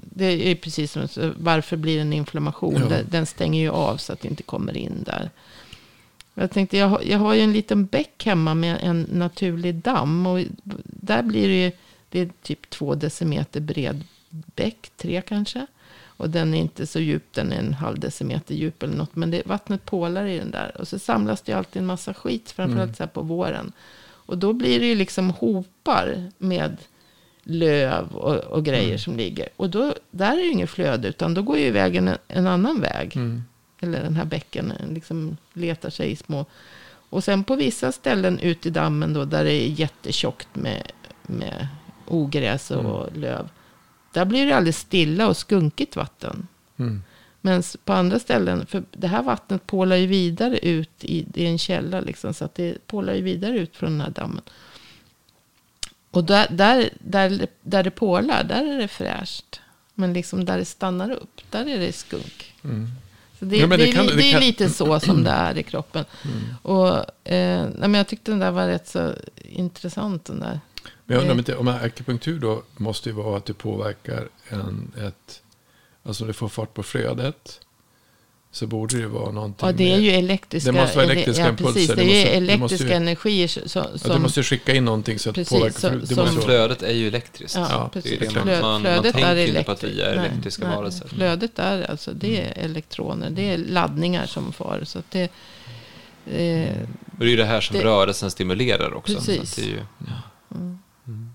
Det 0.00 0.50
är 0.50 0.54
precis 0.54 0.92
som, 0.92 1.08
varför 1.38 1.76
blir 1.76 1.94
det 1.94 2.00
en 2.00 2.12
inflammation? 2.12 2.82
Ja. 2.90 2.96
Den 3.10 3.26
stänger 3.26 3.60
ju 3.60 3.70
av 3.70 3.96
så 3.96 4.12
att 4.12 4.20
det 4.20 4.28
inte 4.28 4.42
kommer 4.42 4.76
in 4.76 5.02
där. 5.06 5.30
Jag 6.34 6.50
tänkte, 6.50 6.76
jag 6.76 6.88
har, 6.88 7.02
jag 7.02 7.18
har 7.18 7.34
ju 7.34 7.40
en 7.40 7.52
liten 7.52 7.86
bäck 7.86 8.24
hemma 8.24 8.54
med 8.54 8.78
en 8.82 9.06
naturlig 9.12 9.74
damm. 9.74 10.26
Och 10.26 10.40
där 10.84 11.22
blir 11.22 11.48
det 11.48 11.64
ju, 11.64 11.72
det 12.08 12.20
är 12.20 12.30
typ 12.42 12.70
två 12.70 12.94
decimeter 12.94 13.60
bred 13.60 14.04
bäck, 14.30 14.90
tre 14.96 15.22
kanske. 15.28 15.66
Och 16.18 16.30
den 16.30 16.54
är 16.54 16.58
inte 16.58 16.86
så 16.86 17.00
djup, 17.00 17.32
den 17.32 17.52
är 17.52 17.58
en 17.58 17.74
halv 17.74 17.98
decimeter 17.98 18.54
djup 18.54 18.82
eller 18.82 18.96
något. 18.96 19.16
Men 19.16 19.30
det, 19.30 19.46
vattnet 19.46 19.84
pålar 19.84 20.26
i 20.26 20.38
den 20.38 20.50
där. 20.50 20.76
Och 20.80 20.88
så 20.88 20.98
samlas 20.98 21.42
det 21.42 21.52
alltid 21.52 21.82
en 21.82 21.86
massa 21.86 22.14
skit, 22.14 22.50
framförallt 22.50 22.88
mm. 22.88 22.94
så 22.94 23.02
här 23.02 23.08
på 23.08 23.22
våren. 23.22 23.72
Och 24.00 24.38
då 24.38 24.52
blir 24.52 24.80
det 24.80 24.86
ju 24.86 24.94
liksom 24.94 25.30
hopar 25.30 26.30
med 26.38 26.76
löv 27.42 28.16
och, 28.16 28.36
och 28.36 28.64
grejer 28.64 28.88
mm. 28.88 28.98
som 28.98 29.16
ligger. 29.16 29.48
Och 29.56 29.70
då, 29.70 29.94
där 30.10 30.32
är 30.32 30.36
det 30.36 30.42
ju 30.42 30.52
inget 30.52 30.70
flöde, 30.70 31.08
utan 31.08 31.34
då 31.34 31.42
går 31.42 31.58
ju 31.58 31.70
vägen 31.70 32.08
en, 32.08 32.18
en 32.28 32.46
annan 32.46 32.80
väg. 32.80 33.16
Mm. 33.16 33.42
Eller 33.80 34.02
den 34.02 34.16
här 34.16 34.24
bäcken 34.24 34.72
liksom 34.90 35.36
letar 35.52 35.90
sig 35.90 36.10
i 36.10 36.16
små... 36.16 36.46
Och 37.10 37.24
sen 37.24 37.44
på 37.44 37.56
vissa 37.56 37.92
ställen 37.92 38.38
ut 38.38 38.66
i 38.66 38.70
dammen 38.70 39.12
då, 39.12 39.24
där 39.24 39.44
det 39.44 39.52
är 39.52 39.68
jättetjockt 39.68 40.48
med, 40.52 40.92
med 41.22 41.68
ogräs 42.06 42.70
och 42.70 43.08
mm. 43.08 43.20
löv. 43.20 43.48
Där 44.12 44.24
blir 44.24 44.46
det 44.46 44.56
alldeles 44.56 44.78
stilla 44.78 45.28
och 45.28 45.36
skunkigt 45.36 45.96
vatten. 45.96 46.46
Mm. 46.76 47.02
Men 47.40 47.62
på 47.84 47.92
andra 47.92 48.18
ställen, 48.18 48.66
för 48.66 48.82
det 48.92 49.06
här 49.06 49.22
vattnet 49.22 49.66
pålar 49.66 49.96
ju 49.96 50.06
vidare 50.06 50.58
ut 50.58 51.04
i, 51.04 51.26
i 51.34 51.46
en 51.46 51.58
källa. 51.58 52.00
Liksom, 52.00 52.34
så 52.34 52.44
att 52.44 52.54
det 52.54 52.86
pålar 52.86 53.14
ju 53.14 53.22
vidare 53.22 53.58
ut 53.58 53.76
från 53.76 53.90
den 53.90 54.00
här 54.00 54.10
dammen. 54.10 54.42
Och 56.10 56.24
där, 56.24 56.46
där, 56.50 56.90
där, 56.98 57.46
där 57.62 57.82
det 57.82 57.90
pålar, 57.90 58.44
där 58.44 58.64
är 58.64 58.78
det 58.78 58.88
fräscht. 58.88 59.60
Men 59.94 60.12
liksom 60.12 60.44
där 60.44 60.58
det 60.58 60.64
stannar 60.64 61.10
upp, 61.10 61.40
där 61.50 61.68
är 61.68 61.78
det 61.78 61.92
skunk. 61.92 62.54
Mm. 62.64 62.88
Så 63.38 63.44
det, 63.44 63.56
ja, 63.56 63.66
det, 63.66 63.76
det, 63.76 63.92
kan, 63.92 64.06
det, 64.06 64.16
det 64.16 64.32
är 64.32 64.40
lite 64.40 64.70
så 64.70 65.00
som 65.00 65.24
det 65.24 65.30
är 65.30 65.58
i 65.58 65.62
kroppen. 65.62 66.04
Mm. 66.24 66.54
Och, 66.62 67.28
eh, 67.30 67.68
men 67.78 67.94
jag 67.94 68.08
tyckte 68.08 68.30
den 68.30 68.38
där 68.38 68.50
var 68.50 68.66
rätt 68.66 68.88
så 68.88 69.14
intressant. 69.42 70.24
Den 70.24 70.40
där. 70.40 70.60
Men 71.04 71.14
jag 71.14 71.20
undrar 71.20 71.32
om, 71.32 71.38
inte, 71.38 71.56
om 71.56 71.68
akupunktur 71.68 72.38
då 72.38 72.62
måste 72.76 73.08
ju 73.08 73.14
vara 73.14 73.36
att 73.36 73.44
det 73.44 73.54
påverkar 73.54 74.28
en, 74.48 74.92
ett, 74.98 75.42
alltså 76.02 76.24
det 76.24 76.32
får 76.32 76.48
fart 76.48 76.74
på 76.74 76.82
flödet. 76.82 77.60
så 78.50 78.66
borde 78.66 78.98
det 78.98 79.06
vara 79.06 79.30
någonting. 79.32 79.66
Ja, 79.66 79.72
det 79.72 79.92
är 79.92 79.98
ju 79.98 80.10
elektriska, 80.10 80.72
det 80.72 80.80
måste 80.80 80.96
vara 80.96 81.06
elektriska 81.06 81.42
ja, 81.42 81.48
impulser. 81.48 81.72
Precis, 81.72 81.96
det, 81.96 82.02
är 82.02 82.30
ju 82.30 82.36
elektriska 82.36 82.94
energier 82.94 83.48
som... 83.48 83.86
Ja, 84.04 84.14
du 84.14 84.18
måste 84.18 84.42
skicka 84.42 84.74
in 84.74 84.84
någonting 84.84 85.18
så 85.18 85.30
att 85.30 85.34
precis, 85.34 85.58
påverka. 85.58 85.78
Så, 85.78 85.88
det 85.88 86.16
måste, 86.16 86.40
flödet 86.40 86.82
är 86.82 86.92
ju 86.92 87.08
elektriskt. 87.08 87.56
Ja, 87.56 87.90
precis. 87.92 88.18
Det 88.18 88.26
är 88.26 88.30
det 88.30 88.60
man, 88.60 88.82
man, 88.82 88.82
man 88.82 89.02
tänker 89.02 89.36
inte 89.36 89.62
på 89.62 89.72
att 89.72 89.84
vi 89.84 90.00
är 90.00 90.12
elektriska 90.12 90.66
nej, 90.66 90.76
varelser. 90.76 91.04
Nej, 91.04 91.14
flödet 91.14 91.58
är 91.58 91.90
alltså, 91.90 92.12
det 92.12 92.40
är 92.40 92.64
elektroner, 92.64 93.30
det 93.30 93.50
är 93.50 93.58
laddningar 93.58 94.26
som 94.26 94.52
far. 94.52 94.80
Så 94.84 94.98
att 94.98 95.10
det, 95.10 95.22
eh, 95.22 95.28
det 96.26 97.24
är 97.24 97.28
ju 97.28 97.36
det 97.36 97.44
här 97.44 97.60
som 97.60 97.76
det, 97.76 97.84
rörelsen 97.84 98.30
stimulerar 98.30 98.94
också. 98.94 99.14
Precis. 99.14 99.54
Så 99.54 99.60
det 99.60 99.66
är 99.66 99.70
ju, 99.70 99.80
ja. 99.98 100.12
Mm. 100.54 100.78
Mm. 101.06 101.34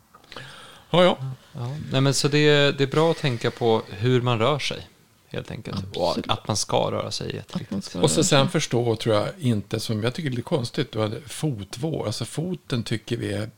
Ja, 0.89 1.03
ja. 1.03 1.17
ja. 1.53 1.75
Nej, 1.91 2.01
men 2.01 2.13
så 2.13 2.27
det, 2.27 2.77
det 2.77 2.83
är 2.83 2.87
bra 2.87 3.11
att 3.11 3.17
tänka 3.17 3.51
på 3.51 3.81
hur 3.89 4.21
man 4.21 4.39
rör 4.39 4.59
sig 4.59 4.87
helt 5.27 5.51
enkelt. 5.51 5.77
Absolut. 5.77 6.25
Och 6.25 6.33
att 6.33 6.47
man 6.47 6.57
ska 6.57 6.91
röra 6.91 7.11
sig 7.11 7.35
jätteviktigt. 7.35 7.95
Och 7.95 8.11
så 8.11 8.23
sen 8.23 8.49
förstå, 8.49 8.95
tror 8.95 9.15
jag, 9.15 9.27
inte 9.39 9.79
som 9.79 10.03
jag 10.03 10.13
tycker 10.13 10.29
det 10.29 10.33
är 10.33 10.37
lite 10.37 10.49
konstigt, 10.49 10.95
fotvård. 11.27 12.07
Alltså 12.07 12.25
foten 12.25 12.83
tycker 12.83 13.17
vi 13.17 13.33
är 13.33 13.49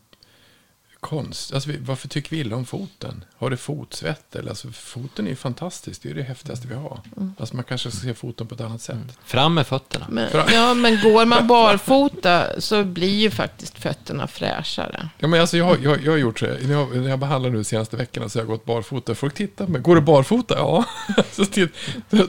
konst. 1.06 1.53
Alltså, 1.53 1.70
varför 1.80 2.08
tycker 2.08 2.30
vi 2.30 2.38
illa 2.38 2.56
om 2.56 2.66
foten? 2.66 3.24
Har 3.38 3.49
det 3.49 3.58
fotsvett? 3.58 4.36
Eller? 4.36 4.49
Alltså, 4.49 4.72
foten 4.72 5.26
är 5.26 5.30
ju 5.30 5.36
fantastisk. 5.36 6.03
Det 6.03 6.10
är 6.10 6.14
det 6.14 6.24
häftigaste 6.24 6.68
vi 6.68 6.76
har. 6.76 7.01
Mm. 7.18 7.34
Alltså, 7.39 7.56
man 7.56 7.66
kanske 7.66 7.91
ska 7.91 7.99
se 7.99 8.14
foten 8.14 8.47
på 8.47 8.56
ett 8.56 8.62
annat 8.62 8.82
sätt. 8.82 8.95
Mm. 8.95 9.08
Fram 9.26 9.53
med 9.53 9.68
fötterna. 9.68 10.06
Men, 10.10 10.30
ja, 10.53 10.74
men 10.74 11.01
går 11.01 11.26
man 11.26 11.47
barfota 11.56 12.62
så 12.62 12.84
blir 12.84 13.16
ju 13.16 13.32
faktiskt 13.32 13.80
fötterna 13.80 14.28
fräschare. 14.28 15.10
Ja, 15.18 15.28
men 15.28 15.41
alltså, 15.41 15.58
jag, 15.58 15.84
jag, 15.84 16.03
jag 16.03 16.12
har 16.12 16.18
gjort 16.18 16.39
så 16.39 16.45
När 16.45 16.72
jag, 16.72 16.95
när 16.95 17.10
jag 17.10 17.20
behandlar 17.20 17.49
nu 17.49 17.58
de 17.58 17.64
senaste 17.64 17.97
veckorna 17.97 18.30
så 18.30 18.39
har 18.39 18.41
jag 18.41 18.47
gått 18.47 18.66
barfota. 18.66 19.16
Folk 19.16 19.34
tittar 19.34 19.66
på 19.66 19.72
mig. 19.72 19.82
Går 19.82 19.95
du 19.95 20.01
barfota? 20.01 20.56
Ja. 20.58 20.86
så 21.32 21.45
titt, 21.45 21.72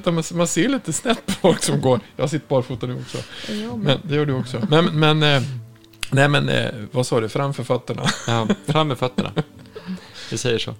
man, 0.05 0.22
man 0.33 0.49
ser 0.49 0.68
lite 0.68 0.93
snett 0.93 1.27
på 1.27 1.33
folk 1.33 1.62
som 1.62 1.81
går. 1.81 2.01
Jag 2.16 2.31
sitter 2.31 2.49
barfota 2.49 2.87
nu 2.87 2.95
också. 2.95 3.18
Ja, 3.49 3.55
men. 3.55 3.81
men 3.81 4.01
det 4.03 4.14
gör 4.14 4.27
du 4.27 4.33
också. 4.33 4.66
Men, 4.70 5.01
men 5.01 5.22
eh, 5.22 5.43
Nej 6.11 6.29
men, 6.29 6.49
eh, 6.49 6.71
vad 6.93 7.07
sa 7.07 7.21
du? 7.21 7.29
Framför 7.29 7.65
fötterna? 7.65 8.03
Ja, 8.27 8.49
fram 8.67 8.89
med 8.89 8.99
fötterna. 8.99 9.33
Vi 10.31 10.39
säger 10.39 10.59
så. 10.59 10.75